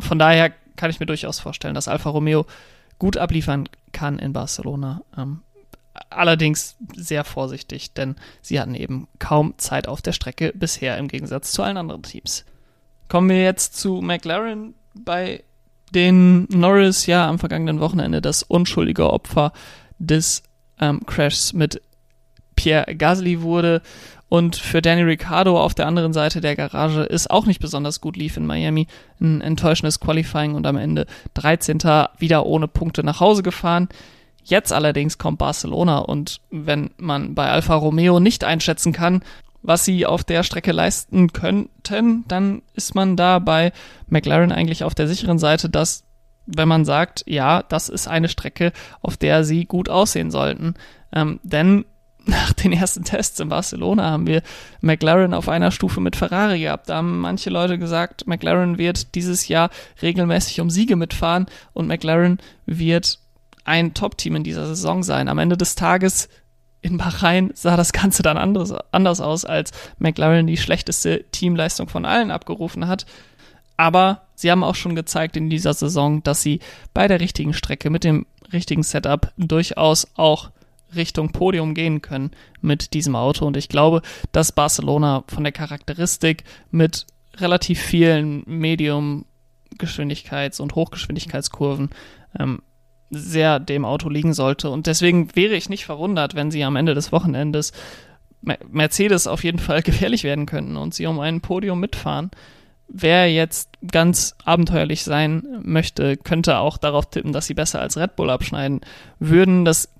von 0.01 0.19
daher 0.19 0.53
kann 0.77 0.91
ich 0.91 1.01
mir 1.01 1.07
durchaus 1.07 1.39
vorstellen, 1.39 1.75
dass 1.75 1.89
Alfa 1.89 2.11
Romeo 2.11 2.45
gut 2.99 3.17
abliefern 3.17 3.69
kann 3.93 4.19
in 4.19 4.33
Barcelona. 4.33 5.03
Ähm, 5.17 5.43
allerdings 6.11 6.77
sehr 6.97 7.23
vorsichtig, 7.23 7.95
denn 7.95 8.17
sie 8.43 8.59
hatten 8.59 8.75
eben 8.75 9.07
kaum 9.21 9.55
Zeit 9.59 9.87
auf 9.87 10.03
der 10.03 10.13
Strecke 10.13 10.53
bisher 10.55 10.99
im 10.99 11.07
Gegensatz 11.07 11.53
zu 11.53 11.63
allen 11.63 11.77
anderen 11.77 12.03
Teams. 12.03 12.45
Kommen 13.09 13.29
wir 13.29 13.43
jetzt 13.43 13.77
zu 13.77 14.01
McLaren, 14.01 14.75
bei 14.95 15.45
den 15.95 16.45
Norris 16.51 17.07
ja 17.07 17.29
am 17.29 17.39
vergangenen 17.39 17.81
Wochenende 17.81 18.21
das 18.21 18.43
unschuldige 18.43 19.11
Opfer 19.13 19.53
des 19.99 20.43
ähm, 20.81 21.01
Crashs 21.07 21.53
mit 21.53 21.81
Pierre 22.57 22.95
Gasly 22.97 23.43
wurde 23.43 23.83
und 24.29 24.57
für 24.57 24.83
Danny 24.83 25.03
Ricciardo 25.03 25.59
auf 25.59 25.75
der 25.75 25.87
anderen 25.87 26.13
Seite 26.13 26.41
der 26.41 26.55
Garage 26.55 27.03
ist 27.03 27.31
auch 27.31 27.47
nicht 27.47 27.61
besonders 27.61 28.01
gut 28.01 28.17
lief 28.17 28.37
in 28.37 28.47
Miami. 28.47 28.87
Ein 29.21 29.41
enttäuschendes 29.41 30.01
Qualifying 30.01 30.55
und 30.55 30.67
am 30.67 30.77
Ende 30.77 31.07
13. 31.35 31.79
wieder 32.19 32.45
ohne 32.45 32.69
Punkte 32.69 33.03
nach 33.03 33.21
Hause 33.21 33.43
gefahren. 33.43 33.89
Jetzt 34.45 34.73
allerdings 34.73 35.19
kommt 35.19 35.39
Barcelona 35.39 35.99
und 35.99 36.41
wenn 36.51 36.91
man 36.99 37.35
bei 37.35 37.49
Alfa 37.49 37.75
Romeo 37.75 38.21
nicht 38.21 38.45
einschätzen 38.45 38.93
kann, 38.93 39.23
was 39.63 39.85
sie 39.85 40.07
auf 40.07 40.25
der 40.25 40.43
Strecke 40.43 40.73
leisten 40.73 41.33
könnten, 41.33 42.25
dann 42.29 42.63
ist 42.75 42.95
man 42.95 43.17
da 43.17 43.39
bei 43.39 43.73
McLaren 44.09 44.53
eigentlich 44.53 44.85
auf 44.85 44.95
der 44.95 45.09
sicheren 45.09 45.39
Seite, 45.39 45.69
dass 45.69 46.05
wenn 46.47 46.69
man 46.69 46.85
sagt, 46.85 47.25
ja, 47.27 47.63
das 47.63 47.89
ist 47.89 48.09
eine 48.09 48.29
Strecke, 48.29 48.73
auf 49.03 49.17
der 49.17 49.45
sie 49.45 49.67
gut 49.67 49.89
aussehen 49.89 50.31
sollten. 50.31 50.75
Ähm, 51.13 51.41
denn 51.43 51.85
nach 52.25 52.53
den 52.53 52.73
ersten 52.73 53.05
Tests 53.05 53.41
in 53.41 53.49
Barcelona 53.49 54.11
haben 54.11 54.27
wir 54.27 54.43
McLaren 54.81 55.35
auf 55.35 55.49
einer 55.49 55.71
Stufe 55.71 56.01
mit 56.01 56.17
Ferrari 56.17 56.61
gehabt. 56.61 56.89
Da 56.89 56.97
haben 56.97 57.21
manche 57.21 57.51
Leute 57.51 57.79
gesagt, 57.79 58.27
McLaren 58.27 58.79
wird 58.79 59.15
dieses 59.15 59.49
Jahr 59.49 59.71
regelmäßig 60.03 60.61
um 60.61 60.71
Siege 60.71 60.97
mitfahren 60.97 61.47
und 61.73 61.87
McLaren 61.87 62.39
wird 62.67 63.19
ein 63.65 63.95
Top-Team 63.95 64.37
in 64.37 64.45
dieser 64.45 64.67
Saison 64.67 65.03
sein. 65.03 65.29
Am 65.29 65.39
Ende 65.39 65.57
des 65.57 65.75
Tages 65.75 66.29
in 66.89 66.99
Bahrain 66.99 67.51
sah 67.55 67.77
das 67.77 67.93
Ganze 67.93 68.23
dann 68.23 68.37
anders, 68.37 68.73
anders 68.93 69.21
aus, 69.21 69.45
als 69.45 69.73
McLaren 69.99 70.47
die 70.47 70.57
schlechteste 70.57 71.25
Teamleistung 71.31 71.89
von 71.89 72.05
allen 72.05 72.31
abgerufen 72.31 72.89
hat. 72.89 73.07
Aber 73.77 74.23
sie 74.35 74.51
haben 74.51 74.65
auch 74.65 74.75
schon 74.75 74.97
gezeigt 74.97 75.37
in 75.37 75.51
dieser 75.51 75.75
Saison, 75.75 76.23
dass 76.23 76.43
sie 76.43 76.61
bei 76.95 77.07
der 77.07 77.21
richtigen 77.21 77.55
Strecke 77.55 77.91
mit 77.91 78.05
dem 78.05 78.27
richtigen 78.53 78.83
Setup 78.83 79.33
durchaus 79.37 80.09
auch 80.17 80.51
Richtung 80.95 81.33
Podium 81.33 81.75
gehen 81.75 82.01
können 82.03 82.31
mit 82.61 82.93
diesem 82.95 83.15
Auto. 83.15 83.47
Und 83.47 83.57
ich 83.57 83.69
glaube, 83.69 84.03
dass 84.33 84.51
Barcelona 84.53 85.23
von 85.29 85.45
der 85.45 85.53
Charakteristik 85.53 86.43
mit 86.71 87.07
relativ 87.37 87.81
vielen 87.81 88.43
Medium-Geschwindigkeits- 88.47 90.61
und 90.61 90.75
Hochgeschwindigkeitskurven 90.75 91.91
ähm, 92.39 92.63
sehr 93.11 93.61
dem 93.61 93.85
Auto 93.85 94.09
liegen 94.09 94.35
sollte. 94.35 94.71
Und 94.71 94.87
deswegen 94.87 95.35
wäre 95.35 95.55
ich 95.55 95.69
nicht 95.69 95.85
verwundert, 95.87 96.35
wenn 96.35 96.51
sie 96.51 96.65
am 96.65 96.77
Ende 96.77 96.95
des 96.95 97.13
Wochenendes 97.13 97.73
Mercedes 98.41 99.27
auf 99.27 99.45
jeden 99.45 99.59
Fall 99.59 99.83
gefährlich 99.85 100.25
werden 100.25 100.47
könnten 100.47 100.77
und 100.77 100.95
sie 100.95 101.07
um 101.07 101.21
ein 101.21 101.41
Podium 101.41 101.81
mitfahren. 101.81 102.31
Wer 102.89 103.31
jetzt 103.31 103.71
ganz 103.91 104.35
abenteuerlich 104.45 105.05
sein 105.05 105.43
möchte, 105.63 106.17
könnte 106.17 106.59
auch 106.59 106.79
darauf 106.79 107.11
tippen, 107.11 107.33
dass 107.33 107.47
sie 107.47 107.55
besser 107.55 107.81
als 107.81 107.99
Red 107.99 108.17
Bull 108.17 108.31
abschneiden 108.31 108.81
würden. 109.19 109.67
Das 109.67 109.91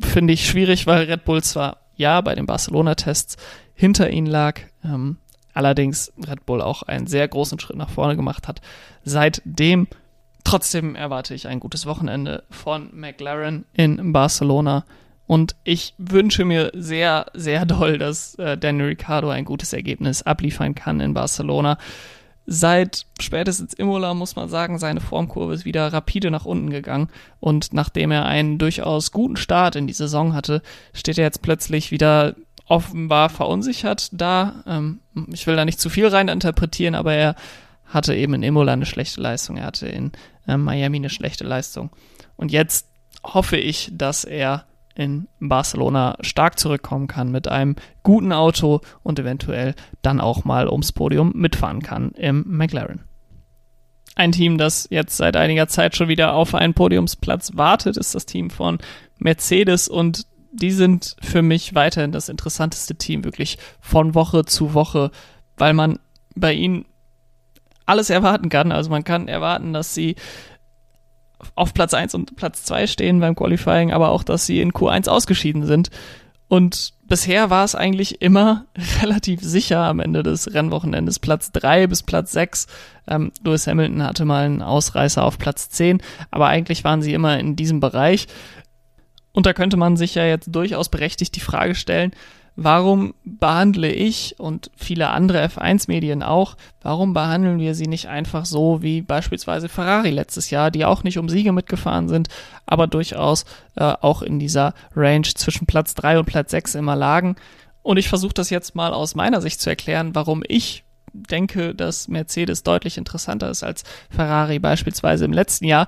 finde 0.00 0.32
ich 0.32 0.46
schwierig, 0.46 0.86
weil 0.86 1.04
Red 1.04 1.24
Bull 1.24 1.42
zwar 1.42 1.78
ja 1.96 2.20
bei 2.20 2.34
den 2.36 2.46
Barcelona-Tests 2.46 3.36
hinter 3.74 4.10
ihnen 4.10 4.28
lag, 4.28 4.60
ähm, 4.84 5.16
allerdings 5.54 6.12
Red 6.28 6.46
Bull 6.46 6.62
auch 6.62 6.82
einen 6.82 7.08
sehr 7.08 7.26
großen 7.26 7.58
Schritt 7.58 7.76
nach 7.76 7.90
vorne 7.90 8.14
gemacht 8.14 8.46
hat. 8.46 8.60
Seitdem 9.02 9.88
trotzdem 10.46 10.94
erwarte 10.94 11.34
ich 11.34 11.48
ein 11.48 11.58
gutes 11.58 11.86
Wochenende 11.86 12.44
von 12.50 12.90
McLaren 12.92 13.64
in 13.72 14.12
Barcelona. 14.12 14.84
Und 15.26 15.56
ich 15.64 15.94
wünsche 15.98 16.44
mir 16.44 16.70
sehr, 16.72 17.26
sehr 17.34 17.66
doll, 17.66 17.98
dass 17.98 18.36
äh, 18.36 18.56
Daniel 18.56 18.86
Ricciardo 18.86 19.28
ein 19.28 19.44
gutes 19.44 19.72
Ergebnis 19.72 20.22
abliefern 20.22 20.76
kann 20.76 21.00
in 21.00 21.14
Barcelona. 21.14 21.78
Seit 22.46 23.06
spätestens 23.18 23.74
Imola 23.74 24.14
muss 24.14 24.36
man 24.36 24.48
sagen, 24.48 24.78
seine 24.78 25.00
Formkurve 25.00 25.52
ist 25.52 25.64
wieder 25.64 25.92
rapide 25.92 26.30
nach 26.30 26.44
unten 26.44 26.70
gegangen. 26.70 27.08
Und 27.40 27.72
nachdem 27.72 28.12
er 28.12 28.26
einen 28.26 28.58
durchaus 28.58 29.10
guten 29.10 29.36
Start 29.36 29.74
in 29.74 29.88
die 29.88 29.92
Saison 29.92 30.32
hatte, 30.32 30.62
steht 30.92 31.18
er 31.18 31.24
jetzt 31.24 31.42
plötzlich 31.42 31.90
wieder 31.90 32.36
offenbar 32.68 33.30
verunsichert 33.30 34.10
da. 34.12 34.62
Ähm, 34.64 35.00
ich 35.32 35.44
will 35.48 35.56
da 35.56 35.64
nicht 35.64 35.80
zu 35.80 35.90
viel 35.90 36.06
rein 36.06 36.28
interpretieren, 36.28 36.94
aber 36.94 37.14
er 37.14 37.34
hatte 37.86 38.14
eben 38.14 38.34
in 38.34 38.42
Imola 38.42 38.72
eine 38.72 38.86
schlechte 38.86 39.20
Leistung. 39.20 39.56
Er 39.56 39.66
hatte 39.66 39.88
in 39.88 40.12
äh, 40.46 40.56
Miami 40.56 40.96
eine 40.96 41.10
schlechte 41.10 41.44
Leistung. 41.44 41.90
Und 42.36 42.52
jetzt 42.52 42.88
hoffe 43.22 43.56
ich, 43.56 43.90
dass 43.92 44.24
er 44.24 44.66
in 44.94 45.28
Barcelona 45.40 46.16
stark 46.20 46.58
zurückkommen 46.58 47.06
kann 47.06 47.30
mit 47.30 47.48
einem 47.48 47.76
guten 48.02 48.32
Auto 48.32 48.80
und 49.02 49.18
eventuell 49.18 49.74
dann 50.02 50.20
auch 50.20 50.44
mal 50.44 50.68
ums 50.68 50.92
Podium 50.92 51.32
mitfahren 51.34 51.82
kann 51.82 52.12
im 52.12 52.44
McLaren. 52.46 53.02
Ein 54.14 54.32
Team, 54.32 54.56
das 54.56 54.88
jetzt 54.90 55.18
seit 55.18 55.36
einiger 55.36 55.68
Zeit 55.68 55.94
schon 55.94 56.08
wieder 56.08 56.32
auf 56.32 56.54
einen 56.54 56.72
Podiumsplatz 56.72 57.52
wartet, 57.54 57.98
ist 57.98 58.14
das 58.14 58.24
Team 58.24 58.48
von 58.48 58.78
Mercedes 59.18 59.88
und 59.88 60.26
die 60.52 60.70
sind 60.70 61.16
für 61.20 61.42
mich 61.42 61.74
weiterhin 61.74 62.12
das 62.12 62.30
interessanteste 62.30 62.94
Team, 62.94 63.24
wirklich 63.24 63.58
von 63.80 64.14
Woche 64.14 64.46
zu 64.46 64.72
Woche, 64.72 65.10
weil 65.58 65.74
man 65.74 65.98
bei 66.34 66.54
ihnen 66.54 66.86
alles 67.86 68.10
erwarten 68.10 68.48
kann. 68.48 68.72
Also 68.72 68.90
man 68.90 69.04
kann 69.04 69.28
erwarten, 69.28 69.72
dass 69.72 69.94
sie 69.94 70.16
auf 71.54 71.74
Platz 71.74 71.94
1 71.94 72.14
und 72.14 72.36
Platz 72.36 72.64
2 72.64 72.86
stehen 72.86 73.20
beim 73.20 73.36
Qualifying, 73.36 73.92
aber 73.92 74.10
auch, 74.10 74.22
dass 74.22 74.46
sie 74.46 74.60
in 74.60 74.72
Q1 74.72 75.08
ausgeschieden 75.08 75.64
sind. 75.66 75.90
Und 76.48 76.94
bisher 77.04 77.50
war 77.50 77.64
es 77.64 77.74
eigentlich 77.74 78.22
immer 78.22 78.66
relativ 79.02 79.40
sicher 79.40 79.80
am 79.80 80.00
Ende 80.00 80.22
des 80.22 80.52
Rennwochenendes. 80.54 81.18
Platz 81.18 81.52
3 81.52 81.86
bis 81.86 82.02
Platz 82.02 82.32
6. 82.32 82.66
Ähm, 83.08 83.32
Lewis 83.44 83.66
Hamilton 83.66 84.02
hatte 84.02 84.24
mal 84.24 84.44
einen 84.44 84.62
Ausreißer 84.62 85.22
auf 85.22 85.38
Platz 85.38 85.68
10, 85.70 86.02
aber 86.30 86.46
eigentlich 86.46 86.84
waren 86.84 87.02
sie 87.02 87.14
immer 87.14 87.38
in 87.38 87.56
diesem 87.56 87.80
Bereich. 87.80 88.26
Und 89.32 89.46
da 89.46 89.52
könnte 89.52 89.76
man 89.76 89.96
sich 89.96 90.14
ja 90.14 90.24
jetzt 90.24 90.54
durchaus 90.54 90.88
berechtigt 90.88 91.36
die 91.36 91.40
Frage 91.40 91.74
stellen, 91.74 92.12
warum 92.56 93.14
behandle 93.24 93.92
ich 93.92 94.34
und 94.38 94.70
viele 94.76 95.10
andere 95.10 95.44
F1-Medien 95.44 96.22
auch, 96.22 96.56
warum 96.80 97.12
behandeln 97.12 97.58
wir 97.58 97.74
sie 97.74 97.86
nicht 97.86 98.08
einfach 98.08 98.46
so 98.46 98.82
wie 98.82 99.02
beispielsweise 99.02 99.68
Ferrari 99.68 100.10
letztes 100.10 100.50
Jahr, 100.50 100.70
die 100.70 100.86
auch 100.86 101.04
nicht 101.04 101.18
um 101.18 101.28
Siege 101.28 101.52
mitgefahren 101.52 102.08
sind, 102.08 102.28
aber 102.64 102.86
durchaus 102.86 103.44
äh, 103.76 103.84
auch 103.84 104.22
in 104.22 104.38
dieser 104.38 104.72
Range 104.94 105.26
zwischen 105.34 105.66
Platz 105.66 105.94
3 105.94 106.18
und 106.18 106.24
Platz 106.24 106.50
6 106.50 106.74
immer 106.76 106.96
lagen. 106.96 107.36
Und 107.82 107.98
ich 107.98 108.08
versuche 108.08 108.34
das 108.34 108.50
jetzt 108.50 108.74
mal 108.74 108.92
aus 108.92 109.14
meiner 109.14 109.40
Sicht 109.42 109.60
zu 109.60 109.70
erklären, 109.70 110.14
warum 110.14 110.42
ich 110.48 110.84
denke, 111.12 111.74
dass 111.74 112.08
Mercedes 112.08 112.62
deutlich 112.62 112.98
interessanter 112.98 113.50
ist 113.50 113.62
als 113.62 113.84
Ferrari 114.10 114.58
beispielsweise 114.58 115.24
im 115.24 115.32
letzten 115.32 115.66
Jahr 115.66 115.86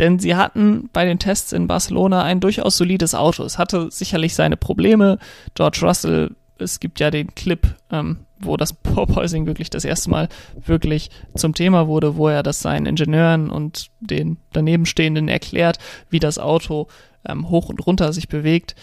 denn 0.00 0.18
sie 0.18 0.34
hatten 0.34 0.88
bei 0.92 1.04
den 1.04 1.18
Tests 1.18 1.52
in 1.52 1.66
Barcelona 1.66 2.24
ein 2.24 2.40
durchaus 2.40 2.76
solides 2.76 3.14
Auto. 3.14 3.44
Es 3.44 3.58
hatte 3.58 3.90
sicherlich 3.90 4.34
seine 4.34 4.56
Probleme. 4.56 5.18
George 5.54 5.80
Russell, 5.82 6.34
es 6.58 6.80
gibt 6.80 7.00
ja 7.00 7.10
den 7.10 7.34
Clip, 7.34 7.74
ähm, 7.92 8.20
wo 8.40 8.56
das 8.56 8.72
Porpoising 8.82 9.46
wirklich 9.46 9.68
das 9.68 9.84
erste 9.84 10.10
Mal 10.10 10.28
wirklich 10.64 11.10
zum 11.36 11.54
Thema 11.54 11.86
wurde, 11.86 12.16
wo 12.16 12.28
er 12.28 12.42
das 12.42 12.60
seinen 12.60 12.86
Ingenieuren 12.86 13.50
und 13.50 13.90
den 14.00 14.38
danebenstehenden 14.54 15.28
erklärt, 15.28 15.78
wie 16.08 16.18
das 16.18 16.38
Auto 16.38 16.88
ähm, 17.28 17.50
hoch 17.50 17.68
und 17.68 17.86
runter 17.86 18.14
sich 18.14 18.28
bewegt. 18.28 18.74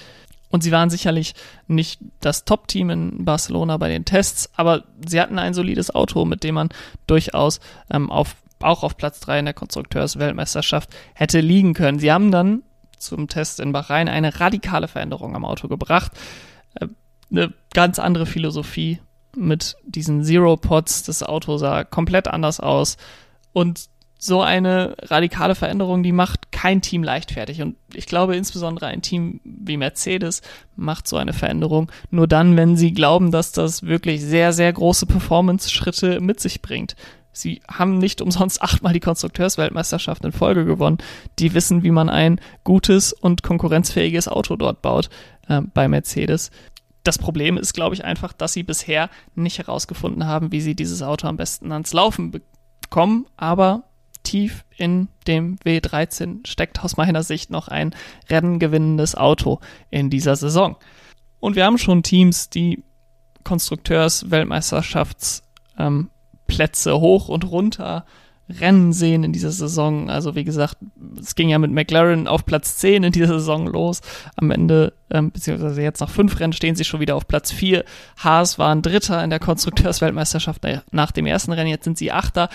Und 0.50 0.64
sie 0.64 0.72
waren 0.72 0.92
sicherlich 0.92 1.34
nicht 1.68 2.00
das 2.22 2.46
Top-Team 2.46 2.90
in 2.92 3.26
Barcelona 3.26 3.76
bei 3.78 3.90
den 3.90 4.06
Tests, 4.06 4.50
aber 4.56 4.84
sie 5.06 5.20
hatten 5.20 5.40
ein 5.40 5.56
solides 5.56 5.94
Auto, 5.94 6.24
mit 6.26 6.44
dem 6.44 6.56
man 6.56 6.70
durchaus 7.06 7.60
ähm, 7.90 8.12
auf 8.12 8.36
auch 8.60 8.84
auf 8.84 8.98
Platz 8.98 9.20
3 9.20 9.40
in 9.40 9.46
der 9.46 9.54
Konstrukteursweltmeisterschaft 9.54 10.96
hätte 11.14 11.40
liegen 11.40 11.74
können. 11.74 12.00
Sie 12.00 12.12
haben 12.12 12.32
dann 12.32 12.64
zum 12.98 13.28
Test 13.28 13.60
in 13.60 13.72
Bahrain 13.72 14.10
eine 14.10 14.40
radikale 14.40 14.88
Veränderung 14.88 15.36
am 15.36 15.46
Auto 15.46 15.68
gebracht. 15.68 16.12
Äh, 16.76 16.88
eine 17.30 17.54
ganz 17.74 18.00
andere 18.00 18.26
Philosophie 18.26 19.00
mit 19.36 19.76
diesen 19.86 20.24
Zero 20.24 20.58
Pods. 20.58 21.04
Das 21.04 21.24
Auto 21.24 21.58
sah 21.58 21.84
komplett 21.84 22.28
anders 22.28 22.60
aus. 22.60 22.98
Und 23.54 23.90
so 24.20 24.42
eine 24.42 24.96
radikale 25.00 25.54
Veränderung, 25.54 26.02
die 26.02 26.12
macht 26.12 26.52
kein 26.52 26.82
Team 26.82 27.04
leichtfertig. 27.04 27.62
Und 27.62 27.76
ich 27.94 28.08
glaube, 28.08 28.36
insbesondere 28.36 28.88
ein 28.88 29.02
Team 29.02 29.40
wie 29.44 29.78
Mercedes 29.78 30.42
macht 30.76 31.08
so 31.08 31.18
eine 31.18 31.34
Veränderung 31.34 31.92
nur 32.10 32.28
dann, 32.28 32.58
wenn 32.58 32.76
sie 32.76 32.94
glauben, 32.94 33.32
dass 33.32 33.52
das 33.52 33.84
wirklich 33.84 34.22
sehr, 34.22 34.54
sehr 34.54 34.74
große 34.74 35.06
Performance-Schritte 35.06 36.20
mit 36.20 36.40
sich 36.40 36.62
bringt. 36.62 36.96
Sie 37.38 37.62
haben 37.70 37.98
nicht 37.98 38.22
umsonst 38.22 38.62
achtmal 38.62 38.94
die 38.94 39.00
Konstrukteursweltmeisterschaft 39.00 40.24
in 40.26 40.32
Folge 40.32 40.66
gewonnen. 40.66 40.98
Die 41.40 41.54
wissen, 41.54 41.84
wie 41.84 41.92
man 41.92 42.10
ein 42.10 42.40
gutes 42.64 43.14
und 43.14 43.44
konkurrenzfähiges 43.44 44.28
Auto 44.28 44.56
dort 44.56 44.82
baut 44.82 45.10
äh, 45.48 45.62
bei 45.62 45.88
Mercedes. 45.88 46.52
Das 47.04 47.18
Problem 47.18 47.58
ist, 47.58 47.74
glaube 47.74 47.96
ich, 47.96 48.04
einfach, 48.04 48.34
dass 48.34 48.54
sie 48.54 48.64
bisher 48.64 49.10
nicht 49.36 49.60
herausgefunden 49.60 50.26
haben, 50.26 50.52
wie 50.52 50.62
sie 50.62 50.76
dieses 50.76 51.02
Auto 51.02 51.28
am 51.28 51.38
besten 51.38 51.72
ans 51.72 51.94
Laufen 51.94 52.32
bekommen. 52.32 53.28
Aber 53.38 53.84
tief 54.24 54.66
in 54.76 55.08
dem 55.26 55.58
W13 55.60 56.46
steckt 56.46 56.84
aus 56.84 56.98
meiner 56.98 57.24
Sicht 57.24 57.50
noch 57.50 57.70
ein 57.70 57.96
rennengewinnendes 58.30 59.16
Auto 59.16 59.60
in 59.90 60.10
dieser 60.10 60.36
Saison. 60.36 60.76
Und 61.40 61.56
wir 61.56 61.66
haben 61.66 61.78
schon 61.78 62.04
Teams, 62.04 62.50
die 62.50 62.84
Konstrukteursweltmeisterschafts 63.44 65.44
ähm, 65.78 66.10
Plätze 66.48 67.00
hoch 67.00 67.30
und 67.30 67.50
runter 67.50 68.06
rennen 68.50 68.94
sehen 68.94 69.24
in 69.24 69.34
dieser 69.34 69.52
Saison. 69.52 70.10
Also 70.10 70.36
wie 70.36 70.44
gesagt, 70.44 70.78
es 71.20 71.36
ging 71.36 71.50
ja 71.50 71.60
mit 71.60 71.72
McLaren 71.72 72.28
auf 72.28 72.46
Platz 72.46 72.78
10 72.78 73.04
in 73.04 73.12
dieser 73.12 73.40
Saison 73.40 73.68
los. 73.68 74.02
Am 74.36 74.52
Ende, 74.52 74.94
ähm, 75.10 75.32
beziehungsweise 75.32 75.82
jetzt 75.82 76.00
nach 76.00 76.10
fünf 76.10 76.40
Rennen 76.40 76.54
stehen 76.54 76.76
sie 76.76 76.86
schon 76.86 77.00
wieder 77.00 77.16
auf 77.16 77.28
Platz 77.28 77.52
4. 77.52 77.84
Haas 78.18 78.58
waren 78.58 78.82
Dritter 78.82 79.24
in 79.24 79.30
der 79.30 79.40
Konstrukteursweltmeisterschaft 79.40 80.64
nach 80.92 81.12
dem 81.12 81.26
ersten 81.26 81.52
Rennen, 81.52 81.70
jetzt 81.70 81.84
sind 81.84 81.98
sie 81.98 82.12
Achter. 82.12 82.50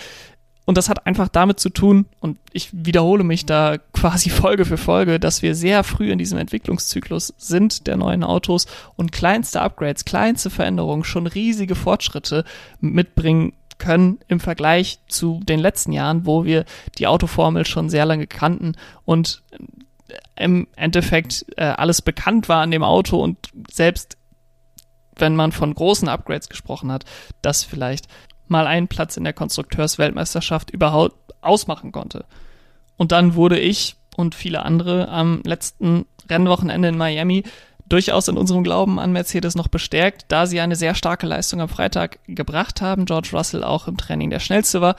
Und 0.65 0.79
das 0.79 0.89
hat 0.89 1.07
einfach 1.07 1.29
damit 1.29 1.59
zu 1.59 1.71
tun, 1.71 2.07
und 2.21 2.39
ich 2.53 2.71
wiederhole 2.73 3.25
mich 3.25 3.47
da 3.47 3.79
quasi 3.93 4.31
Folge 4.31 4.65
für 4.65 4.79
Folge, 4.79 5.19
dass 5.19 5.43
wir 5.43 5.55
sehr 5.55 5.83
früh 5.83 6.11
in 6.11 6.19
diesem 6.19 6.39
Entwicklungszyklus 6.39 7.35
sind 7.37 7.87
der 7.87 7.97
neuen 7.97 8.23
Autos 8.23 8.67
und 8.97 9.13
kleinste 9.13 9.61
Upgrades, 9.61 10.05
kleinste 10.05 10.51
Veränderungen 10.51 11.05
schon 11.05 11.27
riesige 11.27 11.75
Fortschritte 11.75 12.45
mitbringen 12.81 13.53
können 13.83 14.21
im 14.29 14.39
Vergleich 14.39 15.01
zu 15.09 15.41
den 15.43 15.59
letzten 15.59 15.93
Jahren, 15.93 16.25
wo 16.25 16.45
wir 16.45 16.65
die 16.99 17.09
Autoformel 17.09 17.67
schon 17.67 17.91
sehr 17.91 18.07
lange 18.07 18.29
kannten 18.29 18.77
und 19.05 19.43
im 20.37 20.69
Endeffekt 20.77 21.45
äh, 21.57 21.65
alles 21.65 22.01
bekannt 22.01 22.49
war 22.49 22.63
an 22.63 22.71
dem 22.71 22.85
Auto 22.85 23.21
und 23.21 23.39
selbst 23.71 24.17
wenn 25.17 25.35
man 25.35 25.53
von 25.53 25.75
großen 25.75 26.09
Upgrades 26.09 26.49
gesprochen 26.49 26.93
hat, 26.93 27.05
das 27.43 27.65
vielleicht 27.65 28.07
mal 28.47 28.67
einen 28.67 28.89
Platz 28.89 29.17
in 29.17 29.25
der 29.25 29.33
Konstrukteursweltmeisterschaft 29.33 30.71
überhaupt 30.71 31.35
ausmachen 31.43 31.91
konnte. 31.93 32.25
Und 32.97 33.13
dann 33.13 33.35
wurde 33.35 33.59
ich 33.59 33.97
und 34.17 34.35
viele 34.35 34.63
andere 34.65 35.09
am 35.09 35.41
letzten 35.45 36.07
Rennwochenende 36.29 36.89
in 36.89 36.97
Miami 36.97 37.43
durchaus 37.93 38.29
in 38.29 38.39
unserem 38.39 38.65
Glauben 38.65 38.99
an 38.99 39.13
Mercedes 39.13 39.55
noch 39.55 39.69
bestärkt, 39.69 40.25
da 40.29 40.47
sie 40.47 40.61
eine 40.61 40.77
sehr 40.77 40.95
starke 40.95 41.27
Leistung 41.27 41.61
am 41.61 41.69
Freitag 41.69 42.19
gebracht 42.27 42.81
haben. 42.81 43.05
George 43.05 43.31
Russell 43.33 43.63
auch 43.63 43.87
im 43.87 43.99
Training 43.99 44.31
der 44.31 44.41
schnellste 44.41 44.81
war. 44.81 44.97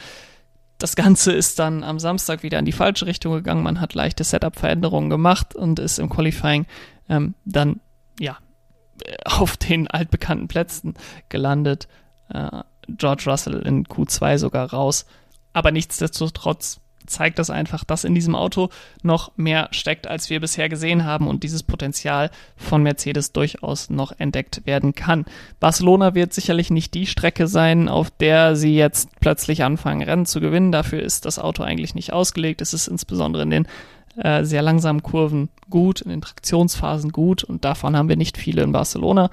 Das 0.77 0.95
Ganze 0.95 1.31
ist 1.31 1.57
dann 1.59 1.83
am 1.83 1.97
Samstag 1.97 2.43
wieder 2.43 2.59
in 2.59 2.65
die 2.65 2.71
falsche 2.71 3.05
Richtung 3.05 3.33
gegangen. 3.33 3.63
Man 3.63 3.81
hat 3.81 3.95
leichte 3.95 4.23
Setup-Veränderungen 4.23 5.09
gemacht 5.09 5.55
und 5.55 5.79
ist 5.79 5.97
im 5.97 6.09
Qualifying 6.09 6.65
ähm, 7.09 7.33
dann 7.45 7.79
ja 8.19 8.37
auf 9.25 9.57
den 9.57 9.87
altbekannten 9.87 10.47
Plätzen 10.47 10.93
gelandet. 11.29 11.87
Äh, 12.29 12.61
George 12.87 13.23
Russell 13.25 13.61
in 13.65 13.85
Q2 13.85 14.37
sogar 14.37 14.71
raus. 14.71 15.05
Aber 15.51 15.71
nichtsdestotrotz 15.71 16.79
zeigt 17.05 17.39
das 17.39 17.49
einfach, 17.49 17.83
dass 17.83 18.03
in 18.03 18.15
diesem 18.15 18.35
Auto 18.35 18.69
noch 19.01 19.31
mehr 19.35 19.69
steckt, 19.71 20.07
als 20.07 20.29
wir 20.29 20.39
bisher 20.39 20.69
gesehen 20.69 21.05
haben 21.05 21.27
und 21.27 21.43
dieses 21.43 21.63
Potenzial 21.63 22.29
von 22.55 22.83
Mercedes 22.83 23.31
durchaus 23.31 23.89
noch 23.89 24.11
entdeckt 24.17 24.65
werden 24.65 24.93
kann. 24.95 25.25
Barcelona 25.59 26.15
wird 26.15 26.33
sicherlich 26.33 26.69
nicht 26.69 26.93
die 26.93 27.07
Strecke 27.07 27.47
sein, 27.47 27.89
auf 27.89 28.11
der 28.11 28.55
sie 28.55 28.75
jetzt 28.75 29.09
plötzlich 29.19 29.63
anfangen, 29.63 30.01
Rennen 30.01 30.25
zu 30.25 30.39
gewinnen. 30.39 30.71
Dafür 30.71 31.01
ist 31.01 31.25
das 31.25 31.39
Auto 31.39 31.63
eigentlich 31.63 31.95
nicht 31.95 32.13
ausgelegt. 32.13 32.61
Es 32.61 32.73
ist 32.73 32.87
insbesondere 32.87 33.43
in 33.43 33.49
den 33.49 33.67
äh, 34.17 34.43
sehr 34.43 34.61
langsamen 34.61 35.01
Kurven 35.01 35.49
gut, 35.69 36.01
in 36.01 36.09
den 36.09 36.21
Traktionsphasen 36.21 37.11
gut 37.11 37.43
und 37.43 37.65
davon 37.65 37.97
haben 37.97 38.09
wir 38.09 38.17
nicht 38.17 38.37
viele 38.37 38.61
in 38.61 38.71
Barcelona. 38.71 39.29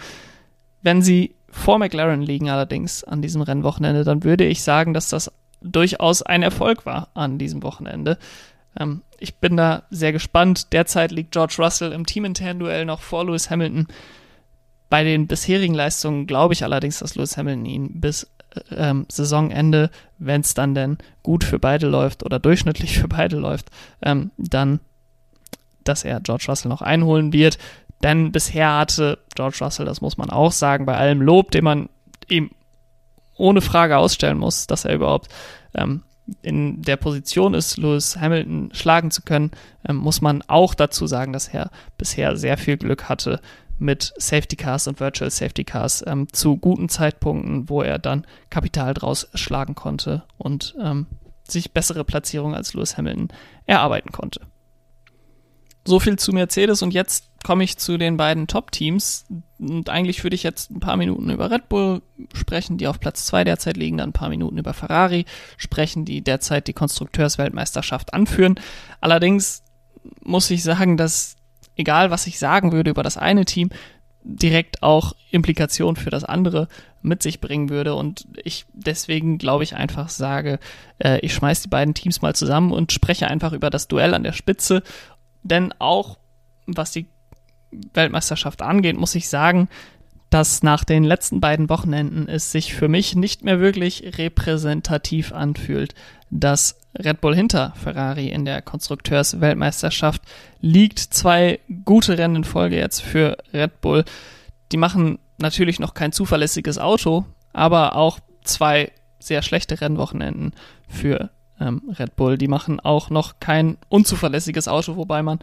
Wenn 0.83 1.03
sie 1.03 1.35
vor 1.51 1.79
McLaren 1.79 2.23
liegen 2.23 2.49
allerdings 2.49 3.05
an 3.05 3.23
diesem 3.23 3.43
Rennwochenende, 3.43 4.05
dann 4.05 4.25
würde 4.25 4.45
ich 4.45 4.63
sagen, 4.63 4.95
dass 4.95 5.09
das 5.09 5.33
durchaus 5.61 6.23
ein 6.23 6.43
Erfolg 6.43 6.87
war 6.87 7.09
an 7.15 7.39
diesem 7.39 7.63
Wochenende. 7.63 8.19
Ähm, 8.79 9.03
ich 9.19 9.37
bin 9.37 9.57
da 9.57 9.85
sehr 9.91 10.13
gespannt. 10.13 10.73
Derzeit 10.73 11.11
liegt 11.13 11.33
George 11.33 11.57
Russell 11.59 11.93
im 11.93 12.07
teaminternen 12.07 12.59
Duell 12.59 12.85
noch 12.85 13.01
vor 13.01 13.25
Lewis 13.25 13.51
Hamilton. 13.51 13.87
Bei 14.89 15.05
den 15.05 15.27
bisherigen 15.27 15.75
Leistungen 15.75 16.27
glaube 16.27 16.55
ich 16.55 16.65
allerdings, 16.65 16.99
dass 16.99 17.15
Lewis 17.15 17.37
Hamilton 17.37 17.67
ihn 17.67 18.01
bis 18.01 18.29
ähm, 18.77 19.07
Saisonende, 19.09 19.91
wenn 20.19 20.41
es 20.41 20.55
dann 20.55 20.75
denn 20.75 20.99
gut 21.23 21.45
für 21.45 21.59
beide 21.59 21.87
läuft 21.87 22.25
oder 22.25 22.39
durchschnittlich 22.39 22.99
für 23.01 23.09
beide 23.09 23.37
läuft, 23.37 23.71
ähm, 24.03 24.31
dann, 24.37 24.81
dass 25.85 26.05
er 26.05 26.21
George 26.21 26.47
Russell 26.49 26.71
noch 26.71 26.83
einholen 26.83 27.33
wird. 27.33 27.59
Denn 28.03 28.33
bisher 28.33 28.79
hatte 28.79 29.19
George 29.35 29.59
Russell, 29.61 29.87
das 29.87 30.01
muss 30.01 30.17
man 30.17 30.31
auch 30.31 30.53
sagen, 30.53 30.87
bei 30.87 30.97
allem 30.97 31.21
Lob, 31.21 31.51
den 31.51 31.65
man 31.65 31.89
ihm 32.29 32.51
ohne 33.41 33.61
Frage 33.61 33.97
ausstellen 33.97 34.39
muss, 34.39 34.67
dass 34.67 34.85
er 34.85 34.95
überhaupt 34.95 35.29
ähm, 35.75 36.03
in 36.43 36.83
der 36.83 36.97
Position 36.97 37.55
ist, 37.55 37.77
Lewis 37.77 38.17
Hamilton 38.17 38.71
schlagen 38.73 39.11
zu 39.11 39.23
können, 39.23 39.51
ähm, 39.89 39.97
muss 39.97 40.21
man 40.21 40.43
auch 40.47 40.75
dazu 40.75 41.07
sagen, 41.07 41.33
dass 41.33 41.49
er 41.49 41.71
bisher 41.99 42.37
sehr 42.37 42.57
viel 42.57 42.77
Glück 42.77 43.09
hatte 43.09 43.41
mit 43.79 44.13
Safety 44.19 44.57
Cars 44.57 44.87
und 44.87 45.01
Virtual 45.01 45.31
Safety 45.31 45.65
Cars 45.65 46.05
ähm, 46.07 46.29
zu 46.33 46.57
guten 46.57 46.89
Zeitpunkten, 46.89 47.69
wo 47.69 47.83
er 47.83 47.99
dann 47.99 48.27
Kapital 48.51 48.95
draus 48.95 49.29
schlagen 49.35 49.75
konnte 49.75 50.23
und 50.37 50.75
ähm, 50.81 51.07
sich 51.49 51.73
bessere 51.73 52.05
Platzierungen 52.05 52.55
als 52.55 52.75
Lewis 52.75 52.97
Hamilton 52.97 53.29
erarbeiten 53.67 54.13
konnte. 54.13 54.43
So 55.87 55.99
viel 55.99 56.19
zu 56.19 56.33
Mercedes 56.33 56.83
und 56.83 56.93
jetzt 56.93 57.30
komme 57.45 57.65
ich 57.65 57.79
zu 57.79 57.97
den 57.97 58.17
beiden 58.17 58.47
Top-Teams. 58.47 59.27
Und 59.59 59.89
eigentlich 59.89 60.23
würde 60.23 60.35
ich 60.35 60.43
jetzt 60.43 60.71
ein 60.71 60.81
paar 60.81 60.97
Minuten 60.97 61.31
über 61.31 61.51
Red 61.51 61.69
Bull 61.69 62.03
sprechen, 62.35 62.79
die 62.79 62.87
auf 62.87 63.01
Platz 63.01 63.27
2 63.27 63.45
derzeit 63.45 63.77
liegen, 63.77 63.99
dann 63.99 64.11
ein 64.11 64.15
paar 64.15 64.29
Minuten 64.29 64.59
über 64.59 64.75
Ferrari 64.75 65.25
sprechen, 65.57 66.05
die 66.05 66.23
derzeit 66.23 66.67
die 66.67 66.73
Konstrukteursweltmeisterschaft 66.73 68.15
anführen. 68.15 68.61
Allerdings 69.01 69.63
muss 70.23 70.51
ich 70.51 70.63
sagen, 70.63 70.97
dass 70.97 71.37
egal 71.77 72.11
was 72.11 72.27
ich 72.27 72.39
sagen 72.39 72.73
würde 72.73 72.91
über 72.91 73.03
das 73.03 73.17
eine 73.17 73.45
Team, 73.45 73.71
direkt 74.23 74.83
auch 74.83 75.15
Implikationen 75.31 75.97
für 75.97 76.11
das 76.11 76.25
andere 76.25 76.69
mit 77.03 77.23
sich 77.23 77.41
bringen 77.41 77.71
würde 77.71 77.95
und 77.95 78.27
ich 78.45 78.67
deswegen 78.75 79.39
glaube 79.39 79.65
ich 79.65 79.75
einfach 79.75 80.11
sage, 80.11 80.59
äh, 80.99 81.19
ich 81.21 81.33
schmeiß 81.33 81.63
die 81.63 81.69
beiden 81.69 81.95
Teams 81.95 82.21
mal 82.21 82.35
zusammen 82.35 82.73
und 82.73 82.93
spreche 82.93 83.29
einfach 83.29 83.53
über 83.55 83.71
das 83.71 83.89
Duell 83.89 84.13
an 84.13 84.23
der 84.23 84.33
Spitze, 84.33 84.83
denn 85.43 85.73
auch 85.79 86.19
was 86.67 86.93
die 86.93 87.07
Weltmeisterschaft 87.71 88.63
angeht, 88.63 88.97
muss 88.97 89.15
ich 89.15 89.29
sagen, 89.29 89.69
dass 90.31 90.63
nach 90.63 90.85
den 90.85 91.03
letzten 91.03 91.41
beiden 91.41 91.69
Wochenenden 91.69 92.29
es 92.29 92.53
sich 92.53 92.73
für 92.73 92.89
mich 92.89 93.17
nicht 93.17 93.45
mehr 93.45 93.61
wirklich 93.61 94.17
repräsentativ 94.17 95.33
anfühlt, 95.33 95.95
dass 96.31 96.77
Red 96.97 97.21
Bull 97.21 97.35
hinter 97.35 97.73
Ferrari 97.77 98.29
in 98.29 98.45
der 98.45 98.63
Konstrukteursweltmeisterschaft 98.63 100.23
liegt. 100.61 100.99
Zwei 100.99 101.59
gute 101.85 102.17
Rennen 102.17 102.37
in 102.37 102.45
Folge 102.45 102.77
jetzt 102.77 103.03
für 103.03 103.39
Red 103.53 103.81
Bull. 103.81 104.05
Die 104.71 104.77
machen 104.77 105.19
natürlich 105.39 105.81
noch 105.81 105.95
kein 105.95 106.13
zuverlässiges 106.13 106.79
Auto, 106.79 107.25
aber 107.53 107.97
auch 107.97 108.21
zwei 108.45 108.93
sehr 109.19 109.43
schlechte 109.43 109.81
Rennwochenenden 109.81 110.53
für 110.89 111.31
ähm, 111.61 111.83
Red 111.99 112.15
Bull. 112.15 112.39
Die 112.39 112.49
machen 112.49 112.79
auch 112.79 113.11
noch 113.11 113.41
kein 113.41 113.79
unzuverlässiges 113.89 114.69
Auto, 114.69 114.97
wobei 114.97 115.23
man 115.23 115.41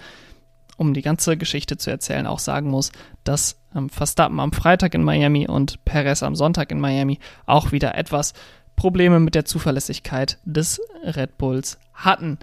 um 0.77 0.93
die 0.93 1.01
ganze 1.01 1.37
Geschichte 1.37 1.77
zu 1.77 1.89
erzählen, 1.89 2.27
auch 2.27 2.39
sagen 2.39 2.69
muss, 2.69 2.91
dass 3.23 3.59
ähm, 3.75 3.89
Verstappen 3.89 4.39
am 4.39 4.53
Freitag 4.53 4.93
in 4.93 5.03
Miami 5.03 5.47
und 5.47 5.83
Perez 5.83 6.23
am 6.23 6.35
Sonntag 6.35 6.71
in 6.71 6.79
Miami 6.79 7.19
auch 7.45 7.71
wieder 7.71 7.95
etwas 7.95 8.33
Probleme 8.75 9.19
mit 9.19 9.35
der 9.35 9.45
Zuverlässigkeit 9.45 10.37
des 10.45 10.79
Red 11.03 11.37
Bulls 11.37 11.79
hatten. 11.93 12.37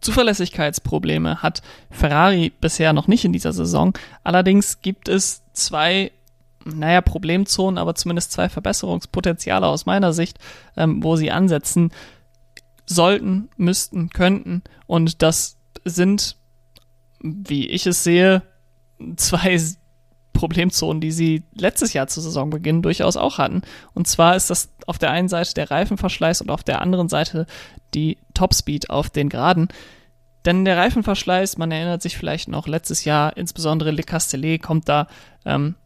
Zuverlässigkeitsprobleme 0.00 1.42
hat 1.42 1.62
Ferrari 1.90 2.52
bisher 2.60 2.92
noch 2.92 3.08
nicht 3.08 3.24
in 3.24 3.32
dieser 3.32 3.52
Saison. 3.52 3.96
Allerdings 4.22 4.80
gibt 4.82 5.08
es 5.08 5.42
zwei, 5.52 6.12
naja, 6.64 7.00
Problemzonen, 7.00 7.78
aber 7.78 7.94
zumindest 7.94 8.32
zwei 8.32 8.48
Verbesserungspotenziale 8.48 9.66
aus 9.66 9.86
meiner 9.86 10.12
Sicht, 10.12 10.38
ähm, 10.76 11.02
wo 11.02 11.16
sie 11.16 11.30
ansetzen 11.30 11.90
sollten, 12.86 13.48
müssten, 13.56 14.10
könnten. 14.10 14.62
Und 14.86 15.22
das 15.22 15.56
sind 15.84 16.36
wie 17.24 17.66
ich 17.66 17.86
es 17.86 18.04
sehe, 18.04 18.42
zwei 19.16 19.58
Problemzonen, 20.34 21.00
die 21.00 21.10
sie 21.10 21.44
letztes 21.54 21.94
Jahr 21.94 22.06
zu 22.06 22.20
Saisonbeginn 22.20 22.82
durchaus 22.82 23.16
auch 23.16 23.38
hatten. 23.38 23.62
Und 23.94 24.06
zwar 24.06 24.36
ist 24.36 24.50
das 24.50 24.74
auf 24.86 24.98
der 24.98 25.10
einen 25.10 25.28
Seite 25.28 25.54
der 25.54 25.70
Reifenverschleiß 25.70 26.42
und 26.42 26.50
auf 26.50 26.62
der 26.62 26.82
anderen 26.82 27.08
Seite 27.08 27.46
die 27.94 28.18
Topspeed 28.34 28.90
auf 28.90 29.08
den 29.08 29.30
Geraden. 29.30 29.68
Denn 30.44 30.66
der 30.66 30.76
Reifenverschleiß, 30.76 31.56
man 31.56 31.72
erinnert 31.72 32.02
sich 32.02 32.18
vielleicht 32.18 32.48
noch 32.48 32.68
letztes 32.68 33.04
Jahr, 33.04 33.36
insbesondere 33.38 33.90
Le 33.90 34.02
Castellet 34.02 34.60
kommt 34.60 34.88
da, 34.90 35.06
ähm, 35.46 35.76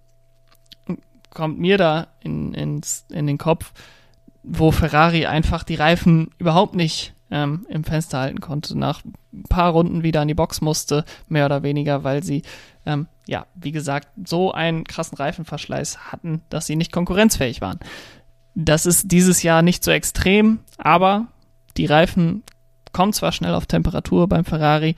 kommt 1.31 1.61
mir 1.61 1.79
da 1.79 2.09
in, 2.21 2.53
ins, 2.55 3.07
in 3.11 3.29
den 3.29 3.39
Kopf, 3.39 3.73
wo 4.43 4.73
Ferrari 4.73 5.27
einfach 5.27 5.63
die 5.63 5.77
Reifen 5.77 6.31
überhaupt 6.39 6.75
nicht 6.75 7.15
ähm, 7.31 7.67
im 7.69 7.85
Fenster 7.85 8.21
halten 8.21 8.41
konnte, 8.41 8.79
nach 8.79 9.03
ein 9.33 9.45
paar 9.49 9.73
Runden 9.73 10.03
wieder 10.03 10.21
an 10.21 10.29
die 10.29 10.35
Box 10.35 10.61
musste, 10.61 11.05
mehr 11.29 11.47
oder 11.47 11.63
weniger, 11.63 12.05
weil 12.05 12.23
sie, 12.23 12.43
ähm, 12.87 13.07
ja, 13.27 13.47
wie 13.55 13.73
gesagt, 13.73 14.09
so 14.25 14.53
einen 14.53 14.85
krassen 14.85 15.17
Reifenverschleiß 15.17 16.13
hatten, 16.13 16.43
dass 16.49 16.67
sie 16.67 16.77
nicht 16.77 16.93
konkurrenzfähig 16.93 17.61
waren. 17.61 17.79
Das 18.55 18.87
ist 18.87 19.13
dieses 19.13 19.43
Jahr 19.43 19.63
nicht 19.63 19.85
so 19.85 19.91
extrem, 19.91 20.61
aber 20.79 21.29
die 21.77 21.87
Reifen 21.87 22.43
kommen 22.93 23.13
zwar 23.13 23.33
schnell 23.33 23.55
auf 23.55 23.67
Temperatur 23.67 24.29
beim 24.29 24.45
Ferrari, 24.45 24.97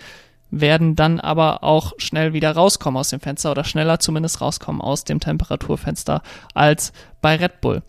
werden 0.51 0.97
dann 0.97 1.21
aber 1.21 1.63
auch 1.63 1.93
schnell 1.99 2.33
wieder 2.33 2.53
rauskommen 2.53 2.99
aus 2.99 3.11
dem 3.11 3.21
Fenster 3.21 3.51
oder 3.51 3.65
schneller 3.65 4.01
zumindest 4.01 4.41
rauskommen 4.41 4.81
aus 4.81 5.05
dem 5.05 5.21
Temperaturfenster 5.21 6.23
als 6.55 6.93
bei 7.21 7.37
Red 7.37 7.61
Bull. 7.61 7.83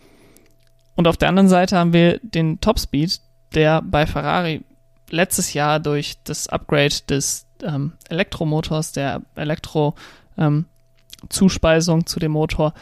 Und 0.96 1.08
auf 1.08 1.18
der 1.18 1.30
anderen 1.30 1.48
Seite 1.50 1.78
haben 1.78 1.94
wir 1.94 2.20
den 2.20 2.62
Topspeed, 2.62 3.22
der 3.54 3.82
bei 3.82 4.06
Ferrari 4.06 4.62
letztes 5.10 5.54
Jahr 5.54 5.80
durch 5.80 6.18
das 6.24 6.48
Upgrade 6.48 6.96
des 7.10 7.48
ähm, 7.64 7.94
Elektromotors, 8.10 8.92
der 8.94 9.22
Elektro-Zuspeisung 9.36 12.00
ähm, 12.00 12.06
zu 12.06 12.20
dem 12.20 12.32
Motor, 12.32 12.74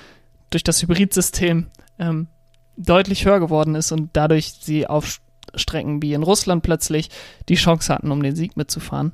durch 0.49 0.63
das 0.63 0.81
Hybridsystem 0.81 1.67
ähm, 1.97 2.27
deutlich 2.77 3.25
höher 3.25 3.39
geworden 3.39 3.75
ist 3.75 3.91
und 3.91 4.09
dadurch 4.13 4.53
sie 4.61 4.87
auf 4.87 5.19
Strecken 5.55 6.01
wie 6.01 6.13
in 6.13 6.23
Russland 6.23 6.63
plötzlich 6.63 7.09
die 7.49 7.55
Chance 7.55 7.93
hatten, 7.93 8.11
um 8.11 8.23
den 8.23 8.35
Sieg 8.35 8.55
mitzufahren. 8.55 9.13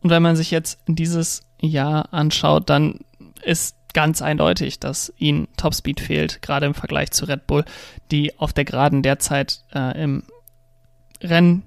Und 0.00 0.10
wenn 0.10 0.22
man 0.22 0.36
sich 0.36 0.50
jetzt 0.50 0.80
dieses 0.86 1.42
Jahr 1.60 2.12
anschaut, 2.12 2.70
dann 2.70 3.00
ist 3.42 3.76
ganz 3.92 4.22
eindeutig, 4.22 4.80
dass 4.80 5.12
ihnen 5.18 5.48
Topspeed 5.56 6.00
fehlt, 6.00 6.42
gerade 6.42 6.66
im 6.66 6.74
Vergleich 6.74 7.10
zu 7.10 7.26
Red 7.26 7.46
Bull, 7.46 7.64
die 8.10 8.38
auf 8.38 8.52
der 8.52 8.64
Geraden 8.64 9.02
derzeit 9.02 9.60
äh, 9.74 10.02
im 10.02 10.24
Renn, 11.22 11.62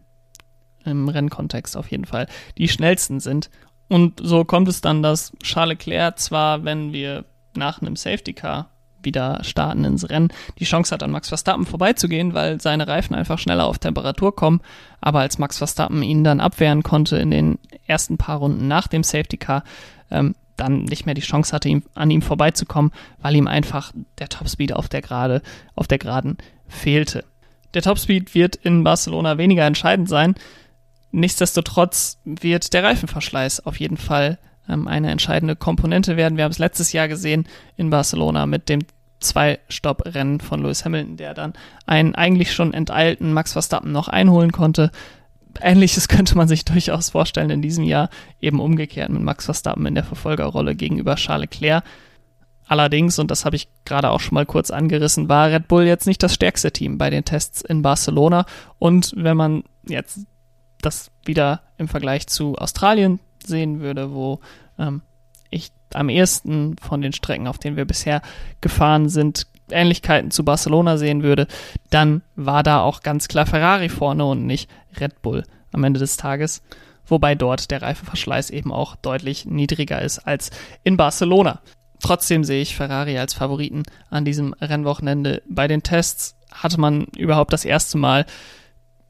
im 0.83 1.09
Rennkontext 1.09 1.75
auf 1.77 1.89
jeden 1.89 2.05
Fall, 2.05 2.27
die 2.57 2.67
schnellsten 2.67 3.19
sind. 3.19 3.49
Und 3.87 4.19
so 4.21 4.45
kommt 4.45 4.67
es 4.67 4.81
dann, 4.81 5.03
dass 5.03 5.31
Charles 5.43 5.77
Leclerc 5.79 6.19
zwar, 6.19 6.63
wenn 6.63 6.93
wir 6.93 7.25
nach 7.55 7.81
einem 7.81 7.95
Safety 7.95 8.33
Car 8.33 8.69
wieder 9.05 9.43
starten 9.43 9.85
ins 9.85 10.09
Rennen, 10.09 10.29
die 10.59 10.65
Chance 10.65 10.93
hat, 10.93 11.03
an 11.03 11.11
Max 11.11 11.29
Verstappen 11.29 11.65
vorbeizugehen, 11.65 12.33
weil 12.33 12.59
seine 12.59 12.87
Reifen 12.87 13.15
einfach 13.15 13.37
schneller 13.37 13.65
auf 13.65 13.77
Temperatur 13.77 14.35
kommen. 14.35 14.61
Aber 14.99 15.19
als 15.19 15.37
Max 15.37 15.59
Verstappen 15.59 16.01
ihn 16.01 16.23
dann 16.23 16.39
abwehren 16.39 16.81
konnte 16.81 17.17
in 17.17 17.29
den 17.29 17.59
ersten 17.85 18.17
paar 18.17 18.39
Runden 18.39 18.67
nach 18.67 18.87
dem 18.87 19.03
Safety 19.03 19.37
Car, 19.37 19.63
ähm, 20.09 20.35
dann 20.57 20.85
nicht 20.85 21.05
mehr 21.05 21.15
die 21.15 21.21
Chance 21.21 21.53
hatte, 21.53 21.69
ihm, 21.69 21.83
an 21.93 22.09
ihm 22.09 22.21
vorbeizukommen, 22.21 22.91
weil 23.19 23.35
ihm 23.35 23.47
einfach 23.47 23.91
der 24.17 24.29
Topspeed 24.29 24.73
auf 24.73 24.87
der 24.87 25.01
Gerade, 25.01 25.41
auf 25.75 25.87
der 25.87 25.97
Geraden 25.99 26.37
fehlte. 26.67 27.25
Der 27.75 27.81
Topspeed 27.81 28.33
wird 28.33 28.55
in 28.55 28.83
Barcelona 28.83 29.37
weniger 29.37 29.65
entscheidend 29.65 30.09
sein. 30.09 30.35
Nichtsdestotrotz 31.11 32.17
wird 32.23 32.73
der 32.73 32.83
Reifenverschleiß 32.83 33.65
auf 33.65 33.79
jeden 33.79 33.97
Fall 33.97 34.39
ähm, 34.67 34.87
eine 34.87 35.11
entscheidende 35.11 35.55
Komponente 35.55 36.17
werden. 36.17 36.37
Wir 36.37 36.45
haben 36.45 36.51
es 36.51 36.59
letztes 36.59 36.93
Jahr 36.93 37.07
gesehen 37.07 37.47
in 37.75 37.89
Barcelona 37.89 38.45
mit 38.45 38.69
dem 38.69 38.79
Zwei-Stopp-Rennen 39.19 40.39
von 40.39 40.61
Lewis 40.61 40.85
Hamilton, 40.85 41.17
der 41.17 41.33
dann 41.33 41.53
einen 41.85 42.15
eigentlich 42.15 42.53
schon 42.53 42.73
enteilten 42.73 43.33
Max 43.33 43.53
Verstappen 43.53 43.91
noch 43.91 44.07
einholen 44.07 44.51
konnte. 44.51 44.91
Ähnliches 45.61 46.07
könnte 46.09 46.37
man 46.37 46.47
sich 46.47 46.63
durchaus 46.65 47.09
vorstellen 47.09 47.49
in 47.49 47.61
diesem 47.61 47.83
Jahr, 47.83 48.09
eben 48.39 48.59
umgekehrt 48.59 49.09
mit 49.09 49.21
Max 49.21 49.45
Verstappen 49.45 49.85
in 49.85 49.95
der 49.95 50.03
Verfolgerrolle 50.03 50.75
gegenüber 50.75 51.15
Charles 51.15 51.49
Leclerc. 51.51 51.83
Allerdings, 52.67 53.19
und 53.19 53.29
das 53.29 53.45
habe 53.45 53.55
ich 53.55 53.67
gerade 53.85 54.09
auch 54.09 54.19
schon 54.19 54.35
mal 54.35 54.45
kurz 54.45 54.71
angerissen, 54.71 55.29
war 55.29 55.49
Red 55.49 55.67
Bull 55.67 55.83
jetzt 55.83 56.07
nicht 56.07 56.23
das 56.23 56.33
stärkste 56.33 56.71
Team 56.71 56.97
bei 56.97 57.09
den 57.09 57.25
Tests 57.25 57.61
in 57.61 57.81
Barcelona. 57.81 58.45
Und 58.79 59.13
wenn 59.15 59.37
man 59.37 59.63
jetzt 59.87 60.21
das 60.81 61.11
wieder 61.23 61.61
im 61.77 61.87
Vergleich 61.87 62.27
zu 62.27 62.55
Australien 62.55 63.19
sehen 63.43 63.81
würde, 63.81 64.13
wo 64.13 64.39
ähm, 64.79 65.01
ich 65.49 65.71
am 65.93 66.09
ehesten 66.09 66.75
von 66.81 67.01
den 67.01 67.13
Strecken, 67.13 67.47
auf 67.47 67.59
denen 67.59 67.77
wir 67.77 67.85
bisher 67.85 68.21
gefahren 68.61 69.09
sind, 69.09 69.47
Ähnlichkeiten 69.69 70.31
zu 70.31 70.43
Barcelona 70.43 70.97
sehen 70.97 71.23
würde, 71.23 71.47
dann 71.89 72.21
war 72.35 72.63
da 72.63 72.81
auch 72.81 73.01
ganz 73.01 73.27
klar 73.27 73.45
Ferrari 73.45 73.89
vorne 73.89 74.25
und 74.25 74.45
nicht 74.45 74.69
Red 74.99 75.21
Bull 75.21 75.43
am 75.71 75.83
Ende 75.83 75.99
des 75.99 76.17
Tages. 76.17 76.61
Wobei 77.07 77.35
dort 77.35 77.69
der 77.71 77.81
Reifenverschleiß 77.81 78.49
eben 78.49 78.71
auch 78.71 78.95
deutlich 78.95 79.45
niedriger 79.45 80.01
ist 80.01 80.19
als 80.19 80.49
in 80.83 80.97
Barcelona. 80.97 81.61
Trotzdem 82.01 82.43
sehe 82.43 82.61
ich 82.61 82.75
Ferrari 82.75 83.17
als 83.17 83.33
Favoriten 83.33 83.83
an 84.09 84.25
diesem 84.25 84.53
Rennwochenende. 84.53 85.41
Bei 85.49 85.67
den 85.67 85.83
Tests 85.83 86.35
hatte 86.51 86.79
man 86.79 87.05
überhaupt 87.17 87.53
das 87.53 87.65
erste 87.65 87.97
Mal 87.97 88.25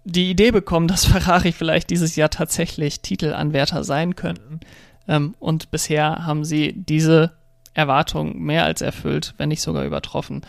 die 0.04 0.30
Idee 0.30 0.52
bekommen, 0.52 0.88
dass 0.88 1.06
Ferrari 1.06 1.52
vielleicht 1.52 1.90
dieses 1.90 2.16
Jahr 2.16 2.30
tatsächlich 2.30 3.02
Titelanwärter 3.02 3.84
sein 3.84 4.16
könnten. 4.16 4.60
Ähm, 5.08 5.36
und 5.40 5.72
bisher 5.72 6.26
haben 6.26 6.46
sie 6.46 6.74
diese 6.76 7.34
Erwartung 7.74 8.42
mehr 8.42 8.66
als 8.66 8.82
erfüllt, 8.82 9.34
wenn 9.38 9.50
nicht 9.50 9.62
sogar 9.62 9.84
übertroffen. 9.84 10.42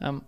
Ähm, 0.00 0.22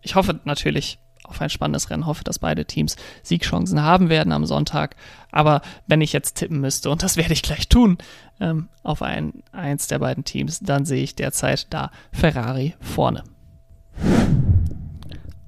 ich 0.00 0.14
hoffe 0.14 0.40
natürlich 0.44 0.98
auf 1.24 1.40
ein 1.40 1.50
spannendes 1.50 1.90
Rennen, 1.90 2.06
hoffe, 2.06 2.24
dass 2.24 2.38
beide 2.38 2.64
Teams 2.64 2.96
Siegchancen 3.22 3.82
haben 3.82 4.08
werden 4.08 4.32
am 4.32 4.46
Sonntag. 4.46 4.96
Aber 5.30 5.62
wenn 5.86 6.00
ich 6.00 6.12
jetzt 6.12 6.34
tippen 6.34 6.60
müsste, 6.60 6.90
und 6.90 7.02
das 7.02 7.16
werde 7.16 7.32
ich 7.32 7.42
gleich 7.42 7.68
tun, 7.68 7.98
ähm, 8.40 8.68
auf 8.82 9.02
ein, 9.02 9.42
eins 9.52 9.86
der 9.86 9.98
beiden 9.98 10.24
Teams, 10.24 10.60
dann 10.60 10.84
sehe 10.84 11.02
ich 11.02 11.14
derzeit 11.14 11.66
da 11.70 11.90
Ferrari 12.12 12.74
vorne. 12.80 13.24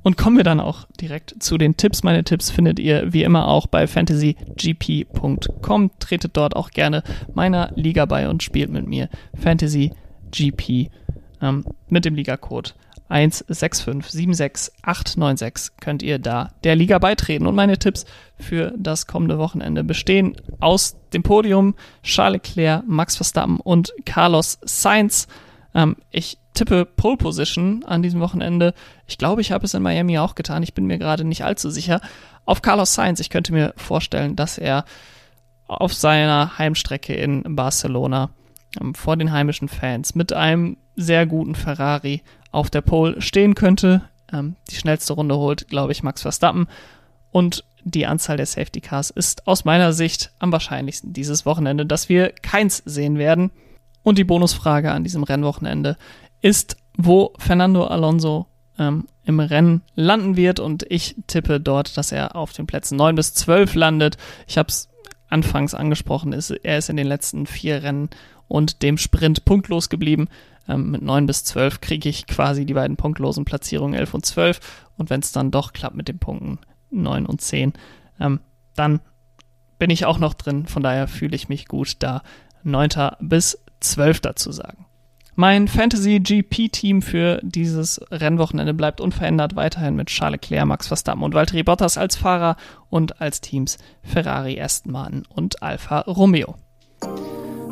Und 0.02 0.18
kommen 0.18 0.36
wir 0.36 0.44
dann 0.44 0.60
auch 0.60 0.86
direkt 1.00 1.42
zu 1.42 1.56
den 1.56 1.78
Tipps. 1.78 2.02
Meine 2.02 2.24
Tipps 2.24 2.50
findet 2.50 2.78
ihr 2.78 3.14
wie 3.14 3.22
immer 3.22 3.48
auch 3.48 3.66
bei 3.66 3.86
fantasygp.com. 3.86 5.90
Tretet 5.98 6.36
dort 6.36 6.54
auch 6.54 6.70
gerne 6.70 7.02
meiner 7.32 7.72
Liga 7.74 8.04
bei 8.04 8.28
und 8.28 8.42
spielt 8.42 8.70
mit 8.70 8.86
mir 8.86 9.08
FantasyGP 9.40 10.90
ähm, 11.40 11.64
mit 11.88 12.04
dem 12.04 12.14
Ligacode 12.14 12.74
165769896 13.10 15.72
könnt 15.80 16.02
ihr 16.02 16.18
da 16.18 16.50
der 16.64 16.76
Liga 16.76 16.98
beitreten. 16.98 17.46
Und 17.46 17.54
meine 17.54 17.78
Tipps 17.78 18.04
für 18.38 18.74
das 18.76 19.06
kommende 19.06 19.38
Wochenende 19.38 19.82
bestehen 19.84 20.36
aus 20.60 20.96
dem 21.12 21.22
Podium 21.22 21.74
Charles 22.02 22.42
Leclerc, 22.44 22.82
Max 22.86 23.16
Verstappen 23.16 23.60
und 23.60 23.94
Carlos 24.04 24.58
Sainz. 24.62 25.28
Ähm, 25.74 25.96
ich 26.10 26.36
tippe 26.54 26.86
Pole 26.86 27.16
Position 27.16 27.84
an 27.84 28.02
diesem 28.02 28.20
Wochenende. 28.20 28.74
Ich 29.06 29.18
glaube, 29.18 29.42
ich 29.42 29.52
habe 29.52 29.66
es 29.66 29.74
in 29.74 29.82
Miami 29.82 30.18
auch 30.18 30.34
getan. 30.34 30.62
Ich 30.62 30.74
bin 30.74 30.86
mir 30.86 30.98
gerade 30.98 31.24
nicht 31.24 31.44
allzu 31.44 31.70
sicher. 31.70 32.00
Auf 32.46 32.62
Carlos 32.62 32.94
Sainz. 32.94 33.20
Ich 33.20 33.30
könnte 33.30 33.52
mir 33.52 33.74
vorstellen, 33.76 34.36
dass 34.36 34.58
er 34.58 34.84
auf 35.66 35.92
seiner 35.92 36.58
Heimstrecke 36.58 37.14
in 37.14 37.56
Barcelona 37.56 38.30
ähm, 38.80 38.94
vor 38.94 39.16
den 39.16 39.32
heimischen 39.32 39.68
Fans 39.68 40.14
mit 40.14 40.32
einem 40.32 40.76
sehr 40.96 41.26
guten 41.26 41.54
Ferrari 41.54 42.22
auf 42.54 42.70
der 42.70 42.80
Pole 42.80 43.20
stehen 43.20 43.54
könnte. 43.54 44.02
Ähm, 44.32 44.56
die 44.70 44.76
schnellste 44.76 45.12
Runde 45.12 45.36
holt, 45.36 45.68
glaube 45.68 45.92
ich, 45.92 46.02
Max 46.02 46.22
Verstappen. 46.22 46.68
Und 47.30 47.64
die 47.82 48.06
Anzahl 48.06 48.36
der 48.36 48.46
Safety 48.46 48.80
Cars 48.80 49.10
ist 49.10 49.46
aus 49.46 49.64
meiner 49.64 49.92
Sicht 49.92 50.32
am 50.38 50.52
wahrscheinlichsten 50.52 51.12
dieses 51.12 51.44
Wochenende, 51.44 51.84
dass 51.84 52.08
wir 52.08 52.30
keins 52.30 52.82
sehen 52.86 53.18
werden. 53.18 53.50
Und 54.02 54.18
die 54.18 54.24
Bonusfrage 54.24 54.92
an 54.92 55.04
diesem 55.04 55.22
Rennwochenende 55.22 55.96
ist, 56.40 56.76
wo 56.96 57.32
Fernando 57.38 57.84
Alonso 57.86 58.46
ähm, 58.78 59.06
im 59.24 59.40
Rennen 59.40 59.82
landen 59.94 60.36
wird. 60.36 60.60
Und 60.60 60.86
ich 60.88 61.16
tippe 61.26 61.60
dort, 61.60 61.96
dass 61.96 62.12
er 62.12 62.36
auf 62.36 62.52
den 62.52 62.66
Plätzen 62.66 62.96
9 62.96 63.14
bis 63.14 63.34
12 63.34 63.74
landet. 63.74 64.16
Ich 64.46 64.58
habe 64.58 64.68
es 64.68 64.88
anfangs 65.28 65.74
angesprochen, 65.74 66.32
ist, 66.32 66.50
er 66.50 66.78
ist 66.78 66.90
in 66.90 66.96
den 66.96 67.06
letzten 67.06 67.46
vier 67.46 67.82
Rennen 67.82 68.10
und 68.46 68.82
dem 68.82 68.98
Sprint 68.98 69.44
punktlos 69.44 69.88
geblieben. 69.88 70.28
Ähm, 70.68 70.90
mit 70.90 71.02
9 71.02 71.26
bis 71.26 71.44
12 71.44 71.80
kriege 71.80 72.08
ich 72.08 72.26
quasi 72.26 72.64
die 72.64 72.74
beiden 72.74 72.96
punktlosen 72.96 73.44
Platzierungen 73.44 73.98
11 73.98 74.14
und 74.14 74.26
12. 74.26 74.60
Und 74.96 75.10
wenn 75.10 75.20
es 75.20 75.32
dann 75.32 75.50
doch 75.50 75.72
klappt 75.72 75.96
mit 75.96 76.08
den 76.08 76.18
Punkten 76.18 76.58
9 76.90 77.26
und 77.26 77.40
10, 77.40 77.72
ähm, 78.20 78.40
dann 78.74 79.00
bin 79.78 79.90
ich 79.90 80.06
auch 80.06 80.18
noch 80.18 80.34
drin. 80.34 80.66
Von 80.66 80.82
daher 80.82 81.08
fühle 81.08 81.36
ich 81.36 81.48
mich 81.48 81.66
gut, 81.66 81.96
da 81.98 82.22
9. 82.62 82.88
bis 83.20 83.58
12. 83.80 84.34
zu 84.36 84.52
sagen. 84.52 84.86
Mein 85.36 85.66
Fantasy 85.66 86.20
GP-Team 86.20 87.02
für 87.02 87.40
dieses 87.42 88.00
Rennwochenende 88.12 88.72
bleibt 88.72 89.00
unverändert 89.00 89.56
weiterhin 89.56 89.96
mit 89.96 90.06
Charles 90.06 90.42
Leclerc, 90.42 90.66
Max 90.66 90.86
Verstappen 90.86 91.24
und 91.24 91.34
Valtteri 91.34 91.64
Bottas 91.64 91.98
als 91.98 92.14
Fahrer 92.14 92.56
und 92.88 93.20
als 93.20 93.40
Teams 93.40 93.78
Ferrari, 94.04 94.60
Aston 94.60 94.92
Martin 94.92 95.24
und 95.28 95.60
Alfa 95.60 96.00
Romeo. 96.02 96.54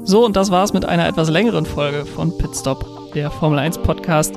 So, 0.04 0.24
und 0.24 0.36
das 0.36 0.50
war's 0.50 0.72
mit 0.72 0.84
einer 0.84 1.06
etwas 1.06 1.30
längeren 1.30 1.64
Folge 1.64 2.04
von 2.04 2.36
Pitstop, 2.36 3.12
der 3.14 3.30
Formel 3.30 3.58
1 3.58 3.78
Podcast. 3.78 4.34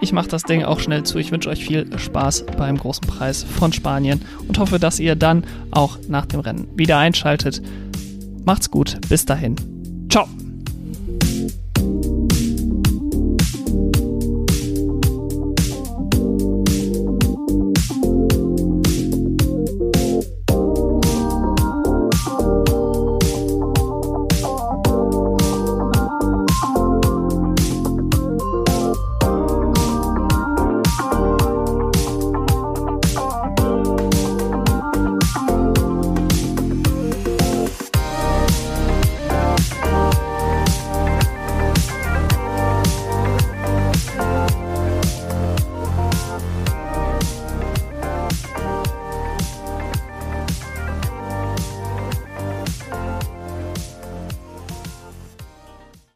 Ich 0.00 0.12
mache 0.12 0.28
das 0.28 0.42
Ding 0.44 0.64
auch 0.64 0.80
schnell 0.80 1.02
zu. 1.02 1.18
Ich 1.18 1.32
wünsche 1.32 1.48
euch 1.48 1.64
viel 1.64 1.86
Spaß 1.98 2.46
beim 2.56 2.76
großen 2.76 3.06
Preis 3.06 3.42
von 3.42 3.72
Spanien 3.72 4.22
und 4.48 4.58
hoffe, 4.58 4.78
dass 4.78 5.00
ihr 5.00 5.16
dann 5.16 5.44
auch 5.70 5.98
nach 6.08 6.26
dem 6.26 6.40
Rennen 6.40 6.68
wieder 6.76 6.98
einschaltet. 6.98 7.62
Macht's 8.44 8.70
gut. 8.70 8.98
Bis 9.08 9.26
dahin. 9.26 9.56
Ciao. 10.08 10.28